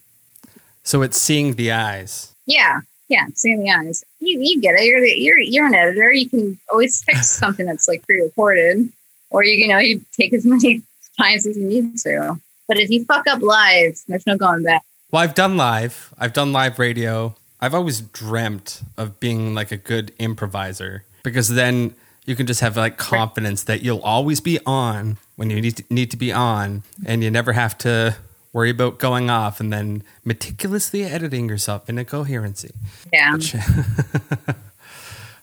So 0.85 1.03
it's 1.03 1.21
seeing 1.21 1.55
the 1.55 1.73
eyes. 1.73 2.35
Yeah, 2.47 2.81
yeah, 3.13 3.27
seeing 3.35 3.63
the 3.63 3.71
eyes. 3.71 4.05
You, 4.21 4.41
you 4.41 4.61
get 4.61 4.75
it. 4.75 4.85
You're 4.85 5.01
the, 5.03 5.11
you're 5.11 5.39
you're 5.39 5.67
an 5.67 5.75
editor. 5.75 6.11
You 6.11 6.29
can 6.29 6.59
always 6.71 7.03
fix 7.03 7.31
something 7.43 7.67
that's 7.67 7.87
like 7.87 8.05
pre-recorded, 8.07 8.91
or 9.31 9.45
you 9.45 9.53
you 9.53 9.69
know 9.69 9.79
you 9.79 10.05
take 10.13 10.33
as 10.33 10.45
many 10.47 10.83
times 11.21 11.47
as 11.47 11.57
you 11.57 11.67
need 11.67 11.99
to. 11.99 12.41
But 12.67 12.79
if 12.79 12.89
you 12.89 13.05
fuck 13.05 13.27
up 13.27 13.43
live, 13.43 14.01
there's 14.09 14.27
no 14.27 14.39
going 14.39 14.63
back. 14.63 14.83
Well, 15.11 15.23
I've 15.23 15.35
done 15.35 15.59
live. 15.59 16.15
I've 16.19 16.33
done 16.33 16.53
live 16.53 16.79
radio. 16.79 17.35
I've 17.61 17.75
always 17.75 18.01
dreamt 18.01 18.83
of 18.97 19.21
being 19.21 19.55
like 19.55 19.71
a 19.71 19.77
good 19.77 20.13
improviser 20.19 21.05
because 21.23 21.51
then 21.51 21.95
you 22.25 22.35
can 22.35 22.47
just 22.47 22.61
have 22.61 22.77
like 22.79 22.97
confidence 22.97 23.65
that 23.65 23.83
you'll 23.83 24.01
always 24.01 24.41
be 24.41 24.59
on 24.65 25.19
when 25.37 25.51
you 25.51 25.61
need 25.61 25.77
to, 25.77 25.85
need 25.91 26.11
to 26.13 26.17
be 26.17 26.33
on, 26.33 26.83
and 27.05 27.23
you 27.23 27.31
never 27.31 27.53
have 27.53 27.77
to 27.79 28.17
worry 28.53 28.71
about 28.71 28.99
going 28.99 29.31
off 29.31 29.61
and 29.61 29.73
then 29.73 30.03
meticulously 30.25 31.05
editing 31.05 31.49
yourself 31.49 31.89
into 31.89 32.05
coherency. 32.05 32.71
Yeah. 33.13 33.39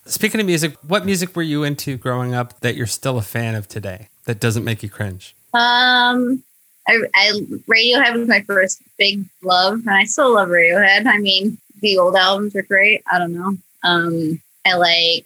Speaking 0.06 0.40
of 0.40 0.46
music, 0.46 0.76
what 0.88 1.06
music 1.06 1.36
were 1.36 1.44
you 1.44 1.64
into 1.64 1.98
growing 1.98 2.34
up 2.34 2.60
that 2.62 2.76
you're 2.76 2.88
still 2.88 3.18
a 3.18 3.22
fan 3.22 3.56
of 3.56 3.68
today 3.68 4.08
that 4.26 4.40
doesn't 4.40 4.64
make 4.64 4.82
you 4.82 4.90
cringe? 4.90 5.36
Um, 5.54 6.44
I, 6.88 7.00
I 7.16 7.32
Radiohead 7.68 8.16
was 8.16 8.28
my 8.28 8.42
first 8.42 8.82
big 8.98 9.26
love, 9.44 9.74
and 9.74 9.92
I 9.92 10.06
still 10.06 10.34
love 10.34 10.50
Radiohead. 10.50 11.06
I 11.06 11.20
mean, 11.20 11.60
the 11.82 12.00
old 12.00 12.16
albums 12.16 12.56
are 12.56 12.64
great. 12.64 13.04
I 13.12 13.20
don't 13.20 13.34
know. 13.34 13.58
Um, 13.84 14.42
I 14.66 14.76
like, 14.76 15.26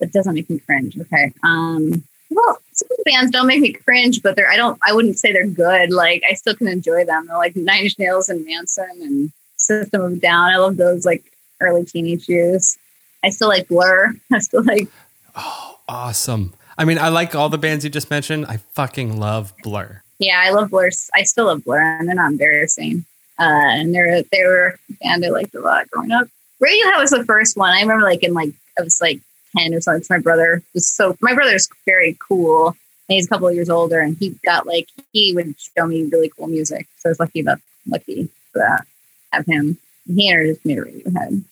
It 0.00 0.12
doesn't 0.12 0.34
make 0.34 0.48
me 0.48 0.60
cringe. 0.60 0.96
Okay. 0.98 1.32
Um, 1.42 2.04
well, 2.34 2.58
some 2.72 2.88
bands 3.04 3.30
don't 3.30 3.46
make 3.46 3.60
me 3.60 3.72
cringe, 3.72 4.22
but 4.22 4.36
they're 4.36 4.50
I 4.50 4.56
don't 4.56 4.78
I 4.86 4.92
wouldn't 4.92 5.18
say 5.18 5.32
they're 5.32 5.46
good. 5.46 5.90
Like 5.90 6.22
I 6.28 6.34
still 6.34 6.54
can 6.54 6.68
enjoy 6.68 7.04
them. 7.04 7.26
They're 7.26 7.36
like 7.36 7.56
Nine 7.56 7.84
Inch 7.84 7.98
Nails 7.98 8.28
and 8.28 8.44
Manson 8.44 8.90
and 9.00 9.32
System 9.56 10.00
of 10.02 10.12
a 10.12 10.16
Down. 10.16 10.50
I 10.52 10.56
love 10.56 10.76
those 10.76 11.04
like 11.04 11.24
early 11.60 11.84
teenage 11.84 12.28
years. 12.28 12.78
I 13.24 13.30
still 13.30 13.48
like 13.48 13.68
Blur. 13.68 14.14
I 14.32 14.38
still 14.38 14.62
like 14.62 14.88
Oh, 15.36 15.78
Awesome. 15.88 16.54
I 16.78 16.84
mean, 16.84 16.98
I 16.98 17.08
like 17.08 17.34
all 17.34 17.48
the 17.48 17.58
bands 17.58 17.84
you 17.84 17.90
just 17.90 18.10
mentioned. 18.10 18.46
I 18.46 18.56
fucking 18.56 19.18
love 19.20 19.52
Blur. 19.62 20.02
Yeah, 20.18 20.40
I 20.42 20.50
love 20.50 20.70
Blur. 20.70 20.90
I 21.14 21.22
still 21.24 21.46
love 21.46 21.64
Blur, 21.64 21.80
and 21.80 22.08
they're 22.08 22.14
not 22.14 22.30
embarrassing. 22.32 23.04
Uh, 23.38 23.42
and 23.44 23.94
they're 23.94 24.22
they 24.22 24.44
were 24.44 24.78
a 24.88 24.92
band 25.02 25.24
I 25.24 25.28
liked 25.28 25.54
a 25.54 25.60
lot 25.60 25.90
growing 25.90 26.12
up. 26.12 26.28
Radiohead 26.62 26.98
was 26.98 27.10
the 27.10 27.24
first 27.24 27.56
one. 27.56 27.72
I 27.74 27.80
remember 27.80 28.04
like 28.04 28.22
in 28.22 28.32
like 28.32 28.52
I 28.78 28.82
was 28.82 29.00
like 29.00 29.20
ten 29.56 29.74
or 29.74 29.80
something. 29.80 30.06
My 30.10 30.18
brother 30.18 30.62
was 30.74 30.88
so 30.88 31.16
my 31.20 31.34
brother's 31.34 31.68
very 31.86 32.16
cool. 32.26 32.76
And 33.08 33.16
he's 33.16 33.26
a 33.26 33.28
couple 33.28 33.48
of 33.48 33.54
years 33.54 33.68
older, 33.68 34.00
and 34.00 34.16
he 34.16 34.30
got 34.44 34.66
like 34.66 34.88
he 35.12 35.34
would 35.34 35.54
show 35.58 35.86
me 35.86 36.04
really 36.04 36.30
cool 36.36 36.46
music. 36.46 36.86
So 36.98 37.08
I 37.08 37.10
was 37.10 37.20
lucky 37.20 37.40
about 37.40 37.58
lucky 37.86 38.28
for 38.52 38.58
that. 38.60 38.86
Have 39.32 39.46
him. 39.46 39.78
He 40.06 40.28
introduced 40.28 40.64
me 40.64 40.74
to 40.74 40.82
Radiohead. 40.82 41.44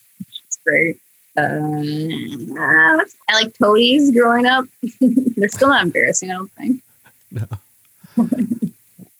It's 0.47 0.59
great. 0.65 0.97
Uh, 1.37 1.41
I 2.59 3.33
like 3.33 3.57
Toadies 3.57 4.11
growing 4.11 4.45
up. 4.45 4.65
They're 5.01 5.47
still 5.49 5.69
not 5.69 5.83
embarrassing, 5.83 6.31
I 6.31 6.33
don't 6.35 6.51
think. 6.51 6.81
No. 8.17 8.27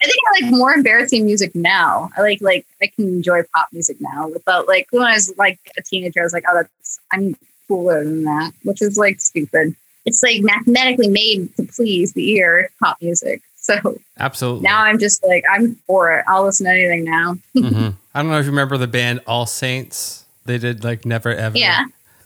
I 0.03 0.05
think 0.05 0.17
I 0.27 0.41
like 0.41 0.51
more 0.51 0.73
embarrassing 0.73 1.25
music 1.25 1.53
now. 1.53 2.09
I 2.17 2.21
like 2.21 2.41
like 2.41 2.65
I 2.81 2.87
can 2.87 3.07
enjoy 3.07 3.43
pop 3.55 3.69
music 3.71 3.97
now 4.01 4.27
without 4.27 4.67
like 4.67 4.87
when 4.91 5.03
I 5.03 5.13
was 5.13 5.33
like 5.37 5.59
a 5.77 5.81
teenager, 5.81 6.21
I 6.21 6.23
was 6.23 6.33
like, 6.33 6.43
oh, 6.49 6.55
that's 6.55 6.99
I'm 7.11 7.35
cooler 7.67 8.03
than 8.03 8.23
that, 8.23 8.53
which 8.63 8.81
is 8.81 8.97
like 8.97 9.19
stupid. 9.19 9.75
It's 10.05 10.23
like 10.23 10.41
mathematically 10.41 11.09
made 11.09 11.55
to 11.57 11.63
please 11.63 12.13
the 12.13 12.31
ear, 12.31 12.69
pop 12.81 12.97
music. 13.01 13.41
So 13.55 13.99
Absolutely. 14.19 14.63
now 14.63 14.81
I'm 14.83 14.97
just 14.97 15.23
like 15.23 15.43
I'm 15.51 15.75
for 15.87 16.17
it. 16.17 16.25
I'll 16.27 16.43
listen 16.43 16.65
to 16.65 16.71
anything 16.71 17.03
now. 17.05 17.35
hmm 17.53 17.89
I 18.13 18.21
don't 18.21 18.31
know 18.31 18.39
if 18.39 18.45
you 18.45 18.51
remember 18.51 18.77
the 18.77 18.87
band 18.87 19.21
All 19.27 19.45
Saints. 19.45 20.25
They 20.45 20.57
did 20.57 20.83
like 20.83 21.05
Never 21.05 21.29
Ever. 21.33 21.57
Yeah. 21.57 21.85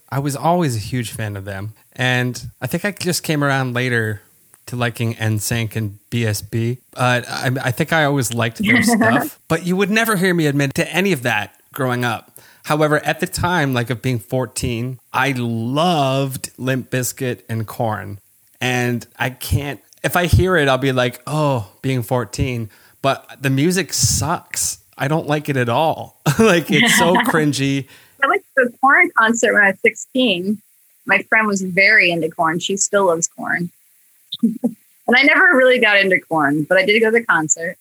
I 0.10 0.20
was 0.20 0.36
always 0.36 0.76
a 0.76 0.80
huge 0.80 1.12
fan 1.12 1.36
of 1.36 1.46
them. 1.46 1.74
And 1.94 2.50
I 2.62 2.68
think 2.68 2.86
I 2.86 2.92
just 2.92 3.24
came 3.24 3.44
around 3.44 3.74
later 3.74 4.22
to 4.68 4.76
liking 4.76 5.14
NSYNC 5.16 5.76
and 5.76 6.00
BSB. 6.10 6.80
But 6.92 7.30
I, 7.30 7.52
I 7.64 7.72
think 7.72 7.94
I 7.94 8.06
always 8.06 8.34
liked 8.34 8.58
their 8.58 8.82
stuff. 8.84 9.40
But 9.48 9.66
you 9.66 9.76
would 9.76 9.92
never 9.92 10.16
hear 10.16 10.34
me 10.34 10.48
admit 10.48 10.74
to 10.76 10.90
any 10.92 11.12
of 11.12 11.24
that 11.24 11.60
growing 11.74 12.04
up. 12.04 12.35
However, 12.66 12.98
at 13.06 13.20
the 13.20 13.28
time, 13.28 13.76
like 13.76 13.92
of 13.92 14.02
being 14.02 14.18
14, 14.18 15.00
I 15.14 15.34
loved 15.34 16.52
Limp 16.58 16.90
Bizkit 16.90 17.44
and 17.48 17.68
Korn. 17.68 18.20
And 18.60 19.06
I 19.20 19.30
can't, 19.30 19.80
if 20.04 20.16
I 20.16 20.26
hear 20.26 20.56
it, 20.56 20.68
I'll 20.68 20.80
be 20.80 20.92
like, 20.92 21.22
oh, 21.28 21.72
being 21.84 22.02
14. 22.02 22.72
But 23.04 23.38
the 23.40 23.52
music 23.52 23.94
sucks. 23.94 24.80
I 24.98 25.08
don't 25.08 25.28
like 25.28 25.48
it 25.48 25.58
at 25.58 25.70
all. 25.70 26.20
like 26.40 26.72
it's 26.72 26.98
so 26.98 27.14
cringy. 27.28 27.88
I 28.24 28.28
went 28.28 28.44
to 28.58 28.64
a 28.64 28.78
Korn 28.80 29.12
concert 29.16 29.54
when 29.54 29.62
I 29.62 29.68
was 29.68 29.80
16. 29.82 30.60
My 31.06 31.22
friend 31.22 31.46
was 31.46 31.62
very 31.62 32.10
into 32.10 32.32
Korn. 32.32 32.58
She 32.58 32.78
still 32.78 33.06
loves 33.06 33.28
Korn. 33.28 33.70
and 34.42 34.76
I 35.08 35.22
never 35.22 35.56
really 35.56 35.78
got 35.78 36.00
into 36.00 36.20
Korn, 36.20 36.64
but 36.64 36.80
I 36.80 36.86
did 36.86 37.00
go 37.00 37.12
to 37.12 37.20
the 37.20 37.24
concert. 37.24 37.78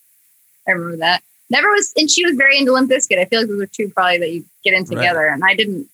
I 0.68 0.72
remember 0.72 0.99
that. 0.99 1.22
Never 1.51 1.68
was, 1.70 1.92
and 1.97 2.11
she 2.11 2.24
was 2.24 2.34
very 2.36 2.59
into 2.59 2.72
Limp 2.72 2.90
Bizkit. 2.90 3.18
I 3.18 3.26
feel 3.26 3.40
like 3.40 3.49
those 3.49 3.61
are 3.61 3.66
two 3.66 3.88
probably 3.90 4.18
that 4.18 4.30
you 4.32 4.45
get 4.64 4.72
in 4.74 4.84
Right. 4.84 4.88
together. 4.97 5.26
And 5.26 5.42
I 5.45 5.55
didn't, 5.55 5.88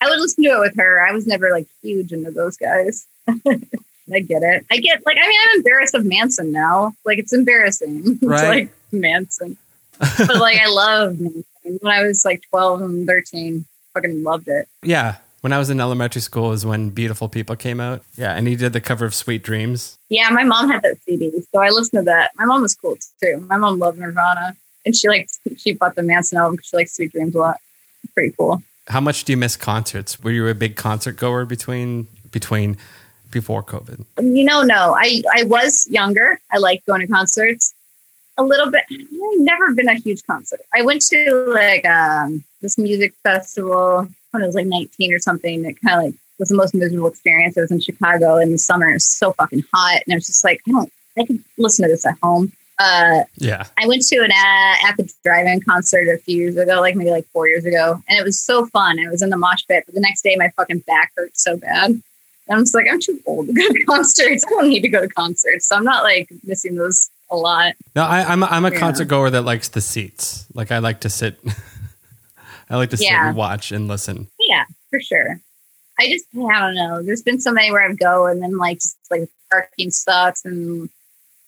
I 0.00 0.08
would 0.10 0.18
listen 0.20 0.42
to 0.44 0.50
it 0.50 0.60
with 0.60 0.76
her. 0.76 1.06
I 1.06 1.12
was 1.12 1.26
never 1.26 1.50
like 1.50 1.66
huge 1.82 2.12
into 2.12 2.30
those 2.30 2.56
guys. 2.56 3.06
I 3.28 4.18
get 4.20 4.42
it. 4.42 4.66
I 4.70 4.78
get 4.78 5.04
like, 5.06 5.16
I 5.22 5.26
mean, 5.28 5.40
I'm 5.50 5.56
embarrassed 5.58 5.94
of 5.94 6.04
Manson 6.04 6.50
now. 6.52 6.94
Like, 7.04 7.18
it's 7.18 7.32
embarrassing. 7.32 8.02
It's 8.20 8.22
Right. 8.22 8.48
like 8.48 8.72
Manson. 8.90 9.56
but 9.98 10.36
like, 10.40 10.58
I 10.60 10.66
love 10.68 11.20
Manson. 11.20 11.44
When 11.80 11.92
I 11.92 12.02
was 12.02 12.24
like 12.24 12.42
12 12.50 12.82
and 12.82 13.06
13, 13.06 13.64
fucking 13.94 14.24
loved 14.24 14.48
it. 14.48 14.68
Yeah. 14.82 15.16
When 15.42 15.52
I 15.52 15.58
was 15.58 15.70
in 15.70 15.80
elementary 15.80 16.20
school 16.20 16.52
is 16.52 16.66
when 16.66 16.90
Beautiful 16.90 17.28
People 17.28 17.54
came 17.56 17.80
out. 17.80 18.02
Yeah. 18.16 18.32
And 18.34 18.46
he 18.48 18.56
did 18.56 18.72
the 18.72 18.80
cover 18.80 19.04
of 19.04 19.14
Sweet 19.14 19.42
Dreams. 19.44 19.98
Yeah, 20.08 20.28
my 20.30 20.42
mom 20.44 20.68
had 20.70 20.82
that 20.82 20.98
CD, 21.04 21.30
so 21.52 21.60
I 21.60 21.70
listened 21.70 22.00
to 22.00 22.04
that. 22.06 22.32
My 22.36 22.44
mom 22.44 22.62
was 22.62 22.74
cool 22.74 22.96
too. 23.22 23.44
My 23.48 23.56
mom 23.56 23.78
loved 23.78 23.98
Nirvana, 23.98 24.56
and 24.84 24.94
she 24.94 25.08
liked 25.08 25.38
she 25.56 25.72
bought 25.72 25.94
the 25.94 26.02
Manson 26.02 26.38
album 26.38 26.56
because 26.56 26.68
she 26.68 26.76
likes 26.76 26.96
Sweet 26.96 27.12
Dreams 27.12 27.34
a 27.34 27.38
lot. 27.38 27.60
Pretty 28.14 28.34
cool. 28.36 28.62
How 28.88 29.00
much 29.00 29.24
do 29.24 29.32
you 29.32 29.36
miss 29.36 29.56
concerts? 29.56 30.20
Were 30.22 30.30
you 30.30 30.48
a 30.48 30.54
big 30.54 30.76
concert 30.76 31.16
goer 31.16 31.44
between 31.44 32.08
between 32.30 32.76
before 33.30 33.62
COVID? 33.62 34.04
You 34.20 34.44
know, 34.44 34.62
no, 34.62 34.94
I 34.96 35.22
I 35.34 35.44
was 35.44 35.86
younger. 35.90 36.40
I 36.50 36.58
liked 36.58 36.86
going 36.86 37.00
to 37.00 37.06
concerts 37.06 37.74
a 38.38 38.42
little 38.42 38.70
bit. 38.70 38.84
I've 38.90 39.40
never 39.40 39.72
been 39.74 39.88
a 39.88 39.94
huge 39.94 40.24
concert. 40.26 40.60
I 40.74 40.82
went 40.82 41.02
to 41.02 41.44
like 41.48 41.86
um, 41.86 42.44
this 42.60 42.78
music 42.78 43.14
festival 43.22 44.08
when 44.30 44.42
I 44.42 44.46
was 44.46 44.54
like 44.54 44.66
19 44.66 45.12
or 45.12 45.18
something. 45.18 45.64
It 45.64 45.80
kind 45.80 45.98
of 45.98 46.04
like 46.04 46.20
was 46.38 46.48
the 46.48 46.56
most 46.56 46.74
miserable 46.74 47.08
experience. 47.08 47.56
I 47.56 47.62
was 47.62 47.70
in 47.70 47.80
Chicago 47.80 48.36
in 48.36 48.52
the 48.52 48.58
summer. 48.58 48.90
It 48.90 48.94
was 48.94 49.04
so 49.04 49.32
fucking 49.32 49.64
hot, 49.72 50.02
and 50.04 50.12
I 50.12 50.16
was 50.16 50.26
just 50.26 50.44
like, 50.44 50.60
I 50.66 50.72
don't. 50.72 50.92
I 51.16 51.26
could 51.26 51.44
listen 51.58 51.82
to 51.82 51.90
this 51.90 52.06
at 52.06 52.16
home. 52.22 52.52
Uh, 52.82 53.24
Yeah. 53.36 53.66
I 53.78 53.86
went 53.86 54.02
to 54.08 54.16
an 54.18 54.30
uh, 54.32 54.88
at 54.88 54.96
the 54.96 55.10
drive-in 55.24 55.60
concert 55.62 56.08
a 56.08 56.18
few 56.18 56.36
years 56.36 56.56
ago, 56.56 56.80
like 56.80 56.96
maybe 56.96 57.10
like 57.10 57.26
four 57.32 57.46
years 57.48 57.64
ago, 57.64 58.02
and 58.08 58.18
it 58.18 58.24
was 58.24 58.40
so 58.40 58.66
fun. 58.66 58.98
I 58.98 59.10
was 59.10 59.22
in 59.22 59.30
the 59.30 59.36
mosh 59.36 59.62
pit, 59.68 59.84
but 59.86 59.94
the 59.94 60.00
next 60.00 60.22
day 60.22 60.34
my 60.36 60.48
fucking 60.56 60.80
back 60.80 61.12
hurt 61.16 61.36
so 61.36 61.56
bad. 61.56 61.90
And 61.90 62.02
I'm 62.58 62.62
just 62.62 62.74
like, 62.74 62.86
I'm 62.90 63.00
too 63.00 63.20
old 63.26 63.46
to 63.46 63.52
go 63.52 63.68
to 63.68 63.84
concerts. 63.86 64.44
I 64.46 64.50
don't 64.50 64.68
need 64.68 64.80
to 64.80 64.88
go 64.88 65.00
to 65.00 65.08
concerts, 65.08 65.68
so 65.68 65.76
I'm 65.76 65.84
not 65.84 66.02
like 66.02 66.28
missing 66.44 66.74
those 66.74 67.08
a 67.30 67.36
lot. 67.36 67.74
No, 67.96 68.02
I, 68.02 68.24
I'm 68.24 68.42
a, 68.42 68.46
I'm 68.46 68.64
a 68.64 68.70
Yeah. 68.72 68.78
concert 68.78 69.06
goer 69.06 69.30
that 69.30 69.42
likes 69.42 69.68
the 69.68 69.80
seats. 69.80 70.46
Like 70.54 70.70
I 70.72 70.78
like 70.78 71.00
to 71.02 71.08
sit. 71.08 71.38
I 72.70 72.76
like 72.76 72.90
to 72.90 72.96
sit 72.96 73.06
Yeah. 73.06 73.28
and 73.28 73.36
watch 73.36 73.70
and 73.72 73.86
listen. 73.88 74.28
Yeah, 74.40 74.64
for 74.90 75.00
sure. 75.00 75.40
I 76.00 76.08
just 76.08 76.24
I 76.34 76.58
don't 76.60 76.74
know. 76.74 77.02
There's 77.02 77.22
been 77.22 77.40
so 77.40 77.52
many 77.52 77.70
where 77.70 77.82
I 77.88 77.92
go 77.92 78.26
and 78.26 78.42
then 78.42 78.56
like 78.56 78.78
just 78.78 78.96
like 79.10 79.28
parking 79.50 79.90
sucks 79.90 80.44
and 80.44 80.88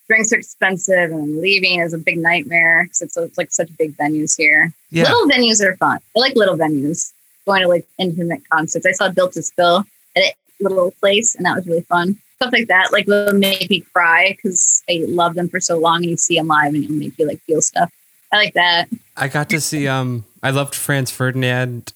drinks 0.07 0.33
are 0.33 0.37
expensive 0.37 1.11
and 1.11 1.41
leaving 1.41 1.81
is 1.81 1.95
a 1.95 1.99
big 1.99 2.19
nightmare 2.19 2.85
because 2.85 3.03
it's, 3.03 3.17
it's 3.17 3.39
like 3.39 3.53
such 3.53 3.75
big 3.79 3.97
venues 3.97 4.37
here. 4.37 4.73
Yeah. 4.91 5.05
Little 5.05 5.29
venues 5.29 5.63
are 5.63 5.77
fun. 5.77 5.99
I 6.17 6.19
like 6.19 6.37
little 6.37 6.57
venues. 6.57 7.13
Going 7.47 7.63
to 7.63 7.69
like 7.69 7.87
intimate 7.99 8.43
concerts. 8.49 8.87
I 8.87 8.93
saw 8.93 9.11
Built 9.11 9.33
to 9.35 9.43
Spill 9.43 9.85
at 10.17 10.23
a 10.23 10.35
little 10.61 10.93
place 10.93 11.35
and 11.35 11.45
that 11.45 11.57
was 11.57 11.67
really 11.67 11.83
fun. 11.83 12.19
Stuff 12.37 12.53
like 12.53 12.69
that, 12.69 12.93
like 12.93 13.07
will 13.07 13.33
make 13.33 13.71
me 13.71 13.81
cry 13.93 14.33
because 14.33 14.83
I 14.89 15.05
love 15.07 15.35
them 15.35 15.49
for 15.49 15.61
so 15.61 15.79
long 15.79 15.97
and 15.97 16.11
you 16.11 16.17
see 16.17 16.37
them 16.37 16.49
live 16.49 16.75
and 16.75 16.85
it'll 16.85 16.97
make 16.97 17.19
you 17.19 17.27
like 17.27 17.41
feel 17.43 17.61
stuff. 17.61 17.93
I 18.33 18.37
like 18.37 18.55
that. 18.55 18.89
I 19.17 19.29
got 19.29 19.49
to 19.51 19.61
see. 19.61 19.87
Um, 19.87 20.25
I 20.43 20.51
loved 20.51 20.75
Franz 20.75 21.13
Ferdinand 21.13 21.93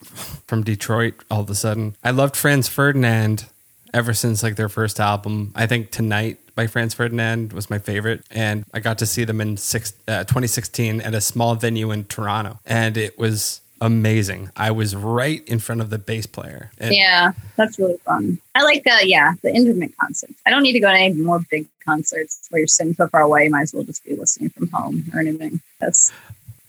from 0.47 0.63
Detroit. 0.63 1.15
All 1.31 1.41
of 1.41 1.51
a 1.51 1.55
sudden, 1.55 1.97
I 2.05 2.13
loved 2.13 2.37
Franz 2.37 2.69
Ferdinand 2.69 3.47
ever 3.93 4.15
since 4.15 4.45
like 4.45 4.55
their 4.55 4.69
first 4.69 5.01
album. 5.01 5.51
I 5.57 5.67
think 5.67 5.91
Tonight 5.91 6.39
by 6.59 6.67
Franz 6.67 6.93
Ferdinand 6.93 7.53
was 7.53 7.71
my 7.71 7.79
favorite, 7.79 8.25
and 8.33 8.65
I 8.75 8.81
got 8.81 8.99
to 8.99 9.07
see 9.07 9.23
them 9.23 9.41
in 9.41 9.57
six, 9.57 9.93
uh, 10.09 10.25
2016 10.25 11.01
at 11.01 11.15
a 11.15 11.21
small 11.21 11.55
venue 11.55 11.93
in 11.93 12.05
Toronto, 12.07 12.59
and 12.67 12.97
it 12.97 13.17
was 13.17 13.61
amazing. 13.81 14.51
I 14.57 14.73
was 14.73 14.97
right 14.97 15.47
in 15.47 15.61
front 15.61 15.83
of 15.83 15.91
the 15.91 15.99
bass 15.99 16.27
player. 16.27 16.73
And 16.79 16.93
yeah, 16.93 17.31
that's 17.55 17.79
really 17.79 17.99
fun. 17.99 18.41
I 18.57 18.65
like 18.65 18.85
uh 18.89 18.99
yeah, 19.05 19.35
the 19.43 19.55
intimate 19.55 19.97
concerts. 19.99 20.35
I 20.45 20.51
don't 20.51 20.65
need 20.65 20.73
to 20.73 20.81
go 20.81 20.89
to 20.89 20.99
any 20.99 21.15
more 21.15 21.39
big 21.49 21.69
concerts 21.85 22.49
where 22.51 22.59
you're 22.59 22.67
sitting 22.67 22.95
so 22.95 23.07
far 23.07 23.21
away. 23.21 23.45
You 23.45 23.51
might 23.51 23.63
as 23.63 23.73
well 23.73 23.85
just 23.85 24.05
be 24.05 24.17
listening 24.17 24.51
from 24.51 24.67
home 24.71 25.05
or 25.15 25.21
anything. 25.21 25.61
That's 25.79 26.13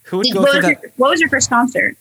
Who 0.04 0.18
would 0.18 0.32
go 0.32 0.42
what, 0.42 0.54
was 0.54 0.66
that? 0.66 0.84
your, 0.84 0.92
what 0.98 1.10
was 1.10 1.20
your 1.20 1.30
first 1.32 1.50
concert? 1.50 1.98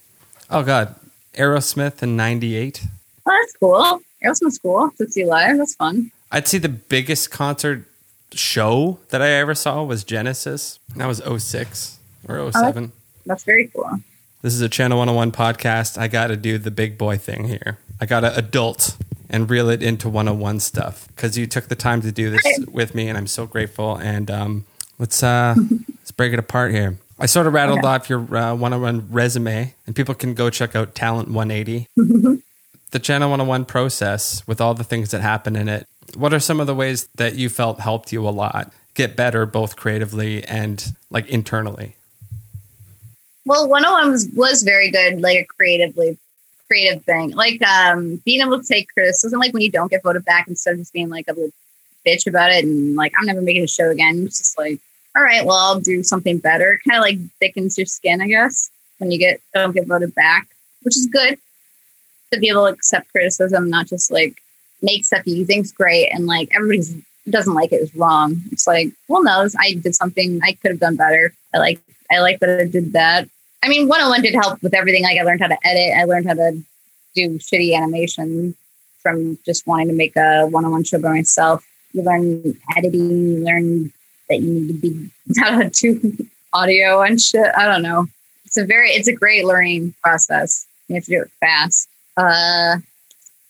Oh 0.51 0.63
God, 0.63 0.95
Aerosmith 1.33 2.03
in 2.03 2.17
'98. 2.17 2.83
Oh, 3.25 3.39
that's 3.41 3.57
cool. 3.57 4.03
Aerosmith's 4.23 4.59
cool 4.59 4.91
to 4.99 5.11
see 5.11 5.25
live. 5.25 5.57
That's 5.57 5.75
fun. 5.75 6.13
I'd 6.31 6.47
say 6.49 6.59
the 6.59 6.69
biggest 6.69 7.31
concert 7.31 7.85
show 8.33 8.99
that 9.09 9.23
I 9.23 9.31
ever 9.31 9.55
saw 9.55 9.83
was 9.83 10.05
Genesis. 10.05 10.79
That 10.97 11.07
was 11.07 11.19
06 11.25 11.99
or 12.29 12.53
07. 12.53 12.93
That's 13.27 13.45
very 13.45 13.69
cool. 13.69 14.01
This 14.43 14.55
is 14.55 14.61
a 14.61 14.69
Channel 14.69 14.99
101 14.99 15.33
podcast. 15.33 15.99
I 15.99 16.09
got 16.09 16.29
to 16.29 16.37
do 16.37 16.59
the 16.59 16.71
big 16.71 16.99
boy 16.99 17.17
thing 17.17 17.45
here. 17.49 17.79
I 18.01 18.07
got 18.07 18.21
to 18.21 18.37
adult 18.37 18.97
and 19.31 19.51
reel 19.51 19.69
it 19.69 19.83
into 19.83 20.09
101 20.09 20.61
stuff 20.61 21.09
because 21.09 21.37
you 21.37 21.47
took 21.47 21.69
the 21.69 21.75
time 21.75 22.01
to 22.03 22.13
do 22.13 22.31
this 22.31 22.43
with 22.71 22.95
me, 22.95 23.09
and 23.09 23.19
I'm 23.19 23.27
so 23.27 23.47
grateful. 23.47 23.97
And 23.97 24.31
um, 24.31 24.65
let's 24.99 25.23
uh, 25.23 25.55
let's 25.89 26.13
break 26.13 26.33
it 26.33 26.39
apart 26.39 26.73
here. 26.73 26.99
I 27.19 27.27
sort 27.27 27.47
of 27.49 27.53
rattled 27.53 27.81
Okay. 27.81 27.89
off 27.89 28.09
your 28.09 28.21
uh, 28.21 28.55
101 28.55 29.09
resume, 29.11 29.75
and 29.87 29.97
people 29.97 30.15
can 30.15 30.35
go 30.35 30.51
check 30.51 30.77
out 30.77 30.95
Talent 30.95 31.29
180 31.31 31.89
the 32.91 32.99
Channel 32.99 33.29
101 33.31 33.65
process 33.65 34.47
with 34.47 34.61
all 34.61 34.73
the 34.75 34.85
things 34.85 35.11
that 35.11 35.21
happen 35.21 35.57
in 35.57 35.69
it, 35.69 35.87
what 36.15 36.33
are 36.33 36.41
some 36.41 36.61
of 36.61 36.67
the 36.67 36.75
ways 36.75 37.09
that 37.17 37.35
you 37.35 37.49
felt 37.49 37.81
helped 37.81 38.13
you 38.13 38.27
a 38.27 38.31
lot 38.31 38.73
get 38.95 39.17
better, 39.17 39.47
both 39.47 39.77
creatively 39.77 40.45
and 40.45 40.95
like 41.11 41.27
internally? 41.29 41.95
Well, 43.45 43.69
101 43.69 44.11
was, 44.11 44.29
was 44.35 44.63
very 44.63 44.91
good, 44.91 45.21
like 45.21 45.39
a 45.39 45.45
creatively 45.45 46.19
creative 46.67 47.03
thing. 47.05 47.31
Like 47.31 47.63
um 47.63 48.23
being 48.25 48.41
able 48.43 48.61
to 48.61 48.67
take 48.67 48.93
criticism, 48.93 49.41
like 49.41 49.53
when 49.53 49.63
you 49.63 49.71
don't 49.71 49.91
get 49.91 50.03
voted 50.03 50.25
back 50.25 50.49
instead 50.49 50.73
of 50.73 50.79
just 50.79 50.93
being 50.93 51.09
like 51.09 51.27
a 51.29 51.35
bitch 52.07 52.27
about 52.27 52.53
it 52.53 52.65
and 52.65 52.95
like 52.95 53.13
I'm 53.19 53.27
never 53.27 53.41
making 53.41 53.65
a 53.65 53.69
show 53.69 53.91
again. 53.91 54.25
It's 54.27 54.39
just 54.39 54.59
like, 54.59 54.79
all 55.17 55.23
right, 55.23 55.45
well 55.45 55.57
I'll 55.57 55.81
do 55.81 56.03
something 56.03 56.39
better. 56.39 56.81
Kind 56.89 56.99
of 56.99 57.03
like 57.03 57.19
thickens 57.41 57.79
your 57.79 57.87
skin, 57.87 58.21
I 58.21 58.29
guess, 58.29 58.71
when 58.99 59.11
you 59.11 59.19
get 59.19 59.41
don't 59.55 59.75
get 59.75 59.87
voted 59.87 60.15
back, 60.15 60.49
which 60.83 60.97
is 60.97 61.07
good 61.07 61.39
to 62.33 62.39
be 62.39 62.51
able 62.51 62.67
to 62.67 62.73
accept 62.75 63.11
criticism, 63.11 63.71
not 63.71 63.87
just 63.87 64.11
like 64.11 64.43
make 64.83 65.05
stuff 65.05 65.27
you 65.27 65.45
think's 65.45 65.73
great 65.73 66.09
and 66.11 66.27
like 66.27 66.49
everybody 66.55 66.83
doesn't 67.31 67.55
like 67.55 67.73
it 67.73 67.83
is 67.83 67.95
wrong. 67.95 68.41
It's 68.53 68.67
like, 68.67 68.91
well, 69.09 69.23
no, 69.23 69.47
I 69.59 69.75
did 69.75 69.95
something 69.95 70.41
I 70.43 70.53
could 70.53 70.73
have 70.73 70.81
done 70.81 70.97
better. 70.97 71.33
I 71.55 71.59
like 71.59 71.81
I 72.11 72.21
like 72.21 72.41
that 72.41 72.61
I 72.61 72.65
did 72.65 72.93
that. 72.93 73.29
I 73.63 73.69
mean, 73.69 73.89
101 73.89 74.23
did 74.23 74.35
help 74.35 74.63
with 74.63 74.75
everything. 74.75 75.03
Like 75.03 75.19
I 75.19 75.23
learned 75.23 75.41
how 75.41 75.49
to 75.49 75.67
edit. 75.67 75.97
I 75.97 76.05
learned 76.05 76.27
how 76.27 76.35
to 76.35 76.63
do 77.15 77.39
shitty 77.39 77.77
animation 77.77 78.55
from 79.03 79.39
just 79.45 79.67
wanting 79.67 79.89
to 79.89 79.95
make 79.95 80.17
a 80.17 80.45
101 80.45 80.85
show 80.85 81.01
by 81.01 81.11
myself. 81.11 81.67
You 81.93 82.03
learn 82.03 82.57
editing. 82.77 83.11
You 83.11 83.45
learn 83.45 83.93
that 84.29 84.41
you 84.41 84.51
need 84.51 84.69
to 84.69 84.75
be 84.75 85.11
how 85.39 85.63
to 85.63 85.71
do 85.71 86.27
audio 86.53 87.03
and 87.03 87.21
shit. 87.21 87.51
I 87.57 87.67
don't 87.67 87.83
know. 87.83 88.07
It's 88.45 88.57
a 88.57 88.65
very, 88.65 88.91
it's 88.91 89.09
a 89.09 89.13
great 89.13 89.45
learning 89.45 89.95
process. 90.03 90.67
You 90.89 90.97
have 90.97 91.05
to 91.05 91.11
do 91.11 91.23
it 91.23 91.31
fast. 91.41 91.89
Uh, 92.17 92.79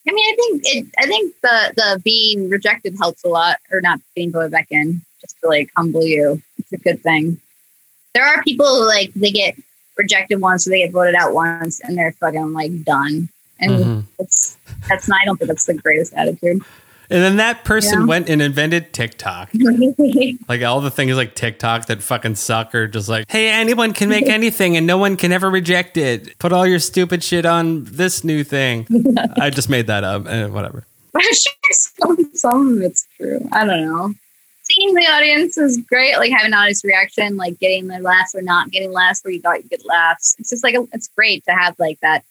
I 0.08 0.12
mean, 0.12 0.32
I 0.32 0.36
think 0.36 0.62
it. 0.64 0.86
I 0.98 1.06
think 1.06 1.34
the 1.42 1.72
the 1.76 2.00
being 2.02 2.48
rejected 2.48 2.96
helps 2.98 3.24
a 3.24 3.28
lot, 3.28 3.58
or 3.70 3.80
not 3.80 4.00
being 4.14 4.32
voted 4.32 4.52
back 4.52 4.68
in, 4.70 5.02
just 5.20 5.36
to 5.42 5.48
like 5.48 5.70
humble 5.76 6.04
you. 6.04 6.40
It's 6.58 6.72
a 6.72 6.78
good 6.78 7.02
thing. 7.02 7.40
There 8.14 8.24
are 8.24 8.42
people 8.42 8.66
who 8.66 8.86
like 8.86 9.12
they 9.14 9.30
get 9.30 9.56
rejected 9.96 10.40
once, 10.40 10.66
or 10.66 10.70
they 10.70 10.78
get 10.78 10.92
voted 10.92 11.14
out 11.14 11.34
once, 11.34 11.80
and 11.80 11.96
they're 11.98 12.12
fucking 12.12 12.52
like 12.52 12.84
done. 12.84 13.28
And 13.60 13.72
Mhm. 13.72 14.04
it's 14.18 14.56
that's 14.88 15.08
not. 15.08 15.20
I 15.20 15.24
don't 15.26 15.36
think 15.36 15.48
that's 15.48 15.66
the 15.66 15.74
greatest 15.74 16.14
attitude. 16.14 16.62
And 17.10 17.22
then 17.22 17.36
that 17.36 17.64
person 17.64 18.00
Yeah. 18.00 18.06
went 18.06 18.28
and 18.28 18.42
invented 18.42 18.92
TikTok. 18.92 19.50
Like 20.48 20.62
all 20.62 20.80
the 20.80 20.90
things 20.90 21.16
like 21.16 21.34
TikTok 21.34 21.86
that 21.86 22.02
fucking 22.02 22.34
suck 22.36 22.74
are 22.74 22.86
just 22.86 23.08
like, 23.08 23.30
hey, 23.30 23.48
anyone 23.50 23.92
can 23.92 24.08
make 24.08 24.26
anything 24.28 24.76
and 24.76 24.86
no 24.86 24.96
one 24.98 25.16
can 25.16 25.32
ever 25.32 25.50
reject 25.50 25.96
it. 25.96 26.38
Put 26.38 26.52
all 26.52 26.66
your 26.66 26.78
stupid 26.78 27.22
shit 27.22 27.44
on 27.46 27.84
this 27.84 28.24
new 28.24 28.44
thing. 28.44 28.86
I 29.40 29.50
just 29.50 29.68
made 29.68 29.86
that 29.88 30.04
up 30.04 30.26
and 30.26 30.52
whatever. 30.54 30.84
Some, 31.70 32.30
some 32.34 32.76
of 32.76 32.82
it's 32.82 33.06
true. 33.16 33.46
I 33.52 33.64
don't 33.64 33.84
know. 33.84 34.14
Seeing 34.62 34.94
the 34.94 35.02
audience 35.06 35.58
is 35.58 35.78
great. 35.88 36.16
Like 36.16 36.30
having 36.30 36.52
an 36.52 36.54
audience 36.54 36.84
reaction, 36.84 37.36
like 37.36 37.58
getting 37.58 37.88
the 37.88 37.98
laughs 38.00 38.34
or 38.34 38.42
not 38.42 38.70
getting 38.70 38.92
laughs 38.92 39.22
where 39.22 39.32
you 39.32 39.40
thought 39.40 39.62
you 39.62 39.68
get 39.68 39.84
laughs. 39.84 40.36
It's 40.38 40.50
just 40.50 40.62
like 40.62 40.76
it's 40.92 41.08
great 41.16 41.44
to 41.46 41.52
have 41.52 41.74
like 41.78 41.98
that. 42.00 42.22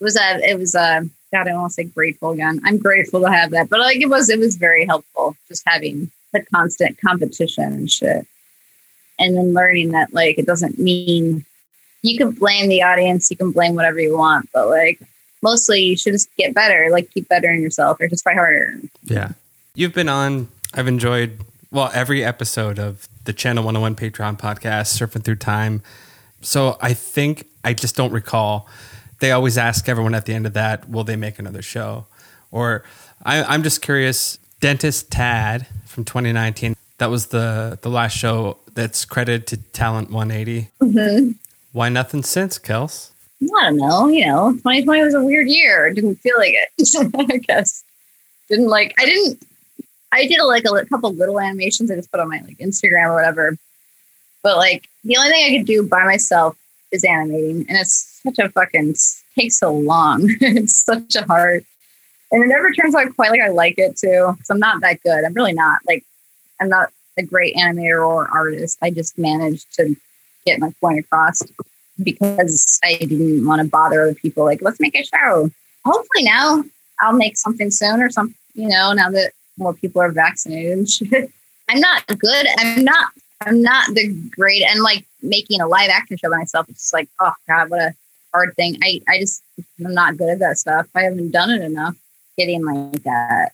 It 0.00 0.04
was 0.04 0.16
a. 0.16 0.38
It 0.48 0.58
was 0.58 0.74
a. 0.74 1.08
God, 1.32 1.48
I 1.48 1.54
want 1.54 1.70
to 1.70 1.74
say 1.74 1.84
grateful 1.84 2.30
again. 2.30 2.60
I'm 2.64 2.78
grateful 2.78 3.20
to 3.20 3.30
have 3.30 3.50
that, 3.50 3.68
but 3.68 3.80
like 3.80 4.00
it 4.00 4.08
was. 4.08 4.30
It 4.30 4.38
was 4.38 4.56
very 4.56 4.86
helpful 4.86 5.36
just 5.48 5.62
having 5.66 6.10
the 6.32 6.42
constant 6.54 6.98
competition 7.00 7.64
and 7.64 7.90
shit, 7.90 8.26
and 9.18 9.36
then 9.36 9.52
learning 9.52 9.90
that 9.92 10.12
like 10.12 10.38
it 10.38 10.46
doesn't 10.46 10.78
mean 10.78 11.44
you 12.02 12.16
can 12.16 12.30
blame 12.30 12.68
the 12.68 12.82
audience. 12.82 13.30
You 13.30 13.36
can 13.36 13.50
blame 13.50 13.74
whatever 13.74 14.00
you 14.00 14.16
want, 14.16 14.48
but 14.52 14.68
like 14.68 15.00
mostly 15.42 15.82
you 15.82 15.96
should 15.96 16.12
just 16.12 16.34
get 16.36 16.54
better. 16.54 16.88
Like 16.90 17.10
keep 17.10 17.28
bettering 17.28 17.62
yourself 17.62 17.98
or 18.00 18.08
just 18.08 18.22
try 18.22 18.34
harder. 18.34 18.78
Yeah. 19.04 19.32
You've 19.74 19.94
been 19.94 20.08
on, 20.08 20.48
I've 20.74 20.88
enjoyed, 20.88 21.38
well, 21.70 21.90
every 21.94 22.24
episode 22.24 22.78
of 22.78 23.08
the 23.24 23.32
Channel 23.32 23.64
101 23.64 23.94
Patreon 23.94 24.38
podcast, 24.38 24.98
Surfing 24.98 25.22
Through 25.22 25.36
Time. 25.36 25.82
So 26.40 26.76
I 26.80 26.94
think, 26.94 27.46
I 27.64 27.74
just 27.74 27.94
don't 27.94 28.12
recall. 28.12 28.68
They 29.20 29.32
always 29.32 29.58
ask 29.58 29.88
everyone 29.88 30.14
at 30.14 30.26
the 30.26 30.34
end 30.34 30.46
of 30.46 30.52
that, 30.54 30.88
will 30.88 31.04
they 31.04 31.16
make 31.16 31.38
another 31.38 31.62
show? 31.62 32.06
Or 32.50 32.84
I, 33.24 33.42
I'm 33.42 33.62
just 33.62 33.82
curious, 33.82 34.38
Dentist 34.60 35.10
Tad 35.10 35.66
from 35.86 36.04
2019, 36.04 36.76
that 36.98 37.10
was 37.10 37.26
the, 37.26 37.78
the 37.82 37.90
last 37.90 38.16
show 38.16 38.58
that's 38.74 39.04
credited 39.04 39.46
to 39.48 39.56
Talent 39.72 40.10
180. 40.10 40.70
Mm-hmm. 40.80 41.32
Why 41.72 41.88
nothing 41.88 42.22
since, 42.22 42.58
Kels? 42.58 43.10
I 43.42 43.70
don't 43.70 43.76
know. 43.76 44.08
You 44.08 44.26
know, 44.26 44.52
2020 44.52 45.02
was 45.04 45.14
a 45.14 45.22
weird 45.22 45.48
year. 45.48 45.92
Didn't 45.92 46.16
feel 46.16 46.36
like 46.38 46.54
it. 46.54 47.30
I 47.32 47.36
guess 47.38 47.84
didn't 48.48 48.68
like. 48.68 48.94
I 48.98 49.04
didn't. 49.04 49.42
I 50.10 50.26
did 50.26 50.42
like 50.42 50.64
a 50.64 50.86
couple 50.86 51.12
little 51.12 51.38
animations. 51.38 51.90
I 51.90 51.96
just 51.96 52.10
put 52.10 52.20
on 52.20 52.28
my 52.28 52.40
like 52.40 52.58
Instagram 52.58 53.10
or 53.10 53.14
whatever. 53.14 53.56
But 54.42 54.56
like 54.56 54.88
the 55.04 55.16
only 55.16 55.30
thing 55.30 55.44
I 55.44 55.58
could 55.58 55.66
do 55.66 55.86
by 55.86 56.04
myself 56.04 56.56
is 56.90 57.04
animating, 57.04 57.66
and 57.68 57.78
it's 57.78 58.07
such 58.22 58.38
a 58.38 58.48
fucking 58.50 58.94
takes 59.38 59.58
so 59.58 59.72
long. 59.72 60.22
it's 60.40 60.84
such 60.84 61.14
a 61.14 61.24
hard, 61.24 61.64
and 62.30 62.44
it 62.44 62.48
never 62.48 62.72
turns 62.72 62.94
out 62.94 63.14
quite 63.16 63.30
like 63.30 63.40
I 63.40 63.48
like 63.48 63.78
it 63.78 63.96
too. 63.96 64.32
Because 64.32 64.50
I'm 64.50 64.58
not 64.58 64.80
that 64.82 65.02
good. 65.02 65.24
I'm 65.24 65.34
really 65.34 65.54
not. 65.54 65.80
Like 65.86 66.04
I'm 66.60 66.68
not 66.68 66.90
a 67.18 67.22
great 67.22 67.56
animator 67.56 68.06
or 68.06 68.28
artist. 68.28 68.78
I 68.82 68.90
just 68.90 69.18
managed 69.18 69.72
to 69.74 69.96
get 70.46 70.60
my 70.60 70.72
point 70.80 71.00
across 71.00 71.42
because 72.02 72.78
I 72.84 72.96
didn't 72.96 73.44
want 73.44 73.60
to 73.62 73.68
bother 73.68 74.02
other 74.02 74.14
people. 74.14 74.44
Like, 74.44 74.62
let's 74.62 74.80
make 74.80 74.94
a 74.94 75.04
show. 75.04 75.50
Hopefully 75.84 76.24
now 76.24 76.62
I'll 77.00 77.12
make 77.12 77.36
something 77.36 77.70
soon 77.70 78.00
or 78.00 78.10
something. 78.10 78.36
You 78.54 78.68
know, 78.68 78.92
now 78.92 79.10
that 79.10 79.32
more 79.56 79.74
people 79.74 80.00
are 80.00 80.10
vaccinated. 80.10 80.88
I'm 81.68 81.80
not 81.80 82.06
good. 82.06 82.46
I'm 82.58 82.84
not. 82.84 83.12
I'm 83.42 83.62
not 83.62 83.94
the 83.94 84.08
great. 84.30 84.64
And 84.64 84.82
like 84.82 85.04
making 85.22 85.60
a 85.60 85.68
live 85.68 85.90
action 85.90 86.16
show 86.16 86.30
by 86.30 86.38
myself, 86.38 86.68
it's 86.68 86.80
just 86.80 86.94
like, 86.94 87.08
oh 87.20 87.32
god, 87.46 87.70
what 87.70 87.80
a 87.80 87.94
hard 88.32 88.54
thing. 88.56 88.76
I 88.82 89.00
I 89.08 89.18
just 89.18 89.42
I'm 89.84 89.94
not 89.94 90.16
good 90.16 90.30
at 90.30 90.38
that 90.40 90.58
stuff. 90.58 90.86
I 90.94 91.02
haven't 91.02 91.30
done 91.30 91.50
it 91.50 91.62
enough. 91.62 91.96
Getting 92.36 92.64
like 92.64 93.02
that 93.02 93.52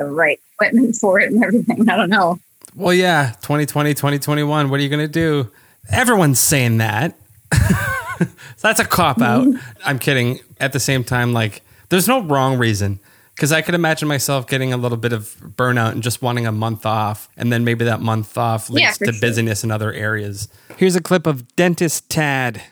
the 0.00 0.06
right 0.06 0.40
equipment 0.54 0.96
for 1.00 1.20
it 1.20 1.32
and 1.32 1.42
everything. 1.44 1.88
I 1.88 1.96
don't 1.96 2.10
know. 2.10 2.38
Well, 2.74 2.94
yeah, 2.94 3.32
2020, 3.42 3.94
2021. 3.94 4.70
What 4.70 4.78
are 4.78 4.82
you 4.82 4.88
going 4.88 5.00
to 5.00 5.08
do? 5.08 5.50
Everyone's 5.90 6.38
saying 6.38 6.78
that. 6.78 7.16
so 7.56 8.26
that's 8.60 8.78
a 8.78 8.84
cop 8.84 9.18
mm-hmm. 9.18 9.56
out. 9.56 9.62
I'm 9.84 9.98
kidding. 9.98 10.40
At 10.60 10.72
the 10.72 10.80
same 10.80 11.02
time, 11.02 11.32
like, 11.32 11.62
there's 11.88 12.06
no 12.06 12.22
wrong 12.22 12.58
reason. 12.58 13.00
Because 13.34 13.52
I 13.52 13.62
could 13.62 13.74
imagine 13.74 14.06
myself 14.06 14.46
getting 14.46 14.72
a 14.72 14.76
little 14.76 14.98
bit 14.98 15.14
of 15.14 15.34
burnout 15.56 15.92
and 15.92 16.02
just 16.02 16.20
wanting 16.20 16.46
a 16.46 16.52
month 16.52 16.84
off. 16.84 17.28
And 17.38 17.50
then 17.50 17.64
maybe 17.64 17.86
that 17.86 18.00
month 18.00 18.36
off 18.36 18.68
leads 18.68 19.00
Yeah, 19.00 19.06
to 19.06 19.12
sure. 19.12 19.20
busyness 19.20 19.64
in 19.64 19.70
other 19.70 19.92
areas. 19.92 20.48
Here's 20.76 20.94
a 20.94 21.00
clip 21.00 21.26
of 21.26 21.56
Dentist 21.56 22.10
Tad 22.10 22.62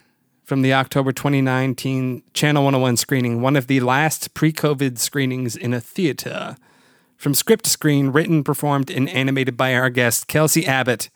from 0.49 0.62
the 0.62 0.72
October 0.72 1.12
2019 1.12 2.22
Channel 2.32 2.64
101 2.64 2.96
screening, 2.96 3.42
one 3.42 3.55
of 3.55 3.66
the 3.66 3.80
last 3.80 4.32
pre 4.32 4.51
COVID 4.51 4.96
screenings 4.96 5.55
in 5.55 5.74
a 5.74 5.80
theater. 5.80 6.57
From 7.18 7.34
script 7.34 7.66
to 7.66 7.70
screen, 7.70 8.09
written, 8.09 8.42
performed, 8.42 8.90
and 8.90 9.11
animated 9.11 9.59
by 9.59 9.74
our 9.74 9.90
guest, 9.90 10.26
Kelsey 10.26 10.66
Abbott, 10.66 11.11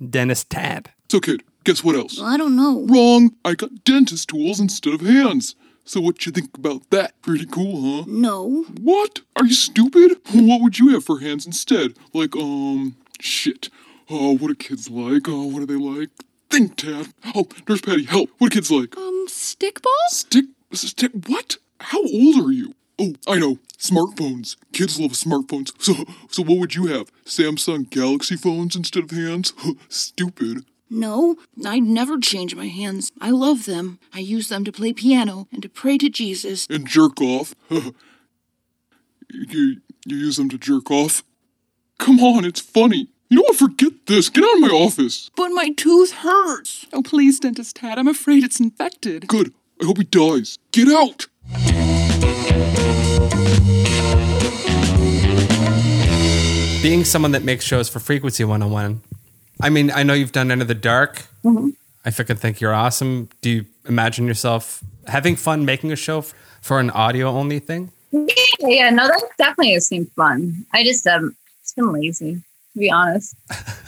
Dentist 0.00 0.48
Tad. 0.48 0.90
So, 1.10 1.20
kid, 1.20 1.42
guess 1.64 1.84
what 1.84 1.96
else? 1.96 2.18
I 2.18 2.38
don't 2.38 2.56
know. 2.56 2.86
Wrong. 2.86 3.32
I 3.44 3.54
got 3.54 3.84
dentist 3.84 4.30
tools 4.30 4.58
instead 4.58 4.94
of 4.94 5.02
hands. 5.02 5.54
So, 5.84 6.00
what 6.00 6.24
you 6.24 6.32
think 6.32 6.56
about 6.56 6.88
that? 6.88 7.20
Pretty 7.20 7.44
cool, 7.44 7.82
huh? 7.82 8.04
No. 8.08 8.64
What? 8.80 9.20
Are 9.36 9.44
you 9.44 9.52
stupid? 9.52 10.16
What 10.32 10.62
would 10.62 10.78
you 10.78 10.94
have 10.94 11.04
for 11.04 11.20
hands 11.20 11.44
instead? 11.44 11.92
Like, 12.14 12.34
um, 12.36 12.96
shit. 13.20 13.68
Oh, 14.08 14.38
what 14.38 14.50
are 14.50 14.54
kids 14.54 14.88
like? 14.88 15.28
Oh, 15.28 15.44
what 15.44 15.62
are 15.62 15.66
they 15.66 15.74
like? 15.74 16.08
Think, 16.50 16.76
Tad. 16.76 17.12
Oh, 17.34 17.46
Nurse 17.68 17.80
Patty, 17.80 18.04
help. 18.04 18.30
What 18.38 18.48
are 18.48 18.54
kids 18.54 18.70
like? 18.70 18.96
Um, 18.96 19.26
stickball? 19.28 20.08
Stick. 20.08 20.46
Stick. 20.72 21.12
What? 21.26 21.58
How 21.80 21.98
old 22.00 22.46
are 22.46 22.52
you? 22.52 22.74
Oh, 22.98 23.14
I 23.26 23.38
know. 23.38 23.58
Smartphones. 23.78 24.56
Kids 24.72 24.98
love 24.98 25.12
smartphones. 25.12 25.70
So, 25.80 26.04
so 26.30 26.42
what 26.42 26.58
would 26.58 26.74
you 26.74 26.86
have? 26.86 27.12
Samsung 27.24 27.88
Galaxy 27.90 28.36
phones 28.36 28.74
instead 28.74 29.04
of 29.04 29.10
hands? 29.10 29.52
Stupid. 29.88 30.64
No, 30.90 31.36
I'd 31.64 31.82
never 31.82 32.18
change 32.18 32.54
my 32.54 32.66
hands. 32.66 33.12
I 33.20 33.30
love 33.30 33.66
them. 33.66 33.98
I 34.12 34.20
use 34.20 34.48
them 34.48 34.64
to 34.64 34.72
play 34.72 34.92
piano 34.92 35.46
and 35.52 35.62
to 35.62 35.68
pray 35.68 35.98
to 35.98 36.08
Jesus. 36.08 36.66
And 36.70 36.86
jerk 36.86 37.20
off. 37.20 37.54
you, 37.70 37.92
you 39.30 39.80
use 40.06 40.36
them 40.36 40.48
to 40.48 40.58
jerk 40.58 40.90
off? 40.90 41.22
Come 41.98 42.20
on, 42.20 42.44
it's 42.44 42.60
funny. 42.60 43.08
You 43.30 43.36
know 43.36 43.42
what? 43.42 43.56
Forget 43.56 43.92
this. 44.06 44.30
Get 44.30 44.42
out 44.42 44.54
of 44.54 44.60
my 44.60 44.68
office. 44.68 45.30
But 45.36 45.48
my 45.50 45.70
tooth 45.76 46.12
hurts. 46.12 46.86
Oh, 46.92 47.02
please, 47.02 47.38
Dentist 47.38 47.76
Tad. 47.76 47.98
I'm 47.98 48.08
afraid 48.08 48.42
it's 48.42 48.58
infected. 48.58 49.26
Good. 49.28 49.52
I 49.82 49.84
hope 49.84 49.98
he 49.98 50.04
dies. 50.04 50.58
Get 50.72 50.88
out. 50.88 51.26
Being 56.80 57.04
someone 57.04 57.32
that 57.32 57.42
makes 57.42 57.64
shows 57.64 57.88
for 57.88 57.98
Frequency 57.98 58.44
101, 58.44 59.02
I 59.60 59.68
mean, 59.68 59.90
I 59.90 60.04
know 60.04 60.14
you've 60.14 60.32
done 60.32 60.50
Enter 60.50 60.64
the 60.64 60.74
Dark. 60.74 61.24
Mhm. 61.44 61.74
I 62.04 62.10
fucking 62.10 62.36
think 62.36 62.60
you're 62.60 62.72
awesome. 62.72 63.28
Do 63.42 63.50
you 63.50 63.64
imagine 63.86 64.26
yourself 64.26 64.82
having 65.06 65.36
fun 65.36 65.64
making 65.66 65.92
a 65.92 65.96
show 65.96 66.24
for 66.62 66.78
an 66.80 66.88
audio 66.90 67.28
only 67.28 67.58
thing? 67.58 67.90
Yeah, 68.12 68.24
yeah, 68.60 68.90
no, 68.90 69.06
that 69.08 69.22
definitely 69.36 69.78
seems 69.80 70.08
fun. 70.16 70.64
I 70.72 70.84
just 70.84 71.06
um, 71.06 71.36
it's 71.60 71.72
been 71.72 71.92
lazy 71.92 72.42
to 72.78 72.80
be 72.80 72.90
honest. 72.90 73.34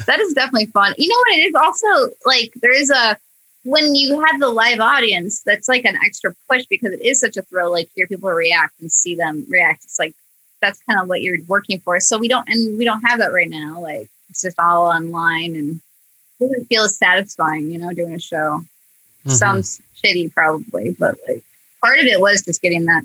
that 0.06 0.20
is 0.20 0.34
definitely 0.34 0.66
fun. 0.66 0.94
You 0.98 1.08
know 1.08 1.16
what? 1.16 1.38
It 1.38 1.46
is 1.46 1.54
also 1.54 2.14
like 2.26 2.52
there 2.56 2.74
is 2.74 2.90
a 2.90 3.16
when 3.62 3.94
you 3.94 4.20
have 4.24 4.40
the 4.40 4.48
live 4.48 4.80
audience, 4.80 5.42
that's 5.42 5.68
like 5.68 5.84
an 5.84 5.96
extra 6.04 6.34
push 6.48 6.64
because 6.66 6.92
it 6.92 7.02
is 7.02 7.20
such 7.20 7.36
a 7.36 7.42
thrill. 7.42 7.70
Like 7.70 7.90
hear 7.94 8.06
people 8.06 8.30
react 8.30 8.80
and 8.80 8.90
see 8.90 9.14
them 9.14 9.46
react. 9.48 9.84
It's 9.84 9.98
like 9.98 10.14
that's 10.60 10.80
kind 10.88 11.00
of 11.00 11.08
what 11.08 11.22
you're 11.22 11.38
working 11.46 11.80
for. 11.80 12.00
So 12.00 12.18
we 12.18 12.28
don't, 12.28 12.48
and 12.48 12.78
we 12.78 12.84
don't 12.84 13.02
have 13.02 13.18
that 13.18 13.32
right 13.32 13.48
now. 13.48 13.80
Like 13.80 14.08
it's 14.30 14.42
just 14.42 14.58
all 14.58 14.86
online 14.86 15.54
and 15.56 15.80
it 16.40 16.48
doesn't 16.48 16.66
feel 16.66 16.84
as 16.84 16.96
satisfying, 16.96 17.70
you 17.70 17.78
know, 17.78 17.92
doing 17.92 18.14
a 18.14 18.18
show. 18.20 18.64
Mhm. 19.26 19.32
Sounds 19.32 19.80
shitty, 20.02 20.32
probably, 20.32 20.96
but 20.98 21.16
like 21.28 21.44
part 21.82 21.98
of 21.98 22.06
it 22.06 22.20
was 22.20 22.42
just 22.42 22.62
getting 22.62 22.86
that 22.86 23.04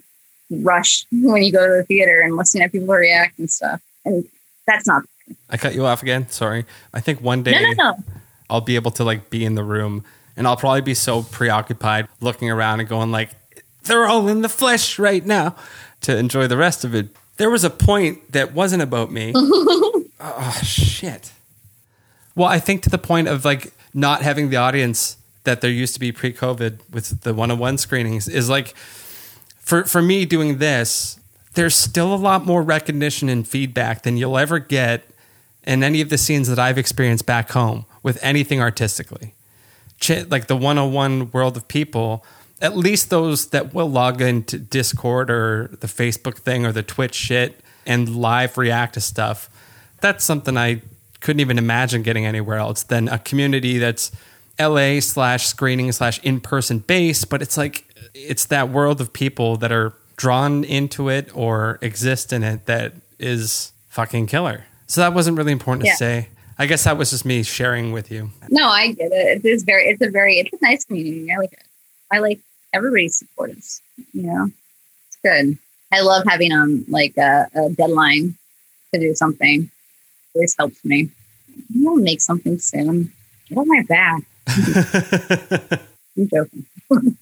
rush 0.50 1.06
when 1.12 1.44
you 1.44 1.52
go 1.52 1.66
to 1.68 1.74
the 1.74 1.84
theater 1.84 2.22
and 2.22 2.38
listening 2.38 2.64
to 2.64 2.72
people 2.72 2.94
react 2.96 3.38
and 3.40 3.52
stuff. 3.52 3.82
And 4.06 4.26
that's 4.68 4.88
not 4.88 5.04
I 5.50 5.58
cut 5.58 5.76
you 5.76 5.86
off 5.86 6.02
again. 6.02 6.30
Sorry. 6.30 6.66
I 6.94 7.00
think 7.00 7.22
one 7.22 7.44
day 7.44 7.52
no, 7.52 7.72
no, 7.72 7.74
no. 7.74 8.04
I'll 8.50 8.62
be 8.62 8.76
able 8.76 8.92
to 8.92 9.04
like 9.04 9.30
be 9.30 9.46
in 9.46 9.56
the 9.56 9.64
room 9.64 10.04
and 10.38 10.48
I'll 10.48 10.58
probably 10.58 10.82
be 10.82 10.94
so 10.94 11.24
preoccupied 11.24 12.08
looking 12.20 12.50
around 12.50 12.80
and 12.80 12.90
going 12.90 13.12
like 13.12 13.32
they're 13.84 14.06
all 14.06 14.28
in 14.28 14.42
the 14.42 14.50
flesh 14.50 15.00
right 15.00 15.26
now 15.26 15.56
to 16.02 16.18
enjoy 16.18 16.48
the 16.48 16.58
rest 16.58 16.84
of 16.84 16.94
it. 16.94 17.10
There 17.38 17.50
was 17.50 17.64
a 17.64 17.70
point 17.70 18.32
that 18.32 18.54
wasn't 18.54 18.82
about 18.82 19.12
me. 19.12 19.34
oh 19.36 20.60
shit. 20.64 21.32
Well, 22.36 22.48
I 22.48 22.60
think 22.60 22.84
to 22.84 22.90
the 22.90 22.98
point 22.98 23.28
of 23.28 23.46
like 23.46 23.74
not 23.94 24.22
having 24.22 24.50
the 24.50 24.58
audience 24.58 25.18
that 25.44 25.62
there 25.62 25.72
used 25.72 25.94
to 25.94 26.00
be 26.00 26.12
pre-COVID 26.12 26.80
with 26.92 27.22
the 27.22 27.34
one-on-one 27.34 27.78
screenings 27.78 28.28
is 28.28 28.50
like 28.50 28.76
for 29.60 29.84
for 29.84 30.02
me 30.02 30.26
doing 30.26 30.58
this, 30.58 31.20
there's 31.54 31.76
still 31.76 32.14
a 32.14 32.18
lot 32.18 32.46
more 32.46 32.62
recognition 32.62 33.30
and 33.30 33.48
feedback 33.48 34.04
than 34.04 34.18
you'll 34.18 34.38
ever 34.38 34.60
get 34.60 35.04
in 35.66 35.84
any 35.84 36.02
of 36.02 36.10
the 36.10 36.18
scenes 36.18 36.48
that 36.48 36.60
I've 36.60 36.78
experienced 36.78 37.26
back 37.26 37.52
home 37.52 37.86
with 38.04 38.20
anything 38.22 38.62
artistically. 38.62 39.34
Ch- 40.00 40.26
like 40.30 40.48
the 40.48 40.56
101 40.56 41.32
world 41.32 41.58
of 41.58 41.68
people, 41.68 42.26
at 42.62 42.78
least 42.78 43.10
those 43.10 43.48
that 43.48 43.74
will 43.74 43.90
log 43.90 44.22
into 44.22 44.58
Discord 44.58 45.30
or 45.30 45.70
the 45.80 45.88
Facebook 45.88 46.38
thing 46.38 46.66
or 46.66 46.72
the 46.72 46.84
Twitch 46.84 47.16
shit 47.16 47.60
and 47.86 48.16
live 48.16 48.58
react 48.58 48.94
to 48.96 49.02
stuff. 49.02 49.50
That's 50.02 50.24
something 50.24 50.58
I 50.58 50.82
couldn't 51.20 51.40
even 51.40 51.58
imagine 51.58 52.04
getting 52.04 52.26
anywhere 52.26 52.58
else 52.58 52.84
than 52.84 53.08
a 53.08 53.18
community 53.18 53.78
that's 53.78 54.12
LA 54.60 55.00
slash 55.00 55.48
screening 55.48 55.92
slash 55.92 56.20
in 56.24 56.40
person 56.40 56.80
based, 56.80 57.30
but 57.30 57.42
it's 57.42 57.58
like 57.58 57.86
it's 58.14 58.46
that 58.46 58.70
world 58.70 59.02
of 59.02 59.12
people 59.12 59.58
that 59.58 59.72
are 59.72 59.94
drawn 60.16 60.64
into 60.64 61.10
it 61.10 61.30
or 61.36 61.78
exist 61.82 62.32
in 62.32 62.44
it 62.44 62.66
that 62.68 62.94
is 63.20 63.74
fucking 63.90 64.28
killer. 64.28 64.66
So 64.88 65.02
that 65.02 65.14
wasn't 65.14 65.38
really 65.38 65.52
important 65.52 65.86
Yeah. 65.86 65.92
to 65.94 65.98
say. 65.98 66.30
I 66.58 66.68
guess 66.68 66.86
that 66.86 66.98
was 66.98 67.10
just 67.12 67.26
me 67.26 67.44
sharing 67.44 67.92
with 67.92 68.10
you. 68.12 68.30
No, 68.50 68.68
I 68.70 68.94
get 68.94 69.12
it. 69.12 69.44
It 69.44 69.50
is 69.50 69.64
very. 69.64 69.86
It's 69.90 70.02
a 70.02 70.10
very. 70.10 70.38
It's 70.40 70.54
a 70.54 70.58
nice 70.66 70.86
community. 70.86 71.30
I 71.32 71.38
like 71.38 71.52
it. 71.54 71.64
I 72.12 72.20
like 72.20 72.40
everybody's 72.74 73.18
supportive. 73.18 73.64
You 74.14 74.24
know, 74.24 74.52
it's 75.08 75.18
good. 75.24 75.58
I 75.92 76.02
love 76.02 76.24
having 76.28 76.52
um 76.54 76.86
like 76.88 77.18
a, 77.18 77.48
a 77.56 77.70
deadline 77.72 78.36
to 78.94 79.00
do 79.00 79.14
something. 79.16 79.64
It 79.64 79.70
always 80.38 80.56
helps 80.58 80.84
me. 80.86 81.10
I'm 81.74 81.84
gonna 81.84 82.02
make 82.02 82.22
something 82.22 82.58
soon. 82.60 83.12
Get 83.50 83.58
on 83.58 83.68
my 83.68 83.84
back. 83.84 84.24
I'm 86.18 86.30
joking. 86.30 86.66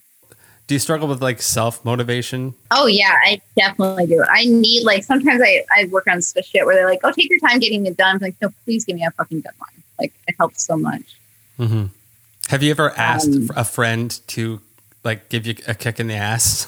Do 0.74 0.76
you 0.76 0.80
struggle 0.80 1.08
with 1.08 1.22
like 1.22 1.40
self 1.40 1.86
motivation? 1.86 2.56
Oh 2.72 2.88
yeah, 2.88 3.14
I 3.24 3.40
definitely 3.56 4.08
do. 4.08 4.26
I 4.28 4.46
need 4.46 4.84
like 4.84 5.04
sometimes 5.04 5.40
I, 5.40 5.64
I 5.72 5.86
work 5.86 6.08
on 6.08 6.20
stuff 6.20 6.46
shit 6.46 6.66
where 6.66 6.74
they're 6.74 6.90
like, 6.90 7.02
"Oh, 7.04 7.12
take 7.12 7.30
your 7.30 7.38
time 7.42 7.60
getting 7.60 7.86
it 7.86 7.96
done." 7.96 8.16
I'm 8.16 8.20
like, 8.20 8.36
no, 8.42 8.50
please 8.66 8.84
give 8.84 8.96
me 8.96 9.06
a 9.06 9.12
fucking 9.12 9.42
deadline. 9.42 9.84
Like 10.00 10.14
it 10.28 10.34
helps 10.40 10.66
so 10.66 10.76
much. 10.76 11.04
hmm 11.58 11.86
Have 12.48 12.64
you 12.64 12.72
ever 12.72 12.90
asked 12.98 13.28
Um, 13.28 13.52
a 13.56 13.64
friend 13.64 14.20
to 14.30 14.62
like 15.04 15.30
give 15.30 15.46
you 15.46 15.54
a 15.68 15.76
kick 15.76 16.00
in 16.00 16.08
the 16.08 16.16
ass? 16.16 16.66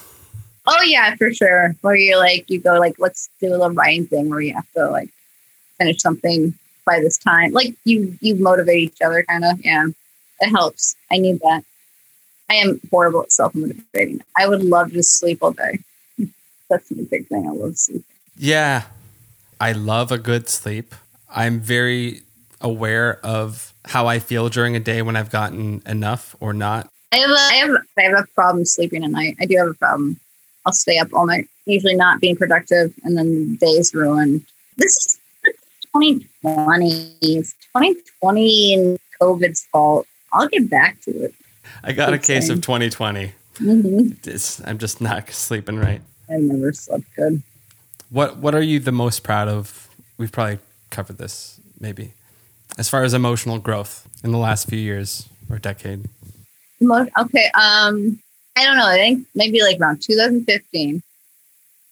Oh 0.67 0.83
yeah, 0.83 1.15
for 1.15 1.33
sure. 1.33 1.73
Where 1.81 1.95
you're 1.95 2.19
like, 2.19 2.47
you 2.47 2.59
go 2.59 2.75
like, 2.75 2.99
let's 2.99 3.31
do 3.41 3.49
a 3.49 3.57
little 3.57 3.71
writing 3.71 4.05
thing 4.05 4.29
where 4.29 4.39
you 4.39 4.53
have 4.53 4.71
to 4.75 4.87
like 4.91 5.09
finish 5.79 5.99
something 5.99 6.53
by 6.85 6.99
this 6.99 7.17
time. 7.17 7.53
Like 7.53 7.73
you 7.85 8.15
you 8.21 8.35
motivate 8.35 8.83
each 8.83 9.01
other, 9.03 9.23
kind 9.23 9.43
of. 9.45 9.65
Yeah, 9.65 9.87
it 10.41 10.49
helps. 10.51 10.95
I 11.11 11.17
need 11.17 11.39
that. 11.39 11.63
I 12.49 12.55
am 12.55 12.79
horrible 12.91 13.23
at 13.23 13.31
self 13.31 13.55
motivating. 13.55 14.21
I 14.37 14.47
would 14.47 14.63
love 14.63 14.91
to 14.93 15.03
sleep 15.03 15.39
all 15.41 15.51
day. 15.51 15.79
That's 16.69 16.91
my 16.91 17.03
big 17.09 17.27
thing. 17.27 17.47
I 17.47 17.51
love 17.51 17.77
sleep. 17.77 18.05
Yeah. 18.37 18.83
I 19.59 19.71
love 19.71 20.11
a 20.11 20.17
good 20.17 20.49
sleep. 20.49 20.93
I'm 21.29 21.59
very 21.59 22.21
aware 22.61 23.19
of 23.23 23.73
how 23.85 24.07
I 24.07 24.19
feel 24.19 24.49
during 24.49 24.75
a 24.75 24.79
day 24.79 25.01
when 25.01 25.15
I've 25.15 25.31
gotten 25.31 25.81
enough 25.85 26.35
or 26.39 26.53
not. 26.53 26.89
I 27.11 27.17
have 27.17 27.29
a, 27.29 27.33
I 27.33 27.53
have 27.53 27.69
I 27.97 28.01
have 28.01 28.19
a 28.19 28.27
problem 28.35 28.65
sleeping 28.65 29.03
at 29.03 29.11
night. 29.11 29.37
I 29.39 29.45
do 29.45 29.55
have 29.57 29.67
a 29.67 29.73
problem. 29.73 30.19
I'll 30.65 30.73
stay 30.73 30.97
up 30.97 31.13
all 31.13 31.25
night, 31.25 31.47
usually 31.65 31.95
not 31.95 32.19
being 32.19 32.35
productive, 32.35 32.93
and 33.03 33.17
then 33.17 33.51
the 33.51 33.57
day's 33.57 33.93
ruined. 33.93 34.45
This 34.77 34.95
is 34.97 35.19
2020. 35.93 37.17
It's 37.21 37.53
2020 37.75 38.73
and 38.73 38.99
COVID's 39.21 39.65
fault. 39.71 40.07
I'll 40.33 40.47
get 40.47 40.69
back 40.69 40.99
to 41.01 41.11
it. 41.25 41.35
I 41.83 41.91
got 41.93 42.13
a 42.13 42.17
case 42.19 42.49
of 42.49 42.57
Okay. 42.57 42.61
2020. 42.89 43.31
hmm 43.57 44.09
It's, 44.23 44.61
I'm 44.65 44.77
just 44.77 45.01
not 45.01 45.29
sleeping 45.31 45.77
right. 45.77 46.01
I 46.29 46.37
never 46.37 46.73
slept 46.73 47.03
good. 47.15 47.41
What 48.09 48.37
What 48.37 48.55
are 48.55 48.61
you 48.61 48.79
the 48.79 48.91
most 48.91 49.23
proud 49.23 49.47
of? 49.47 49.87
We've 50.17 50.31
probably 50.31 50.59
covered 50.89 51.17
this, 51.17 51.59
maybe, 51.79 52.13
as 52.77 52.87
far 52.89 53.03
as 53.03 53.13
emotional 53.13 53.59
growth 53.59 54.07
in 54.23 54.31
the 54.31 54.37
last 54.37 54.69
few 54.69 54.79
years 54.79 55.27
or 55.49 55.59
decade. 55.59 56.05
Okay. 56.81 57.49
Um, 57.53 58.19
I 58.57 58.63
don't 58.63 58.77
know. 58.77 58.87
I 58.87 58.95
think 58.95 59.27
maybe 59.35 59.61
like 59.61 59.79
around 59.79 60.01
2015. 60.01 61.01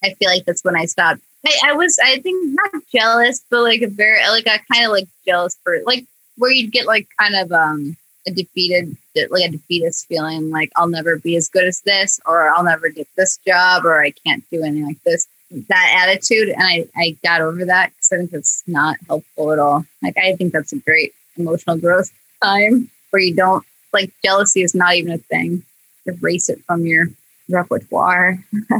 I 0.03 0.13
feel 0.13 0.29
like 0.29 0.45
that's 0.45 0.63
when 0.63 0.75
I 0.75 0.85
stopped. 0.85 1.21
I, 1.45 1.71
I 1.71 1.73
was, 1.73 1.99
I 2.01 2.19
think, 2.19 2.53
not 2.53 2.83
jealous, 2.93 3.43
but 3.49 3.61
like 3.63 3.81
a 3.81 3.87
very, 3.87 4.21
like 4.29 4.47
I 4.47 4.59
kind 4.71 4.85
of 4.85 4.91
like 4.91 5.07
jealous 5.25 5.57
for 5.63 5.79
like 5.85 6.05
where 6.37 6.51
you'd 6.51 6.71
get 6.71 6.85
like 6.87 7.07
kind 7.19 7.35
of 7.35 7.51
um 7.51 7.97
a 8.27 8.31
defeated, 8.31 8.95
like 9.29 9.49
a 9.49 9.51
defeatist 9.51 10.07
feeling, 10.07 10.49
like 10.49 10.71
I'll 10.75 10.87
never 10.87 11.17
be 11.17 11.35
as 11.35 11.49
good 11.49 11.65
as 11.65 11.81
this, 11.81 12.19
or 12.25 12.49
I'll 12.49 12.63
never 12.63 12.89
get 12.89 13.07
this 13.15 13.37
job, 13.45 13.85
or 13.85 14.01
I 14.01 14.11
can't 14.11 14.43
do 14.51 14.63
anything 14.63 14.85
like 14.85 15.03
this. 15.03 15.27
That 15.69 16.07
attitude, 16.07 16.49
and 16.49 16.63
I, 16.63 16.87
I 16.95 17.17
got 17.23 17.41
over 17.41 17.65
that 17.65 17.91
because 17.91 18.11
I 18.11 18.17
think 18.17 18.33
it's 18.33 18.63
not 18.65 18.97
helpful 19.07 19.51
at 19.51 19.59
all. 19.59 19.85
Like 20.01 20.17
I 20.17 20.35
think 20.35 20.51
that's 20.51 20.73
a 20.73 20.79
great 20.79 21.13
emotional 21.37 21.77
growth 21.77 22.11
time 22.41 22.89
where 23.11 23.21
you 23.21 23.35
don't 23.35 23.63
like 23.91 24.11
jealousy 24.23 24.63
is 24.63 24.73
not 24.73 24.95
even 24.95 25.11
a 25.11 25.17
thing. 25.17 25.63
Erase 26.05 26.49
it 26.49 26.63
from 26.65 26.85
your 26.85 27.07
repertoire. 27.49 28.43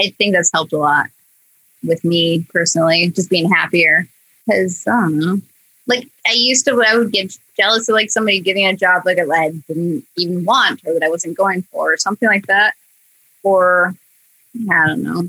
I 0.00 0.10
think 0.18 0.34
that's 0.34 0.52
helped 0.52 0.72
a 0.72 0.78
lot 0.78 1.06
with 1.82 2.04
me 2.04 2.46
personally, 2.52 3.10
just 3.10 3.30
being 3.30 3.50
happier. 3.50 4.08
Because 4.46 4.86
I 4.86 5.00
don't 5.02 5.18
know, 5.18 5.40
like 5.90 6.08
I 6.26 6.32
used 6.32 6.64
to, 6.66 6.82
I 6.86 6.96
would 6.96 7.12
get 7.12 7.36
jealous 7.56 7.88
of 7.88 7.94
like 7.94 8.10
somebody 8.10 8.40
getting 8.40 8.66
a 8.66 8.74
job 8.74 9.02
like 9.04 9.16
that 9.16 9.30
I 9.30 9.50
didn't 9.68 10.06
even 10.16 10.44
want 10.44 10.80
or 10.86 10.94
that 10.94 11.02
I 11.02 11.08
wasn't 11.08 11.36
going 11.36 11.62
for, 11.62 11.92
or 11.92 11.96
something 11.98 12.28
like 12.28 12.46
that. 12.46 12.74
Or 13.42 13.94
I 14.70 14.86
don't 14.86 15.02
know. 15.02 15.28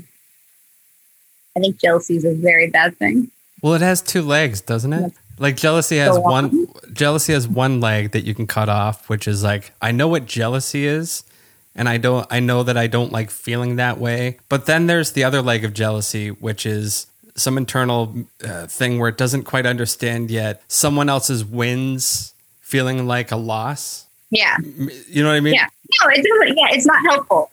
I 1.56 1.60
think 1.60 1.78
jealousy 1.78 2.16
is 2.16 2.24
a 2.24 2.34
very 2.34 2.70
bad 2.70 2.96
thing. 2.96 3.30
Well, 3.60 3.74
it 3.74 3.82
has 3.82 4.00
two 4.00 4.22
legs, 4.22 4.60
doesn't 4.60 4.92
it? 4.92 5.12
Like 5.38 5.56
jealousy 5.56 5.98
has 5.98 6.18
one 6.18 6.68
jealousy 6.92 7.32
has 7.32 7.48
one 7.48 7.80
leg 7.80 8.12
that 8.12 8.24
you 8.24 8.34
can 8.34 8.46
cut 8.46 8.68
off, 8.68 9.08
which 9.08 9.26
is 9.26 9.42
like 9.42 9.72
I 9.82 9.92
know 9.92 10.08
what 10.08 10.26
jealousy 10.26 10.86
is 10.86 11.24
and 11.74 11.88
I 11.88 11.96
don't 11.96 12.26
I 12.30 12.40
know 12.40 12.62
that 12.62 12.76
I 12.76 12.86
don't 12.86 13.12
like 13.12 13.30
feeling 13.30 13.76
that 13.76 13.98
way. 13.98 14.38
But 14.48 14.66
then 14.66 14.86
there's 14.86 15.12
the 15.12 15.24
other 15.24 15.42
leg 15.42 15.64
of 15.64 15.74
jealousy, 15.74 16.28
which 16.30 16.66
is 16.66 17.06
some 17.42 17.58
internal 17.58 18.14
uh, 18.44 18.66
thing 18.66 18.98
where 18.98 19.08
it 19.08 19.16
doesn't 19.18 19.42
quite 19.44 19.66
understand 19.66 20.30
yet 20.30 20.62
someone 20.68 21.08
else's 21.08 21.44
wins 21.44 22.34
feeling 22.60 23.06
like 23.06 23.30
a 23.32 23.36
loss. 23.36 24.06
Yeah. 24.30 24.56
You 25.08 25.22
know 25.22 25.28
what 25.28 25.36
I 25.36 25.40
mean? 25.40 25.54
Yeah. 25.54 25.66
No, 26.02 26.08
it 26.10 26.24
doesn't. 26.26 26.56
Yeah, 26.56 26.68
it's 26.70 26.86
not 26.86 27.02
helpful. 27.04 27.50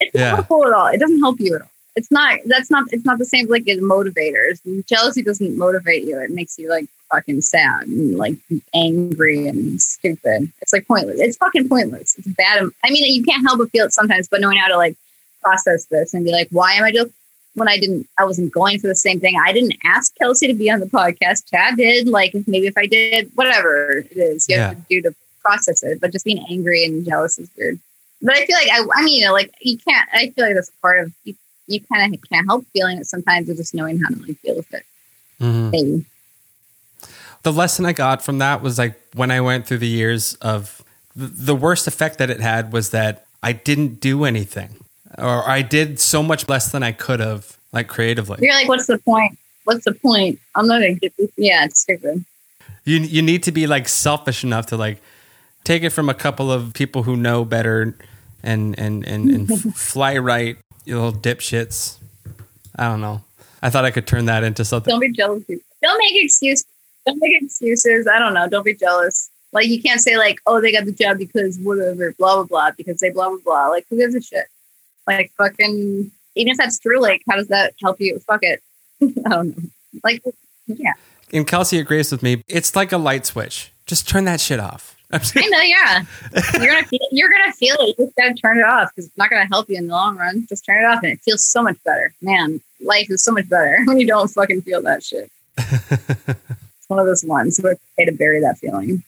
It's 0.00 0.14
not 0.14 0.20
Yeah. 0.20 0.34
helpful 0.36 0.66
at 0.66 0.72
all. 0.72 0.86
It 0.86 0.98
doesn't 0.98 1.20
help 1.20 1.38
you 1.40 1.56
at 1.56 1.62
all. 1.62 1.70
It's 1.94 2.10
not. 2.10 2.38
That's 2.46 2.70
not. 2.70 2.84
It's 2.92 3.04
not 3.04 3.18
the 3.18 3.24
same 3.24 3.48
like 3.48 3.66
as 3.68 3.78
motivators. 3.78 4.60
Jealousy 4.86 5.22
doesn't 5.22 5.56
motivate 5.56 6.04
you. 6.04 6.18
It 6.18 6.30
makes 6.30 6.58
you 6.58 6.68
like 6.68 6.86
fucking 7.10 7.40
sad 7.40 7.86
and 7.86 8.16
like 8.18 8.36
angry 8.74 9.46
and 9.48 9.80
stupid. 9.80 10.52
It's 10.60 10.72
like 10.72 10.86
pointless. 10.86 11.18
It's 11.20 11.36
fucking 11.38 11.68
pointless. 11.68 12.16
It's 12.18 12.28
bad. 12.28 12.68
I 12.84 12.90
mean, 12.90 13.14
you 13.14 13.24
can't 13.24 13.46
help 13.46 13.58
but 13.58 13.70
feel 13.70 13.86
it 13.86 13.92
sometimes. 13.94 14.28
But 14.28 14.40
knowing 14.42 14.58
how 14.58 14.68
to 14.68 14.76
like 14.76 14.96
process 15.42 15.86
this 15.86 16.12
and 16.12 16.24
be 16.24 16.32
like, 16.32 16.48
why 16.50 16.74
am 16.74 16.84
I 16.84 16.92
just 16.92 17.10
when 17.56 17.68
I 17.68 17.78
didn't, 17.78 18.06
I 18.18 18.24
wasn't 18.24 18.52
going 18.52 18.78
for 18.78 18.86
the 18.86 18.94
same 18.94 19.18
thing. 19.18 19.34
I 19.44 19.52
didn't 19.52 19.74
ask 19.84 20.14
Kelsey 20.16 20.46
to 20.46 20.54
be 20.54 20.70
on 20.70 20.80
the 20.80 20.86
podcast. 20.86 21.50
Chad 21.50 21.76
did. 21.76 22.06
Like 22.06 22.32
maybe 22.46 22.66
if 22.66 22.76
I 22.78 22.86
did, 22.86 23.30
whatever 23.34 23.98
it 24.10 24.16
is, 24.16 24.46
you 24.48 24.56
have 24.58 24.72
Yeah. 24.72 24.78
to 24.78 24.86
do 24.88 25.02
to 25.10 25.16
process 25.44 25.82
it. 25.82 26.00
But 26.00 26.12
just 26.12 26.24
being 26.24 26.44
angry 26.50 26.84
and 26.84 27.04
jealous 27.04 27.38
is 27.38 27.48
weird. 27.56 27.78
But 28.22 28.36
I 28.36 28.46
feel 28.46 28.56
like 28.56 28.68
I, 28.70 28.84
I 28.94 29.02
mean, 29.02 29.20
you 29.20 29.26
know, 29.26 29.32
like 29.32 29.52
you 29.60 29.76
can't. 29.78 30.08
I 30.12 30.30
feel 30.30 30.44
like 30.46 30.54
that's 30.54 30.70
part 30.82 31.00
of 31.00 31.12
you. 31.24 31.34
You 31.66 31.80
kind 31.92 32.14
of 32.14 32.20
can't 32.30 32.46
help 32.46 32.64
feeling 32.72 32.98
it 32.98 33.06
sometimes, 33.06 33.50
or 33.50 33.54
just 33.54 33.74
knowing 33.74 33.98
how 33.98 34.08
to 34.10 34.16
like 34.22 34.40
deal 34.42 34.56
with 34.56 34.72
it. 34.72 34.84
Mhm. 35.40 36.04
The 37.42 37.52
lesson 37.52 37.86
I 37.86 37.92
got 37.92 38.22
from 38.22 38.38
that 38.38 38.62
was 38.62 38.78
like 38.78 39.00
when 39.14 39.30
I 39.30 39.40
went 39.40 39.66
through 39.66 39.78
the 39.78 39.88
years 39.88 40.34
of 40.34 40.82
the 41.14 41.54
worst 41.56 41.86
effect 41.86 42.18
that 42.18 42.28
it 42.30 42.40
had 42.40 42.72
was 42.72 42.90
that 42.90 43.24
I 43.42 43.52
didn't 43.52 44.00
do 44.00 44.24
anything 44.24 44.76
or 45.18 45.48
I 45.48 45.62
did 45.62 45.98
so 46.00 46.22
much 46.22 46.48
less 46.48 46.70
than 46.70 46.82
I 46.82 46.92
could 46.92 47.20
have, 47.20 47.56
like 47.72 47.88
creatively. 47.88 48.38
You're 48.40 48.54
like, 48.54 48.68
what's 48.68 48.86
the 48.86 48.98
point? 48.98 49.38
What's 49.64 49.84
the 49.84 49.94
point? 49.94 50.38
I'm 50.54 50.66
not 50.66 50.80
gonna 50.80 50.94
get 50.94 51.16
this. 51.16 51.30
Yeah, 51.36 51.64
it's 51.64 51.80
stupid. 51.80 52.24
You 52.84 52.98
you 52.98 53.22
need 53.22 53.42
to 53.44 53.52
be 53.52 53.66
like 53.66 53.88
selfish 53.88 54.44
enough 54.44 54.66
to 54.66 54.76
like 54.76 55.00
take 55.64 55.82
it 55.82 55.90
from 55.90 56.08
a 56.08 56.14
couple 56.14 56.52
of 56.52 56.72
people 56.74 57.02
who 57.02 57.16
know 57.16 57.44
better 57.44 57.96
and 58.42 58.78
and 58.78 59.06
and, 59.06 59.30
and 59.30 59.74
fly 59.76 60.16
right, 60.18 60.56
you 60.84 60.94
little 60.94 61.12
dipshits. 61.12 61.96
I 62.76 62.84
don't 62.84 63.00
know. 63.00 63.22
I 63.62 63.70
thought 63.70 63.84
I 63.84 63.90
could 63.90 64.06
turn 64.06 64.26
that 64.26 64.44
into 64.44 64.64
something. 64.64 64.90
Don't 64.90 65.00
be 65.00 65.10
jealous. 65.10 65.42
Don't 65.82 65.98
make 65.98 66.24
excuses. 66.24 66.66
Don't 67.06 67.18
make 67.20 67.42
excuses. 67.42 68.06
I 68.06 68.18
don't 68.18 68.34
know. 68.34 68.48
Don't 68.48 68.64
be 68.64 68.74
jealous. 68.74 69.30
Like 69.52 69.66
you 69.66 69.82
can't 69.82 70.00
say 70.00 70.18
like, 70.18 70.40
oh, 70.46 70.60
they 70.60 70.72
got 70.72 70.84
the 70.84 70.92
job 70.92 71.18
because 71.18 71.58
whatever, 71.58 72.14
blah 72.18 72.36
blah 72.36 72.44
blah, 72.44 72.70
because 72.76 73.00
they 73.00 73.10
blah 73.10 73.28
blah 73.28 73.38
blah. 73.44 73.68
Like 73.68 73.86
who 73.90 73.96
gives 73.96 74.14
a 74.14 74.20
shit? 74.20 74.46
Like 75.06 75.32
fucking. 75.38 76.10
Even 76.34 76.50
if 76.50 76.58
that's 76.58 76.78
true, 76.78 77.00
like 77.00 77.22
how 77.28 77.36
does 77.36 77.48
that 77.48 77.74
help 77.82 78.00
you? 78.00 78.18
Fuck 78.20 78.42
it. 78.42 78.62
I 79.02 79.28
don't 79.28 79.56
know. 79.56 79.68
Like 80.04 80.22
yeah, 80.66 80.92
And 81.32 81.46
Kelsey 81.46 81.78
agrees 81.78 82.10
with 82.10 82.22
me. 82.22 82.42
It's 82.48 82.76
like 82.76 82.92
a 82.92 82.98
light 82.98 83.24
switch. 83.24 83.72
Just 83.86 84.08
turn 84.08 84.24
that 84.24 84.40
shit 84.40 84.60
off. 84.60 84.96
I 85.12 85.18
know. 85.48 85.60
Yeah, 85.60 86.02
you're 86.54 86.74
gonna 86.74 86.86
feel, 86.86 87.08
you're 87.12 87.30
gonna 87.30 87.52
feel 87.52 87.76
it. 87.78 87.94
You 87.96 88.06
just 88.06 88.16
gotta 88.16 88.34
turn 88.34 88.58
it 88.58 88.64
off 88.64 88.90
because 88.90 89.06
it's 89.06 89.16
not 89.16 89.30
gonna 89.30 89.46
help 89.46 89.70
you 89.70 89.76
in 89.76 89.86
the 89.86 89.92
long 89.92 90.16
run. 90.16 90.46
Just 90.48 90.64
turn 90.66 90.82
it 90.82 90.86
off, 90.86 91.02
and 91.04 91.12
it 91.12 91.20
feels 91.24 91.44
so 91.44 91.62
much 91.62 91.76
better. 91.84 92.12
Man, 92.20 92.60
life 92.80 93.08
is 93.08 93.22
so 93.22 93.30
much 93.32 93.48
better 93.48 93.78
when 93.84 94.00
you 94.00 94.06
don't 94.06 94.28
fucking 94.28 94.62
feel 94.62 94.82
that 94.82 95.04
shit. 95.04 95.30
it's 95.58 96.88
one 96.88 96.98
of 96.98 97.06
those 97.06 97.24
ones 97.24 97.60
where 97.60 97.72
it's 97.72 97.82
okay 97.96 98.04
to 98.04 98.12
bury 98.12 98.40
that 98.40 98.58
feeling. 98.58 99.04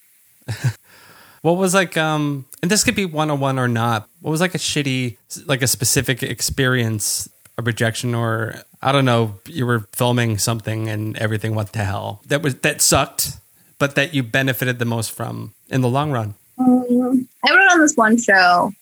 What 1.42 1.57
was 1.57 1.74
like 1.74 1.96
um 1.96 2.46
and 2.62 2.70
this 2.70 2.84
could 2.84 2.94
be 2.94 3.04
one 3.04 3.30
on 3.30 3.40
one 3.40 3.59
or 3.59 3.68
not. 3.68 4.09
What 4.20 4.30
was 4.30 4.40
like 4.40 4.54
a 4.54 4.59
shitty 4.59 5.16
like 5.46 5.62
a 5.62 5.66
specific 5.66 6.22
experience 6.22 7.28
a 7.59 7.62
rejection 7.62 8.14
or 8.14 8.54
I 8.80 8.92
don't 8.92 9.04
know, 9.04 9.34
you 9.46 9.66
were 9.66 9.80
filming 9.92 10.38
something 10.38 10.88
and 10.88 11.16
everything 11.18 11.54
went 11.54 11.72
to 11.72 11.84
hell. 11.84 12.22
That 12.26 12.42
was 12.42 12.54
that 12.56 12.80
sucked, 12.80 13.36
but 13.78 13.96
that 13.96 14.14
you 14.14 14.22
benefited 14.22 14.78
the 14.78 14.84
most 14.84 15.11
from 15.11 15.52
in 15.68 15.80
the 15.80 15.88
long 15.88 16.12
run. 16.12 16.34
Um, 16.59 17.28
I 17.44 17.50
wrote 17.50 17.72
on 17.72 17.80
this 17.80 17.96
one 17.96 18.16
show 18.16 18.72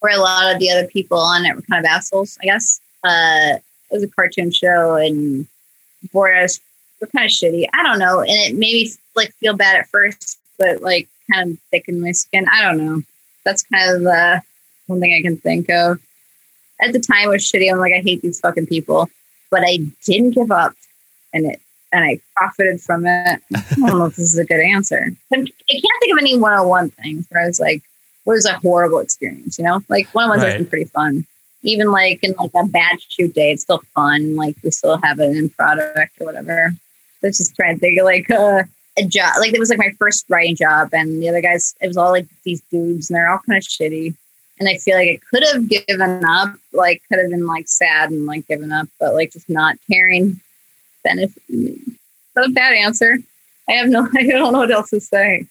where 0.00 0.16
a 0.16 0.20
lot 0.20 0.52
of 0.54 0.60
the 0.60 0.70
other 0.70 0.86
people 0.86 1.18
on 1.18 1.44
it 1.44 1.56
were 1.56 1.62
kind 1.62 1.84
of 1.84 1.88
assholes, 1.88 2.38
I 2.42 2.44
guess. 2.44 2.80
Uh, 3.02 3.58
it 3.90 3.94
was 3.94 4.02
a 4.02 4.08
cartoon 4.08 4.50
show 4.52 4.96
and 4.96 5.46
Boris 6.12 6.60
were 7.00 7.06
kind 7.08 7.24
of 7.24 7.30
shitty. 7.30 7.66
I 7.74 7.82
don't 7.82 7.98
know. 7.98 8.20
And 8.20 8.30
it 8.30 8.54
made 8.54 8.74
me 8.74 8.92
like 9.16 9.32
feel 9.34 9.56
bad 9.56 9.76
at 9.76 9.88
first, 9.88 10.38
but 10.58 10.82
like 10.82 11.08
kind 11.32 11.52
of 11.52 11.58
thickened 11.70 12.02
my 12.02 12.12
skin. 12.12 12.46
I 12.52 12.62
don't 12.62 12.78
know. 12.78 13.02
That's 13.48 13.62
kind 13.62 13.96
of 13.96 14.02
the 14.02 14.42
one 14.88 15.00
thing 15.00 15.14
I 15.18 15.22
can 15.22 15.38
think 15.38 15.70
of. 15.70 15.98
At 16.82 16.92
the 16.92 17.00
time 17.00 17.24
it 17.24 17.28
was 17.28 17.50
shitty. 17.50 17.72
I'm 17.72 17.78
like, 17.78 17.94
I 17.94 18.00
hate 18.00 18.20
these 18.20 18.40
fucking 18.40 18.66
people. 18.66 19.08
But 19.50 19.62
I 19.64 19.78
didn't 20.04 20.32
give 20.32 20.50
up 20.50 20.74
and 21.32 21.46
it 21.46 21.60
and 21.90 22.04
I 22.04 22.20
profited 22.36 22.82
from 22.82 23.06
it. 23.06 23.40
I 23.54 23.62
don't 23.76 23.98
know 23.98 24.04
if 24.04 24.16
this 24.16 24.34
is 24.34 24.38
a 24.38 24.44
good 24.44 24.60
answer. 24.60 25.10
I 25.32 25.36
can't 25.36 25.50
think 25.70 26.12
of 26.12 26.18
any 26.18 26.36
101 26.36 26.90
things 26.90 27.24
where 27.30 27.42
I 27.42 27.46
was 27.46 27.58
like, 27.58 27.82
what 28.24 28.34
was 28.34 28.44
a 28.44 28.58
horrible 28.58 28.98
experience, 28.98 29.58
you 29.58 29.64
know? 29.64 29.80
Like 29.88 30.06
one 30.12 30.24
on 30.24 30.28
ones 30.30 30.42
Right. 30.42 30.48
have 30.50 30.58
been 30.58 30.66
pretty 30.66 30.84
fun. 30.90 31.26
Even 31.62 31.90
like 31.90 32.22
in 32.22 32.34
like 32.38 32.50
a 32.54 32.66
bad 32.66 32.98
shoot 33.08 33.32
day, 33.34 33.52
it's 33.52 33.62
still 33.62 33.82
fun. 33.94 34.36
Like 34.36 34.56
we 34.62 34.70
still 34.70 34.98
have 35.02 35.18
an 35.18 35.34
end 35.34 35.56
product 35.56 36.20
or 36.20 36.26
whatever. 36.26 36.74
Let's 37.22 37.38
just 37.38 37.56
try 37.56 37.70
and 37.70 37.80
think 37.80 37.98
of 37.98 38.04
like 38.04 38.30
uh, 38.30 38.64
a 38.98 39.04
job. 39.04 39.34
Like 39.38 39.54
it 39.54 39.60
was 39.60 39.70
like 39.70 39.78
my 39.78 39.92
first 39.98 40.24
writing 40.28 40.56
job, 40.56 40.90
and 40.92 41.22
the 41.22 41.28
other 41.28 41.40
guys, 41.40 41.74
it 41.80 41.86
was 41.86 41.96
all 41.96 42.10
like 42.10 42.26
these 42.44 42.62
dudes, 42.70 43.10
and 43.10 43.16
they're 43.16 43.30
all 43.30 43.40
kind 43.46 43.56
of 43.56 43.64
shitty. 43.64 44.14
And 44.60 44.68
I 44.68 44.76
feel 44.76 44.96
like 44.96 45.08
I 45.08 45.20
could 45.30 45.44
have 45.52 45.68
given 45.68 46.24
up, 46.24 46.54
like 46.72 47.02
could 47.08 47.20
have 47.20 47.30
been 47.30 47.46
like 47.46 47.68
sad 47.68 48.10
and 48.10 48.26
like 48.26 48.46
given 48.48 48.72
up, 48.72 48.88
but 48.98 49.14
like 49.14 49.32
just 49.32 49.48
not 49.48 49.76
caring. 49.90 50.40
That's 51.04 51.32
a 52.36 52.48
bad 52.50 52.74
answer. 52.74 53.18
I 53.68 53.72
have 53.72 53.88
no, 53.88 54.08
I 54.14 54.26
don't 54.26 54.52
know 54.52 54.58
what 54.58 54.70
else 54.70 54.90
to 54.90 55.00
say. 55.00 55.46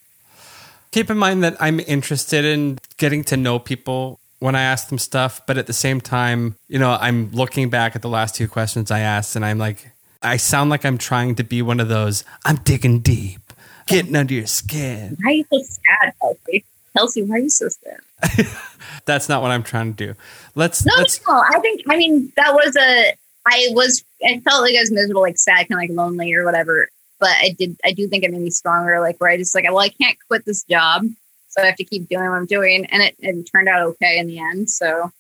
Keep 0.92 1.10
in 1.10 1.18
mind 1.18 1.44
that 1.44 1.56
I'm 1.60 1.80
interested 1.82 2.46
in 2.46 2.80
getting 2.98 3.24
to 3.26 3.38
know 3.38 3.60
people 3.60 4.20
when 4.40 4.56
I 4.56 4.62
ask 4.62 4.90
them 4.90 4.98
stuff, 4.98 5.42
but 5.46 5.58
at 5.58 5.68
the 5.68 5.74
same 5.74 6.00
time, 6.00 6.56
you 6.68 6.80
know, 6.80 6.98
I'm 7.00 7.32
looking 7.32 7.70
back 7.70 7.96
at 7.96 8.02
the 8.02 8.10
last 8.10 8.36
two 8.36 8.48
questions 8.48 8.92
I 8.92 9.00
asked 9.00 9.36
and 9.36 9.44
I'm 9.44 9.58
like, 9.58 9.92
I 10.22 10.38
sound 10.38 10.70
like 10.70 10.86
I'm 10.86 10.98
trying 10.98 11.36
to 11.36 11.44
be 11.44 11.62
one 11.62 11.80
of 11.80 11.90
those, 11.90 12.24
I'm 12.46 12.58
digging 12.58 13.00
deep, 13.00 13.54
getting 13.88 14.16
under 14.16 14.34
your 14.34 14.48
skin. 14.48 15.18
Why 15.22 15.32
are 15.32 15.34
you 15.34 15.46
so 15.52 15.62
sad, 15.62 16.14
Kelsey? 16.22 16.66
Kelsey, 16.96 17.24
why 17.24 17.36
are 17.36 17.40
you 17.40 17.50
so 17.50 17.68
sad? 17.70 18.48
That's 19.06 19.30
not 19.30 19.42
what 19.42 19.52
I'm 19.52 19.64
trying 19.64 19.94
to 19.94 20.08
do. 20.08 20.20
Let's, 20.56 20.86
No, 20.86 20.94
let's, 20.98 21.20
no, 21.28 21.34
I 21.34 21.60
think 21.60 21.84
I 21.88 21.98
mean 21.98 22.32
that 22.36 22.54
was 22.54 22.76
a 22.76 23.14
I 23.46 23.68
was 23.72 24.04
I 24.24 24.40
felt 24.40 24.62
like 24.62 24.76
I 24.76 24.80
was 24.80 24.92
miserable, 24.92 25.22
like 25.22 25.38
sad, 25.38 25.68
kind 25.68 25.74
of 25.74 25.78
like 25.78 25.92
lonely 25.92 26.34
or 26.34 26.44
whatever. 26.44 26.90
But 27.20 27.30
I 27.30 27.56
did 27.58 27.78
I 27.86 27.92
do 27.92 28.08
think 28.08 28.24
it 28.24 28.32
made 28.32 28.42
me 28.42 28.50
stronger, 28.50 29.00
like 29.00 29.18
where 29.22 29.30
I 29.30 29.38
just 29.38 29.54
like 29.54 29.66
well 29.66 29.80
I 29.80 29.90
can't 29.90 30.18
quit 30.28 30.46
this 30.46 30.64
job, 30.64 31.04
so 31.48 31.62
I 31.62 31.68
have 31.68 31.76
to 31.76 31.84
keep 31.84 32.10
doing 32.10 32.30
what 32.30 32.36
I'm 32.36 32.46
doing, 32.46 32.86
and 32.88 33.04
it, 33.04 33.16
it 33.20 33.50
turned 33.52 33.70
out 33.70 33.82
okay 33.84 34.18
in 34.18 34.28
the 34.28 34.40
end. 34.40 34.70
So 34.70 35.12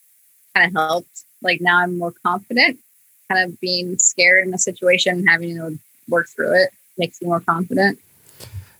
kind 0.55 0.67
of 0.67 0.73
helped. 0.73 1.23
Like 1.41 1.61
now 1.61 1.77
I'm 1.77 1.97
more 1.97 2.13
confident. 2.25 2.79
Kind 3.29 3.51
of 3.51 3.59
being 3.59 3.97
scared 3.97 4.47
in 4.47 4.53
a 4.53 4.57
situation, 4.57 5.19
and 5.19 5.29
having 5.29 5.55
to 5.55 5.77
work 6.07 6.29
through 6.29 6.53
it 6.53 6.69
makes 6.97 7.21
you 7.21 7.27
more 7.27 7.41
confident. 7.41 7.99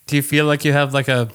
do 0.07 0.15
you 0.15 0.21
feel 0.21 0.45
like 0.45 0.63
you 0.65 0.73
have 0.73 0.93
like 0.93 1.07
a, 1.07 1.29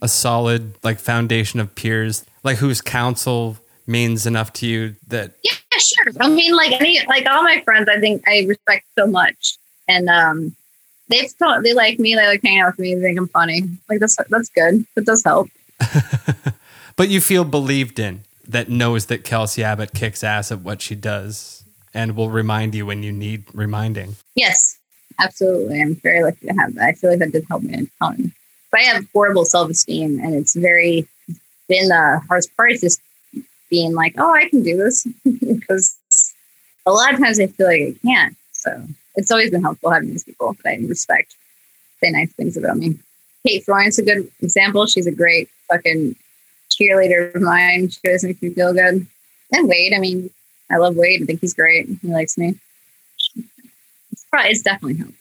a 0.00 0.08
solid 0.08 0.74
like 0.82 0.98
foundation 0.98 1.60
of 1.60 1.74
peers, 1.74 2.24
like 2.44 2.58
whose 2.58 2.80
counsel 2.80 3.56
means 3.86 4.26
enough 4.26 4.52
to 4.52 4.66
you 4.66 4.94
that 5.08 5.32
Yeah, 5.42 5.52
sure. 5.78 6.12
I 6.20 6.28
mean, 6.28 6.54
like 6.54 6.72
any, 6.72 7.04
like 7.06 7.26
all 7.26 7.42
my 7.42 7.60
friends, 7.64 7.88
I 7.88 7.98
think 7.98 8.22
I 8.28 8.44
respect 8.46 8.86
so 8.98 9.06
much, 9.06 9.58
and 9.88 10.08
um, 10.08 10.54
they've 11.08 11.36
told, 11.38 11.64
they 11.64 11.74
like 11.74 11.98
me. 11.98 12.14
They 12.14 12.26
like 12.26 12.42
hanging 12.42 12.60
out 12.60 12.76
with 12.76 12.78
me. 12.78 12.94
They 12.94 13.02
think 13.02 13.18
I'm 13.18 13.28
funny. 13.28 13.62
Like 13.88 14.00
that's 14.00 14.16
that's 14.28 14.48
good. 14.50 14.86
That 14.94 15.04
does 15.04 15.24
help. 15.24 15.48
But 16.96 17.08
you 17.08 17.20
feel 17.20 17.44
believed 17.44 17.98
in 17.98 18.20
that 18.46 18.68
knows 18.68 19.06
that 19.06 19.24
Kelsey 19.24 19.64
Abbott 19.64 19.94
kicks 19.94 20.22
ass 20.22 20.52
at 20.52 20.60
what 20.60 20.82
she 20.82 20.94
does 20.94 21.61
and 21.94 22.16
will 22.16 22.30
remind 22.30 22.74
you 22.74 22.86
when 22.86 23.02
you 23.02 23.12
need 23.12 23.44
reminding. 23.52 24.16
Yes, 24.34 24.78
absolutely. 25.20 25.80
I'm 25.80 25.96
very 25.96 26.22
lucky 26.22 26.46
to 26.46 26.54
have 26.54 26.74
that. 26.74 26.88
I 26.88 26.92
feel 26.92 27.10
like 27.10 27.18
that 27.20 27.32
did 27.32 27.44
help 27.48 27.62
me 27.62 27.74
a 27.74 28.04
ton. 28.04 28.32
But 28.70 28.80
I 28.80 28.84
have 28.84 29.06
horrible 29.12 29.44
self 29.44 29.70
esteem, 29.70 30.18
and 30.20 30.34
it's 30.34 30.54
very 30.54 31.06
been 31.68 31.88
the 31.88 32.20
hardest 32.28 32.54
part 32.56 32.72
is 32.72 32.80
just 32.80 33.00
being 33.70 33.94
like, 33.94 34.14
oh, 34.18 34.34
I 34.34 34.48
can 34.48 34.62
do 34.62 34.76
this 34.76 35.06
because 35.24 35.96
a 36.86 36.92
lot 36.92 37.14
of 37.14 37.20
times 37.20 37.40
I 37.40 37.46
feel 37.46 37.66
like 37.66 37.80
I 37.80 37.94
can't. 38.02 38.36
So 38.52 38.86
it's 39.16 39.30
always 39.30 39.50
been 39.50 39.62
helpful 39.62 39.90
having 39.90 40.10
these 40.10 40.24
people 40.24 40.54
that 40.64 40.70
I 40.70 40.76
respect, 40.86 41.34
say 42.02 42.10
nice 42.10 42.32
things 42.32 42.56
about 42.56 42.76
me. 42.76 42.98
Kate 43.46 43.64
Freund's 43.64 43.98
a 43.98 44.02
good 44.02 44.30
example. 44.40 44.86
She's 44.86 45.06
a 45.06 45.12
great 45.12 45.48
fucking 45.68 46.16
cheerleader 46.70 47.34
of 47.34 47.42
mine. 47.42 47.88
She 47.88 48.00
always 48.06 48.24
makes 48.24 48.42
me 48.42 48.50
feel 48.50 48.72
good. 48.72 49.06
And 49.52 49.68
Wade, 49.68 49.94
I 49.94 49.98
mean, 49.98 50.30
I 50.72 50.76
love 50.76 50.96
Wade. 50.96 51.22
I 51.22 51.26
think 51.26 51.40
he's 51.40 51.54
great. 51.54 51.86
He 52.00 52.08
likes 52.08 52.38
me. 52.38 52.58
It's 54.10 54.24
probably 54.30 54.50
it's 54.50 54.62
definitely 54.62 54.96
helped. 54.96 55.14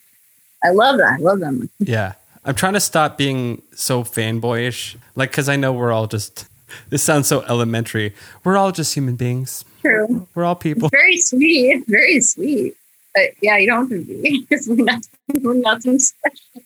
I 0.64 0.70
love 0.70 0.98
that. 0.98 1.14
I 1.14 1.18
love 1.18 1.40
them. 1.40 1.70
Yeah. 1.80 2.14
I'm 2.46 2.56
trying 2.56 2.74
to 2.74 2.80
stop 2.80 3.18
being 3.18 3.62
so 3.76 4.04
fanboyish. 4.04 4.96
Like, 5.16 5.32
because 5.32 5.50
I 5.50 5.56
know 5.56 5.74
we're 5.74 5.92
all 5.92 6.08
just, 6.08 6.48
this 6.90 7.04
sounds 7.04 7.28
so 7.28 7.42
elementary. 7.44 8.14
We're 8.44 8.58
all 8.58 8.72
just 8.72 8.94
human 8.94 9.16
beings. 9.16 9.66
True. 9.82 10.28
We're 10.36 10.46
all 10.46 10.56
people. 10.56 10.88
It's 10.88 10.92
very 10.92 11.18
sweet. 11.18 11.84
Very 11.88 12.22
sweet. 12.22 12.76
But 13.14 13.32
yeah, 13.42 13.58
you 13.58 13.68
don't 13.68 13.90
have 13.92 14.00
to 14.00 14.06
be 14.06 14.46
because 14.48 14.68
we're 14.68 14.86
not 14.86 15.04
we're 15.42 15.54
not 15.56 15.82
special. 15.82 16.64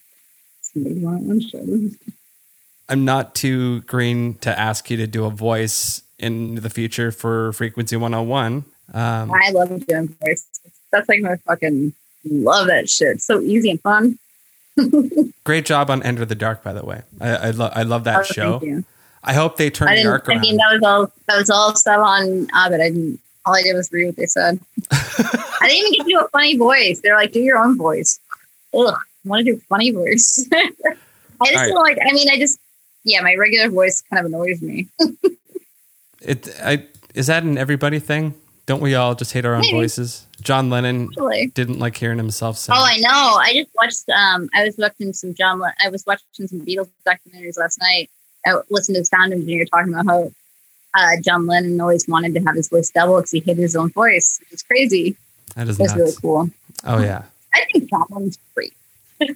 Somebody 0.60 1.04
want 1.04 1.22
one 1.22 1.40
show. 1.40 1.64
I'm 2.88 3.04
not 3.04 3.34
too 3.34 3.80
green 3.82 4.34
to 4.34 4.56
ask 4.56 4.90
you 4.90 4.96
to 4.98 5.06
do 5.08 5.24
a 5.24 5.30
voice 5.30 6.02
in 6.18 6.56
the 6.56 6.70
future 6.70 7.10
for 7.10 7.52
Frequency 7.52 7.96
101. 7.96 8.64
Um, 8.94 9.32
I 9.32 9.50
love 9.50 9.68
doing 9.86 10.08
voices. 10.20 10.46
That's 10.92 11.08
like 11.08 11.20
my 11.20 11.36
fucking 11.36 11.92
love 12.24 12.68
that 12.68 12.88
shit. 12.88 13.16
It's 13.16 13.24
so 13.26 13.40
easy 13.40 13.70
and 13.70 13.80
fun. 13.80 14.18
great 15.44 15.64
job 15.64 15.90
on 15.90 16.02
Enter 16.02 16.24
the 16.24 16.34
Dark, 16.34 16.62
by 16.62 16.72
the 16.72 16.84
way. 16.84 17.02
I, 17.20 17.30
I, 17.36 17.50
lo- 17.50 17.70
I 17.72 17.82
love 17.82 18.04
that 18.04 18.20
Oh, 18.20 18.22
show. 18.22 18.82
I 19.24 19.32
hope 19.32 19.56
they 19.56 19.70
turn 19.70 19.88
I 19.88 19.92
the 19.92 19.96
didn't. 20.02 20.12
arc 20.12 20.28
I 20.28 20.38
mean, 20.38 20.56
that 20.56 20.72
was 20.72 20.82
all. 20.84 21.12
That 21.26 21.38
was 21.38 21.50
all 21.50 21.74
stuff 21.74 21.98
on 21.98 22.46
Ovid. 22.54 22.80
I 22.80 22.90
didn't. 22.90 23.20
All 23.44 23.54
I 23.56 23.62
did 23.62 23.74
was 23.74 23.90
read 23.92 24.06
what 24.06 24.16
they 24.16 24.26
said. 24.26 24.60
I 24.90 25.68
didn't 25.68 25.78
even 25.78 25.92
get 25.92 26.04
to 26.04 26.08
do 26.10 26.20
a 26.20 26.28
funny 26.28 26.56
voice. 26.56 27.00
They're 27.00 27.16
like, 27.16 27.32
do 27.32 27.40
your 27.40 27.58
own 27.58 27.76
voice. 27.76 28.20
Ugh, 28.74 28.94
I 28.94 29.28
want 29.28 29.44
to 29.46 29.52
do 29.52 29.56
a 29.56 29.60
funny 29.62 29.90
voice. 29.90 30.46
I 30.52 30.70
just 31.44 31.54
right. 31.54 31.66
feel 31.68 31.80
like. 31.80 31.98
I 32.00 32.12
mean, 32.12 32.28
I 32.30 32.38
just. 32.38 32.58
Yeah, 33.04 33.20
my 33.22 33.34
regular 33.36 33.68
voice 33.70 34.02
kind 34.10 34.20
of 34.20 34.26
annoys 34.26 34.60
me. 34.60 34.88
It, 36.20 36.48
I, 36.60 36.86
is 37.14 37.28
that 37.28 37.44
an 37.44 37.56
everybody 37.56 37.98
thing? 38.00 38.34
Don't 38.66 38.80
we 38.80 38.94
all 38.96 39.14
just 39.14 39.32
hate 39.32 39.44
our 39.44 39.54
own 39.54 39.60
Maybe. 39.60 39.72
voices? 39.78 40.26
John 40.42 40.70
Lennon 40.70 41.04
Actually. 41.12 41.46
didn't 41.54 41.78
like 41.78 41.96
hearing 41.96 42.18
himself 42.18 42.58
sing. 42.58 42.74
Oh, 42.76 42.82
I 42.84 42.98
know. 42.98 43.38
I 43.40 43.52
just 43.54 43.70
watched. 43.80 44.08
Um, 44.10 44.48
I 44.54 44.64
was 44.64 44.76
watching 44.76 45.12
some 45.12 45.34
John. 45.34 45.60
Le- 45.60 45.72
I 45.82 45.88
was 45.88 46.04
watching 46.04 46.48
some 46.48 46.60
Beatles 46.60 46.88
documentaries 47.06 47.56
last 47.58 47.80
night. 47.80 48.10
I 48.44 48.54
listened 48.70 48.96
to 48.96 49.00
the 49.02 49.04
sound 49.06 49.32
engineer 49.32 49.64
talking 49.66 49.92
about 49.94 50.06
how 50.06 50.32
uh, 50.94 51.20
John 51.22 51.46
Lennon 51.46 51.80
always 51.80 52.06
wanted 52.08 52.34
to 52.34 52.40
have 52.40 52.56
his 52.56 52.68
voice 52.68 52.90
double 52.90 53.16
because 53.16 53.30
he 53.30 53.40
hated 53.40 53.58
his 53.62 53.76
own 53.76 53.90
voice, 53.90 54.40
is 54.50 54.62
crazy. 54.62 55.16
that 55.54 55.68
is 55.68 55.78
really 55.78 56.12
cool. 56.20 56.50
Oh 56.84 57.00
yeah. 57.00 57.22
I 57.54 57.64
think 57.72 57.88
John 57.88 58.04
Lennon's 58.10 58.38
great. 58.54 58.74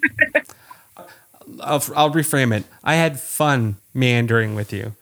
I'll, 1.59 1.83
I'll 1.95 2.11
reframe 2.11 2.55
it. 2.55 2.63
I 2.83 2.95
had 2.95 3.19
fun 3.19 3.77
meandering 3.93 4.55
with 4.55 4.71
you. 4.71 4.93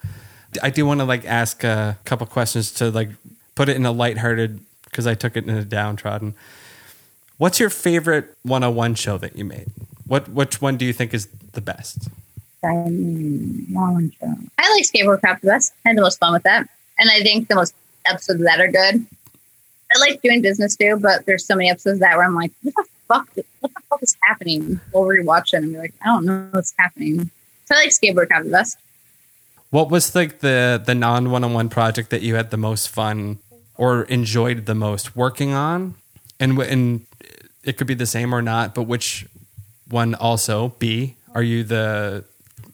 I 0.63 0.69
do 0.69 0.85
want 0.85 0.99
to 0.99 1.05
like 1.05 1.25
ask 1.25 1.63
a 1.63 1.97
couple 2.05 2.25
questions 2.27 2.71
to 2.73 2.89
like 2.89 3.09
put 3.59 3.67
it 3.67 3.75
in 3.75 3.85
a 3.85 3.91
lighthearted 3.91 4.57
because 4.85 5.05
I 5.05 5.15
took 5.15 5.35
it 5.35 5.43
in 5.43 5.49
a 5.49 5.65
downtrodden. 5.65 6.33
What's 7.39 7.59
your 7.59 7.69
favorite 7.69 8.33
101 8.43 8.95
show 8.95 9.17
that 9.17 9.35
you 9.35 9.43
made? 9.43 9.67
What 10.07 10.29
which 10.29 10.61
one 10.61 10.77
do 10.77 10.85
you 10.85 10.93
think 10.93 11.13
is 11.13 11.27
the 11.51 11.59
best? 11.59 12.07
Um, 12.63 13.67
long 13.69 14.13
show. 14.17 14.33
I 14.57 14.71
like 14.71 14.85
skateboard 14.85 15.19
crap 15.19 15.41
the 15.41 15.47
best. 15.47 15.73
I 15.85 15.89
had 15.89 15.97
the 15.97 16.01
most 16.01 16.19
fun 16.19 16.31
with 16.31 16.43
that, 16.43 16.69
and 16.97 17.09
I 17.09 17.21
think 17.21 17.49
the 17.49 17.55
most 17.55 17.75
episodes 18.05 18.39
of 18.39 18.45
that 18.45 18.61
are 18.61 18.71
good. 18.71 19.05
I 19.93 19.99
like 19.99 20.21
doing 20.21 20.41
business 20.41 20.77
too, 20.77 20.97
but 20.97 21.25
there's 21.25 21.45
so 21.45 21.55
many 21.57 21.69
episodes 21.69 21.95
of 21.95 21.99
that 21.99 22.15
where 22.15 22.25
I'm 22.25 22.35
like, 22.35 22.53
what 22.63 22.75
the 22.75 22.83
fuck? 23.09 23.29
What 23.59 23.73
the 23.73 23.81
fuck 23.89 24.03
is 24.03 24.15
happening? 24.23 24.79
We'll 24.93 25.03
rewatch 25.03 25.53
it 25.53 25.63
and 25.63 25.73
be 25.73 25.79
like, 25.79 25.93
I 26.01 26.05
don't 26.05 26.23
know 26.23 26.47
what's 26.51 26.73
happening. 26.79 27.29
So 27.65 27.75
I 27.75 27.79
like 27.79 27.89
skateboard 27.89 28.27
crap 28.27 28.45
the 28.45 28.51
best. 28.51 28.77
What 29.69 29.89
was 29.89 30.15
like 30.15 30.39
the 30.39 30.81
the 30.83 30.95
non 30.95 31.29
101 31.29 31.67
project 31.67 32.09
that 32.11 32.21
you 32.21 32.35
had 32.35 32.51
the 32.51 32.57
most 32.57 32.87
fun 32.87 33.39
or 33.79 34.03
enjoyed 34.03 34.65
the 34.65 34.75
most 34.75 35.15
working 35.15 35.53
on? 35.53 35.95
And 36.39 36.59
and 36.59 37.05
it 37.63 37.77
could 37.77 37.87
be 37.87 37.93
the 37.93 38.05
same 38.05 38.35
or 38.35 38.41
not, 38.41 38.75
but 38.75 38.83
which 38.83 39.25
one 39.89 40.15
also 40.15 40.75
B 40.79 41.15
are 41.33 41.41
you 41.41 41.63
the 41.63 42.25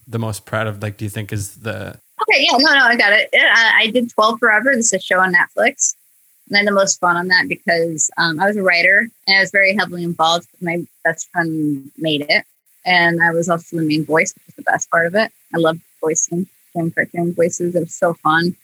the 0.07 0.19
most 0.19 0.45
proud 0.45 0.67
of 0.67 0.81
like 0.81 0.97
do 0.97 1.05
you 1.05 1.09
think 1.09 1.31
is 1.31 1.57
the 1.57 1.99
Okay, 2.21 2.45
yeah, 2.49 2.57
no, 2.57 2.73
no, 2.73 2.85
I 2.85 2.95
got 2.95 3.11
it. 3.11 3.29
I, 3.33 3.87
did 3.87 4.09
12 4.09 4.39
Forever. 4.39 4.73
This 4.73 4.85
is 4.85 4.93
a 4.93 4.99
show 4.99 5.19
on 5.19 5.33
Netflix. 5.33 5.95
And 6.47 6.55
I 6.55 6.59
had 6.59 6.67
the 6.67 6.71
most 6.71 6.99
fun 6.99 7.17
on 7.17 7.27
that 7.27 7.47
because 7.49 8.09
um, 8.17 8.39
I 8.39 8.47
was 8.47 8.55
a 8.55 8.63
writer 8.63 9.09
and 9.27 9.37
I 9.37 9.41
was 9.41 9.51
very 9.51 9.75
heavily 9.75 10.03
involved. 10.03 10.47
My 10.61 10.85
best 11.03 11.29
friend 11.31 11.91
made 11.97 12.25
it. 12.29 12.45
And 12.85 13.21
I 13.21 13.31
was 13.31 13.49
also 13.49 13.77
the 13.77 13.83
main 13.83 14.05
voice, 14.05 14.33
which 14.33 14.45
was 14.45 14.55
the 14.55 14.71
best 14.71 14.89
part 14.89 15.07
of 15.07 15.15
it. 15.15 15.31
I 15.53 15.57
loved 15.57 15.81
voicing, 15.99 16.47
doing 16.73 16.91
cartoon 16.91 17.33
voices. 17.33 17.75
It 17.75 17.79
was 17.81 17.93
so 17.93 18.13
fun. 18.13 18.55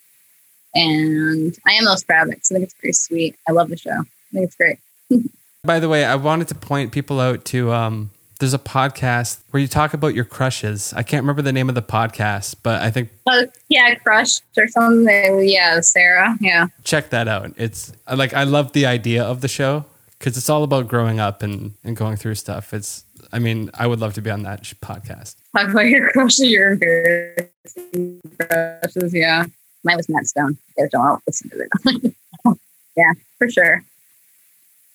And 0.73 1.57
I 1.67 1.73
am 1.73 1.85
most 1.85 2.07
proud 2.07 2.27
of 2.27 2.33
it. 2.33 2.45
So 2.45 2.55
I 2.55 2.59
think 2.59 2.65
it's 2.65 2.73
pretty 2.75 2.93
sweet. 2.93 3.35
I 3.47 3.51
love 3.51 3.69
the 3.69 3.77
show. 3.77 3.91
I 3.91 4.31
think 4.31 4.45
it's 4.45 4.55
great. 4.55 4.79
By 5.63 5.79
the 5.79 5.89
way, 5.89 6.05
I 6.05 6.15
wanted 6.15 6.47
to 6.49 6.55
point 6.55 6.91
people 6.91 7.19
out 7.19 7.45
to 7.45 7.71
um 7.71 8.11
there's 8.39 8.53
a 8.55 8.59
podcast 8.59 9.41
where 9.51 9.61
you 9.61 9.67
talk 9.67 9.93
about 9.93 10.15
your 10.15 10.25
crushes. 10.25 10.93
I 10.95 11.03
can't 11.03 11.21
remember 11.21 11.43
the 11.43 11.53
name 11.53 11.69
of 11.69 11.75
the 11.75 11.83
podcast, 11.83 12.55
but 12.63 12.81
I 12.81 12.89
think 12.89 13.09
Oh, 13.29 13.45
yeah, 13.69 13.93
crushed 13.95 14.41
or 14.57 14.67
something. 14.67 15.47
Yeah, 15.47 15.79
Sarah. 15.81 16.35
Yeah. 16.41 16.67
check 16.83 17.11
that 17.11 17.27
out. 17.27 17.53
It's 17.57 17.93
like 18.11 18.33
I 18.33 18.43
love 18.45 18.71
the 18.73 18.87
idea 18.87 19.23
of 19.23 19.41
the 19.41 19.47
show 19.47 19.85
cuz 20.19 20.37
it's 20.37 20.49
all 20.49 20.63
about 20.63 20.87
growing 20.87 21.19
up 21.19 21.43
and 21.43 21.73
and 21.83 21.95
going 21.95 22.15
through 22.15 22.35
stuff. 22.35 22.73
It's 22.73 23.03
I 23.31 23.37
mean, 23.39 23.69
I 23.75 23.85
would 23.85 23.99
love 23.99 24.13
to 24.15 24.21
be 24.21 24.31
on 24.31 24.41
that 24.43 24.63
podcast. 24.81 25.35
Talk 25.55 25.69
about 25.69 25.85
your 25.85 26.09
crushes, 26.11 26.45
your 26.49 26.71
embarrassing 26.71 28.21
crushes. 28.39 29.13
Yeah. 29.13 29.45
Mine 29.83 29.97
was 29.97 30.09
Matt 30.09 30.27
Stone. 30.27 30.57
Don't 30.91 31.21
listen 31.25 31.49
to 31.49 31.65
it. 31.65 32.15
yeah, 32.95 33.13
for 33.37 33.49
sure. 33.49 33.83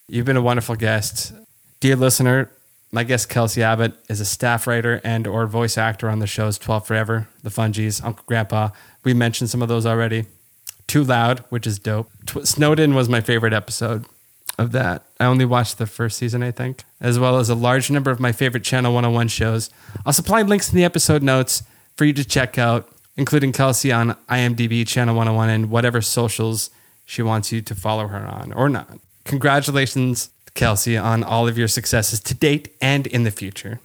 You've 0.08 0.26
been 0.26 0.36
a 0.36 0.42
wonderful 0.42 0.76
guest. 0.76 1.32
Dear 1.80 1.96
listener, 1.96 2.50
my 2.92 3.02
guest 3.04 3.28
Kelsey 3.28 3.62
Abbott 3.62 3.94
is 4.08 4.20
a 4.20 4.24
staff 4.24 4.66
writer 4.66 5.00
and 5.02 5.26
or 5.26 5.46
voice 5.46 5.76
actor 5.76 6.08
on 6.08 6.20
the 6.20 6.26
shows 6.26 6.58
12 6.58 6.86
Forever, 6.86 7.28
The 7.42 7.50
Fungies, 7.50 8.02
Uncle 8.04 8.24
Grandpa. 8.26 8.70
We 9.04 9.14
mentioned 9.14 9.50
some 9.50 9.62
of 9.62 9.68
those 9.68 9.84
already. 9.86 10.26
Too 10.86 11.02
Loud, 11.02 11.40
which 11.48 11.66
is 11.66 11.80
dope. 11.80 12.10
Snowden 12.44 12.94
was 12.94 13.08
my 13.08 13.20
favorite 13.20 13.52
episode 13.52 14.06
of 14.58 14.72
that. 14.72 15.04
I 15.18 15.26
only 15.26 15.44
watched 15.44 15.78
the 15.78 15.86
first 15.86 16.16
season, 16.16 16.42
I 16.42 16.52
think, 16.52 16.84
as 17.00 17.18
well 17.18 17.38
as 17.38 17.50
a 17.50 17.54
large 17.54 17.90
number 17.90 18.10
of 18.10 18.20
my 18.20 18.32
favorite 18.32 18.64
Channel 18.64 18.94
101 18.94 19.28
shows. 19.28 19.70
I'll 20.04 20.12
supply 20.12 20.42
links 20.42 20.70
in 20.70 20.76
the 20.76 20.84
episode 20.84 21.22
notes 21.22 21.64
for 21.96 22.04
you 22.04 22.12
to 22.12 22.24
check 22.24 22.56
out, 22.56 22.88
including 23.16 23.52
Kelsey 23.52 23.92
on 23.92 24.14
IMDb, 24.28 24.86
Channel 24.86 25.14
101, 25.14 25.48
and 25.48 25.70
whatever 25.70 26.00
socials 26.00 26.70
she 27.04 27.22
wants 27.22 27.52
you 27.52 27.62
to 27.62 27.74
follow 27.74 28.08
her 28.08 28.26
on 28.26 28.52
or 28.52 28.68
not. 28.68 28.98
Congratulations, 29.24 30.30
Kelsey, 30.54 30.96
on 30.96 31.22
all 31.22 31.48
of 31.48 31.56
your 31.56 31.68
successes 31.68 32.20
to 32.20 32.34
date 32.34 32.74
and 32.80 33.06
in 33.06 33.22
the 33.24 33.30
future. 33.30 33.80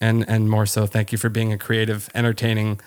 And 0.00 0.24
and 0.28 0.50
more 0.50 0.66
so, 0.66 0.86
thank 0.86 1.12
you 1.12 1.18
for 1.18 1.28
being 1.28 1.52
a 1.52 1.58
creative, 1.58 2.10
entertaining, 2.14 2.80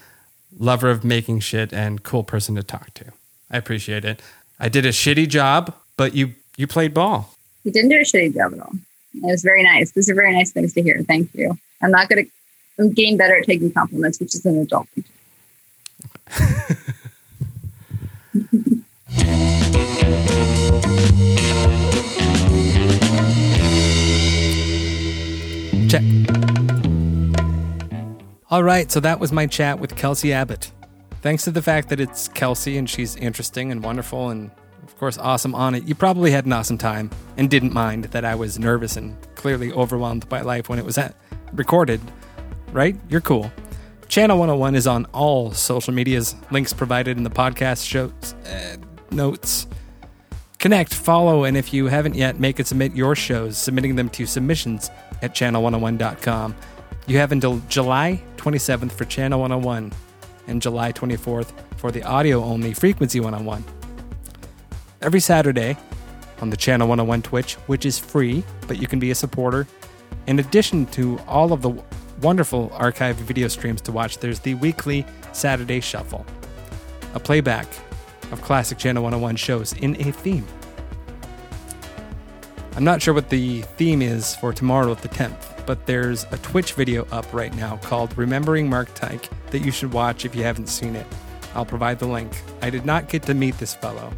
lover 0.59 0.89
of 0.89 1.03
making 1.03 1.39
shit 1.39 1.73
and 1.73 2.03
cool 2.03 2.23
person 2.23 2.55
to 2.55 2.63
talk 2.63 2.93
to. 2.95 3.05
I 3.49 3.57
appreciate 3.57 4.03
it. 4.05 4.21
I 4.59 4.69
did 4.69 4.85
a 4.85 4.89
shitty 4.89 5.27
job, 5.29 5.73
but 5.95 6.13
you 6.15 6.33
you 6.57 6.67
played 6.67 6.93
ball. 6.93 7.33
You 7.63 7.71
didn't 7.71 7.89
do 7.89 7.97
a 7.97 8.01
shitty 8.01 8.33
job 8.33 8.53
at 8.53 8.59
all. 8.59 8.73
It 9.13 9.23
was 9.23 9.41
very 9.41 9.63
nice. 9.63 9.91
These 9.91 10.09
are 10.09 10.15
very 10.15 10.33
nice 10.33 10.51
things 10.51 10.73
to 10.73 10.81
hear. 10.81 11.01
Thank 11.03 11.33
you. 11.33 11.57
I'm 11.81 11.91
not 11.91 12.09
to, 12.09 12.25
I'm 12.77 12.91
getting 12.93 13.17
better 13.17 13.37
at 13.37 13.45
taking 13.45 13.71
compliments, 13.71 14.19
which 14.19 14.35
is 14.35 14.45
an 14.45 14.59
adult. 14.59 14.87
thing. 14.89 15.03
Check. 25.89 26.03
All 28.49 28.63
right, 28.63 28.91
so 28.91 28.99
that 28.99 29.19
was 29.19 29.31
my 29.31 29.45
chat 29.47 29.79
with 29.79 29.95
Kelsey 29.95 30.33
Abbott. 30.33 30.71
Thanks 31.21 31.43
to 31.43 31.51
the 31.51 31.61
fact 31.61 31.89
that 31.89 31.99
it's 31.99 32.27
Kelsey 32.27 32.77
and 32.77 32.89
she's 32.89 33.15
interesting 33.15 33.71
and 33.71 33.83
wonderful 33.83 34.29
and, 34.29 34.51
of 34.83 34.97
course, 34.97 35.17
awesome 35.17 35.55
on 35.55 35.75
it, 35.75 35.83
you 35.83 35.95
probably 35.95 36.31
had 36.31 36.45
an 36.45 36.53
awesome 36.53 36.77
time 36.77 37.09
and 37.37 37.49
didn't 37.49 37.73
mind 37.73 38.05
that 38.05 38.23
I 38.23 38.35
was 38.35 38.57
nervous 38.59 38.95
and 38.95 39.15
clearly 39.35 39.71
overwhelmed 39.73 40.29
by 40.29 40.41
life 40.41 40.69
when 40.69 40.79
it 40.79 40.85
was 40.85 40.97
at, 40.97 41.15
recorded, 41.53 41.99
right? 42.71 42.95
You're 43.09 43.21
cool. 43.21 43.51
Channel 44.09 44.37
101 44.37 44.75
is 44.75 44.87
on 44.87 45.05
all 45.07 45.51
social 45.51 45.93
medias, 45.93 46.35
links 46.49 46.71
provided 46.71 47.17
in 47.17 47.23
the 47.23 47.29
podcast 47.29 47.85
shows, 47.85 48.11
uh, 48.45 48.77
notes. 49.11 49.67
Connect, 50.59 50.93
follow, 50.93 51.43
and 51.43 51.57
if 51.57 51.73
you 51.73 51.87
haven't 51.87 52.15
yet, 52.15 52.39
make 52.39 52.57
and 52.57 52.67
submit 52.67 52.95
your 52.95 53.15
shows, 53.15 53.57
submitting 53.57 53.95
them 53.95 54.09
to 54.09 54.25
submissions 54.25 54.89
at 55.21 55.35
channel101.com. 55.35 56.55
You 57.05 57.17
have 57.17 57.31
until 57.31 57.61
July 57.67 58.23
27th 58.37 58.91
for 58.91 59.05
Channel 59.05 59.41
101 59.41 59.91
and 60.47 60.61
July 60.61 60.93
24th 60.93 61.51
for 61.75 61.91
the 61.91 62.03
audio 62.03 62.43
only 62.43 62.73
Frequency 62.73 63.19
101. 63.19 63.63
Every 65.01 65.19
Saturday 65.19 65.77
on 66.41 66.49
the 66.49 66.57
Channel 66.57 66.87
101 66.87 67.21
Twitch, 67.23 67.55
which 67.67 67.85
is 67.85 67.99
free, 67.99 68.43
but 68.67 68.79
you 68.79 68.87
can 68.87 68.99
be 68.99 69.11
a 69.11 69.15
supporter. 69.15 69.67
In 70.27 70.39
addition 70.39 70.85
to 70.87 71.19
all 71.27 71.53
of 71.53 71.61
the 71.61 71.69
wonderful 72.21 72.69
archived 72.69 73.15
video 73.15 73.47
streams 73.47 73.81
to 73.81 73.91
watch, 73.91 74.19
there's 74.19 74.39
the 74.39 74.55
weekly 74.55 75.05
Saturday 75.33 75.79
Shuffle, 75.79 76.25
a 77.13 77.19
playback 77.19 77.67
of 78.31 78.41
classic 78.41 78.77
Channel 78.77 79.03
101 79.03 79.35
shows 79.35 79.73
in 79.73 79.95
a 80.01 80.11
theme. 80.11 80.45
I'm 82.75 82.83
not 82.83 83.01
sure 83.01 83.13
what 83.13 83.29
the 83.29 83.61
theme 83.61 84.01
is 84.01 84.35
for 84.35 84.53
tomorrow, 84.53 84.93
the 84.93 85.09
10th, 85.09 85.65
but 85.65 85.85
there's 85.87 86.25
a 86.31 86.37
Twitch 86.37 86.73
video 86.73 87.07
up 87.11 87.25
right 87.33 87.55
now 87.55 87.77
called 87.77 88.15
Remembering 88.17 88.69
Mark 88.69 88.93
Tyke 88.93 89.29
that 89.49 89.59
you 89.59 89.71
should 89.71 89.91
watch 89.93 90.25
if 90.25 90.35
you 90.35 90.43
haven't 90.43 90.67
seen 90.67 90.95
it. 90.95 91.07
I'll 91.55 91.65
provide 91.65 91.97
the 91.97 92.07
link. 92.07 92.31
I 92.61 92.69
did 92.69 92.85
not 92.85 93.09
get 93.09 93.23
to 93.23 93.33
meet 93.33 93.57
this 93.57 93.73
fellow. 93.73 94.13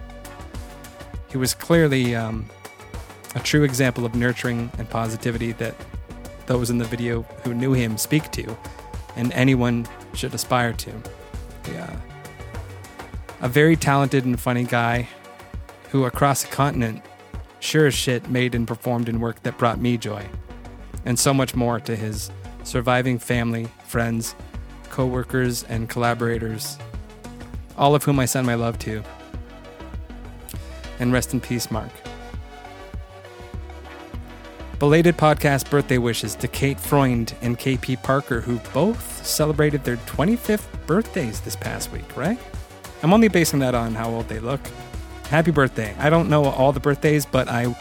He 1.31 1.37
was 1.37 1.53
clearly 1.53 2.15
um, 2.15 2.49
a 3.35 3.39
true 3.39 3.63
example 3.63 4.05
of 4.05 4.15
nurturing 4.15 4.69
and 4.77 4.89
positivity 4.89 5.53
that 5.53 5.75
those 6.49 6.71
in 6.71 6.79
the 6.79 6.85
video 6.85 7.21
who 7.43 7.53
knew 7.53 7.73
him 7.73 7.95
speak 7.95 8.31
to, 8.31 8.57
and 9.15 9.31
anyone 9.33 9.87
should 10.15 10.33
aspire 10.33 10.73
to. 10.73 10.91
Yeah. 11.71 11.95
A 13.41 13.47
very 13.47 13.75
talented 13.75 14.25
and 14.25 14.37
funny 14.37 14.63
guy 14.63 15.07
who, 15.91 16.05
across 16.05 16.41
the 16.41 16.49
continent, 16.49 17.03
sure 17.59 17.85
as 17.85 17.93
shit 17.93 18.29
made 18.29 18.55
and 18.55 18.67
performed 18.67 19.07
in 19.07 19.19
work 19.19 19.43
that 19.43 19.59
brought 19.59 19.79
me 19.79 19.95
joy, 19.95 20.25
and 21.05 21.19
so 21.19 21.35
much 21.35 21.53
more 21.55 21.79
to 21.81 21.95
his 21.95 22.31
surviving 22.63 23.19
family, 23.19 23.67
friends, 23.85 24.35
co 24.89 25.05
workers, 25.05 25.63
and 25.65 25.87
collaborators, 25.87 26.79
all 27.77 27.93
of 27.93 28.03
whom 28.03 28.19
I 28.19 28.25
send 28.25 28.47
my 28.47 28.55
love 28.55 28.79
to. 28.79 29.03
And 30.99 31.13
rest 31.13 31.31
in 31.31 31.41
peace, 31.41 31.69
Mark. 31.69 31.91
Belated 34.79 35.17
podcast 35.17 35.69
birthday 35.69 35.97
wishes 35.97 36.35
to 36.35 36.47
Kate 36.47 36.79
Freund 36.79 37.35
and 37.41 37.59
KP 37.59 38.01
Parker, 38.01 38.39
who 38.39 38.59
both 38.73 39.25
celebrated 39.25 39.83
their 39.83 39.97
25th 39.97 40.67
birthdays 40.87 41.41
this 41.41 41.57
past 41.57 41.91
week, 41.91 42.15
right? 42.15 42.39
I'm 43.03 43.11
only 43.11 43.27
basing 43.27 43.59
that 43.59 43.75
on 43.75 43.93
how 43.93 44.09
old 44.09 44.29
they 44.29 44.39
look. 44.39 44.61
Happy 45.25 45.51
birthday. 45.51 45.93
I 45.99 46.09
don't 46.09 46.29
know 46.29 46.45
all 46.45 46.71
the 46.71 46.79
birthdays, 46.79 47.25
but 47.25 47.49
I 47.49 47.75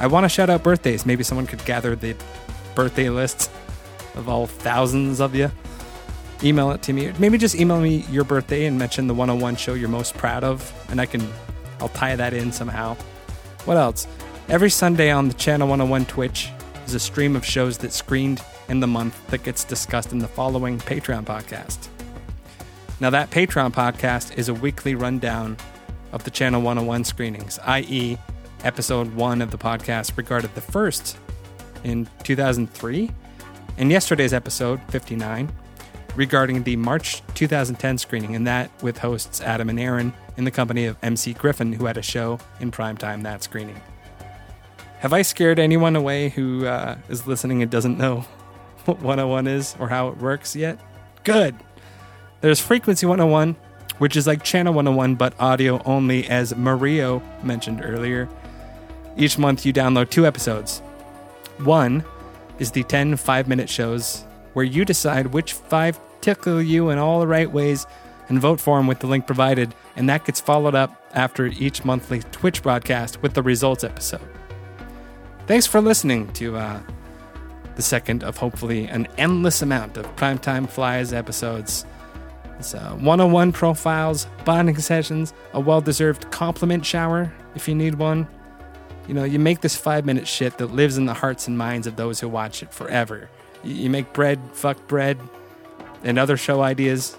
I 0.00 0.08
want 0.08 0.24
to 0.24 0.28
shout 0.28 0.50
out 0.50 0.64
birthdays. 0.64 1.06
Maybe 1.06 1.22
someone 1.22 1.46
could 1.46 1.64
gather 1.64 1.94
the 1.94 2.16
birthday 2.74 3.10
list 3.10 3.48
of 4.16 4.28
all 4.28 4.48
thousands 4.48 5.20
of 5.20 5.36
you. 5.36 5.52
Email 6.42 6.72
it 6.72 6.82
to 6.82 6.92
me. 6.92 7.12
Maybe 7.16 7.38
just 7.38 7.54
email 7.54 7.80
me 7.80 8.06
your 8.10 8.24
birthday 8.24 8.66
and 8.66 8.76
mention 8.76 9.06
the 9.06 9.14
101 9.14 9.54
show 9.54 9.74
you're 9.74 9.88
most 9.88 10.14
proud 10.14 10.42
of, 10.42 10.72
and 10.90 11.00
I 11.00 11.06
can 11.06 11.32
I'll 11.78 11.90
tie 11.90 12.16
that 12.16 12.34
in 12.34 12.50
somehow. 12.50 12.96
What 13.66 13.76
else? 13.76 14.08
Every 14.46 14.68
Sunday 14.68 15.10
on 15.10 15.28
the 15.28 15.34
Channel 15.34 15.68
101 15.68 16.04
Twitch 16.04 16.50
is 16.84 16.92
a 16.92 17.00
stream 17.00 17.34
of 17.34 17.46
shows 17.46 17.78
that 17.78 17.94
screened 17.94 18.42
in 18.68 18.78
the 18.78 18.86
month 18.86 19.26
that 19.28 19.42
gets 19.42 19.64
discussed 19.64 20.12
in 20.12 20.18
the 20.18 20.28
following 20.28 20.78
Patreon 20.78 21.24
podcast. 21.24 21.88
Now, 23.00 23.08
that 23.08 23.30
Patreon 23.30 23.72
podcast 23.72 24.36
is 24.36 24.50
a 24.50 24.54
weekly 24.54 24.94
rundown 24.94 25.56
of 26.12 26.24
the 26.24 26.30
Channel 26.30 26.60
101 26.60 27.04
screenings, 27.04 27.58
i.e., 27.64 28.18
episode 28.64 29.14
one 29.14 29.40
of 29.40 29.50
the 29.50 29.56
podcast 29.56 30.18
regarded 30.18 30.54
the 30.54 30.60
first 30.60 31.16
in 31.82 32.06
2003, 32.22 33.10
and 33.78 33.90
yesterday's 33.90 34.34
episode, 34.34 34.78
59, 34.90 35.50
regarding 36.16 36.64
the 36.64 36.76
March 36.76 37.22
2010 37.32 37.96
screening, 37.96 38.36
and 38.36 38.46
that 38.46 38.70
with 38.82 38.98
hosts 38.98 39.40
Adam 39.40 39.70
and 39.70 39.80
Aaron 39.80 40.12
in 40.36 40.44
the 40.44 40.50
company 40.50 40.84
of 40.84 40.98
MC 41.02 41.32
Griffin, 41.32 41.72
who 41.72 41.86
had 41.86 41.96
a 41.96 42.02
show 42.02 42.38
in 42.60 42.70
primetime 42.70 43.22
that 43.22 43.42
screening. 43.42 43.80
Have 45.04 45.12
I 45.12 45.20
scared 45.20 45.58
anyone 45.58 45.96
away 45.96 46.30
who 46.30 46.64
uh, 46.64 46.96
is 47.10 47.26
listening 47.26 47.60
and 47.60 47.70
doesn't 47.70 47.98
know 47.98 48.20
what 48.86 49.02
101 49.02 49.46
is 49.46 49.76
or 49.78 49.90
how 49.90 50.08
it 50.08 50.16
works 50.16 50.56
yet? 50.56 50.80
Good. 51.24 51.54
There's 52.40 52.58
Frequency 52.58 53.04
101, 53.04 53.54
which 53.98 54.16
is 54.16 54.26
like 54.26 54.42
Channel 54.42 54.72
101 54.72 55.16
but 55.16 55.38
audio 55.38 55.82
only, 55.84 56.26
as 56.26 56.56
Mario 56.56 57.20
mentioned 57.42 57.82
earlier. 57.84 58.30
Each 59.14 59.36
month 59.36 59.66
you 59.66 59.74
download 59.74 60.08
two 60.08 60.26
episodes. 60.26 60.78
One 61.58 62.02
is 62.58 62.70
the 62.70 62.84
10 62.84 63.16
five 63.18 63.46
minute 63.46 63.68
shows 63.68 64.24
where 64.54 64.64
you 64.64 64.86
decide 64.86 65.34
which 65.34 65.52
five 65.52 66.00
tickle 66.22 66.62
you 66.62 66.88
in 66.88 66.96
all 66.96 67.20
the 67.20 67.26
right 67.26 67.52
ways 67.52 67.86
and 68.30 68.40
vote 68.40 68.58
for 68.58 68.78
them 68.78 68.86
with 68.86 69.00
the 69.00 69.06
link 69.06 69.26
provided, 69.26 69.74
and 69.96 70.08
that 70.08 70.24
gets 70.24 70.40
followed 70.40 70.74
up 70.74 70.98
after 71.12 71.48
each 71.48 71.84
monthly 71.84 72.20
Twitch 72.32 72.62
broadcast 72.62 73.20
with 73.20 73.34
the 73.34 73.42
results 73.42 73.84
episode. 73.84 74.26
Thanks 75.46 75.66
for 75.66 75.82
listening 75.82 76.32
to 76.34 76.56
uh, 76.56 76.80
the 77.76 77.82
second 77.82 78.24
of 78.24 78.38
hopefully 78.38 78.86
an 78.86 79.06
endless 79.18 79.60
amount 79.60 79.98
of 79.98 80.06
Primetime 80.16 80.66
Flies 80.66 81.12
episodes. 81.12 81.84
It's 82.58 82.74
uh, 82.74 82.92
101 82.92 83.52
profiles, 83.52 84.26
bonding 84.46 84.78
sessions, 84.78 85.34
a 85.52 85.60
well 85.60 85.82
deserved 85.82 86.30
compliment 86.30 86.86
shower 86.86 87.30
if 87.54 87.68
you 87.68 87.74
need 87.74 87.96
one. 87.96 88.26
You 89.06 89.12
know, 89.12 89.24
you 89.24 89.38
make 89.38 89.60
this 89.60 89.76
five 89.76 90.06
minute 90.06 90.26
shit 90.26 90.56
that 90.56 90.68
lives 90.68 90.96
in 90.96 91.04
the 91.04 91.12
hearts 91.12 91.46
and 91.46 91.58
minds 91.58 91.86
of 91.86 91.96
those 91.96 92.20
who 92.20 92.28
watch 92.28 92.62
it 92.62 92.72
forever. 92.72 93.28
You, 93.62 93.74
you 93.74 93.90
make 93.90 94.14
bread, 94.14 94.40
fuck 94.54 94.88
bread, 94.88 95.18
and 96.02 96.18
other 96.18 96.38
show 96.38 96.62
ideas. 96.62 97.18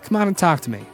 Come 0.00 0.16
on 0.16 0.28
and 0.28 0.38
talk 0.38 0.62
to 0.62 0.70
me. 0.70 0.86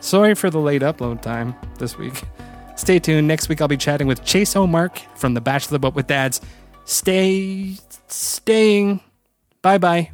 Sorry 0.00 0.34
for 0.34 0.50
the 0.50 0.58
late 0.58 0.82
upload 0.82 1.22
time 1.22 1.54
this 1.78 1.96
week. 1.96 2.22
Stay 2.78 2.98
tuned. 2.98 3.28
Next 3.28 3.48
week 3.48 3.60
I'll 3.60 3.68
be 3.68 3.76
chatting 3.76 4.06
with 4.06 4.24
Chase 4.24 4.56
O'Mark 4.56 4.98
from 5.16 5.34
The 5.34 5.40
Bachelor 5.40 5.78
But 5.78 5.94
with 5.94 6.06
Dads. 6.06 6.40
Stay 6.84 7.74
staying. 8.06 9.00
Bye 9.60 9.78
bye. 9.78 10.10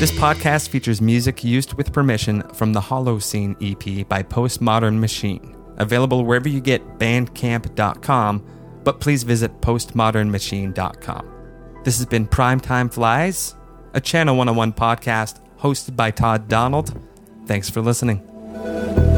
This 0.00 0.12
podcast 0.12 0.70
features 0.70 1.02
music 1.02 1.44
used 1.44 1.74
with 1.74 1.92
permission 1.92 2.42
from 2.54 2.72
the 2.72 2.80
Holocene 2.80 3.54
EP 3.60 4.08
by 4.08 4.22
Postmodern 4.22 4.98
Machine, 4.98 5.54
available 5.80 6.24
wherever 6.24 6.48
you 6.48 6.60
get 6.60 6.98
bandcamp.com, 6.98 8.46
but 8.84 9.00
please 9.00 9.22
visit 9.22 9.60
postmodernmachine.com. 9.60 11.80
This 11.84 11.96
has 11.96 12.06
been 12.06 12.28
Primetime 12.28 12.92
Flies, 12.92 13.54
a 13.94 14.00
Channel 14.00 14.36
101 14.36 14.74
podcast 14.74 15.40
hosted 15.58 15.96
by 15.96 16.10
Todd 16.10 16.48
Donald. 16.48 16.94
Thanks 17.46 17.68
for 17.68 17.80
listening. 17.80 19.09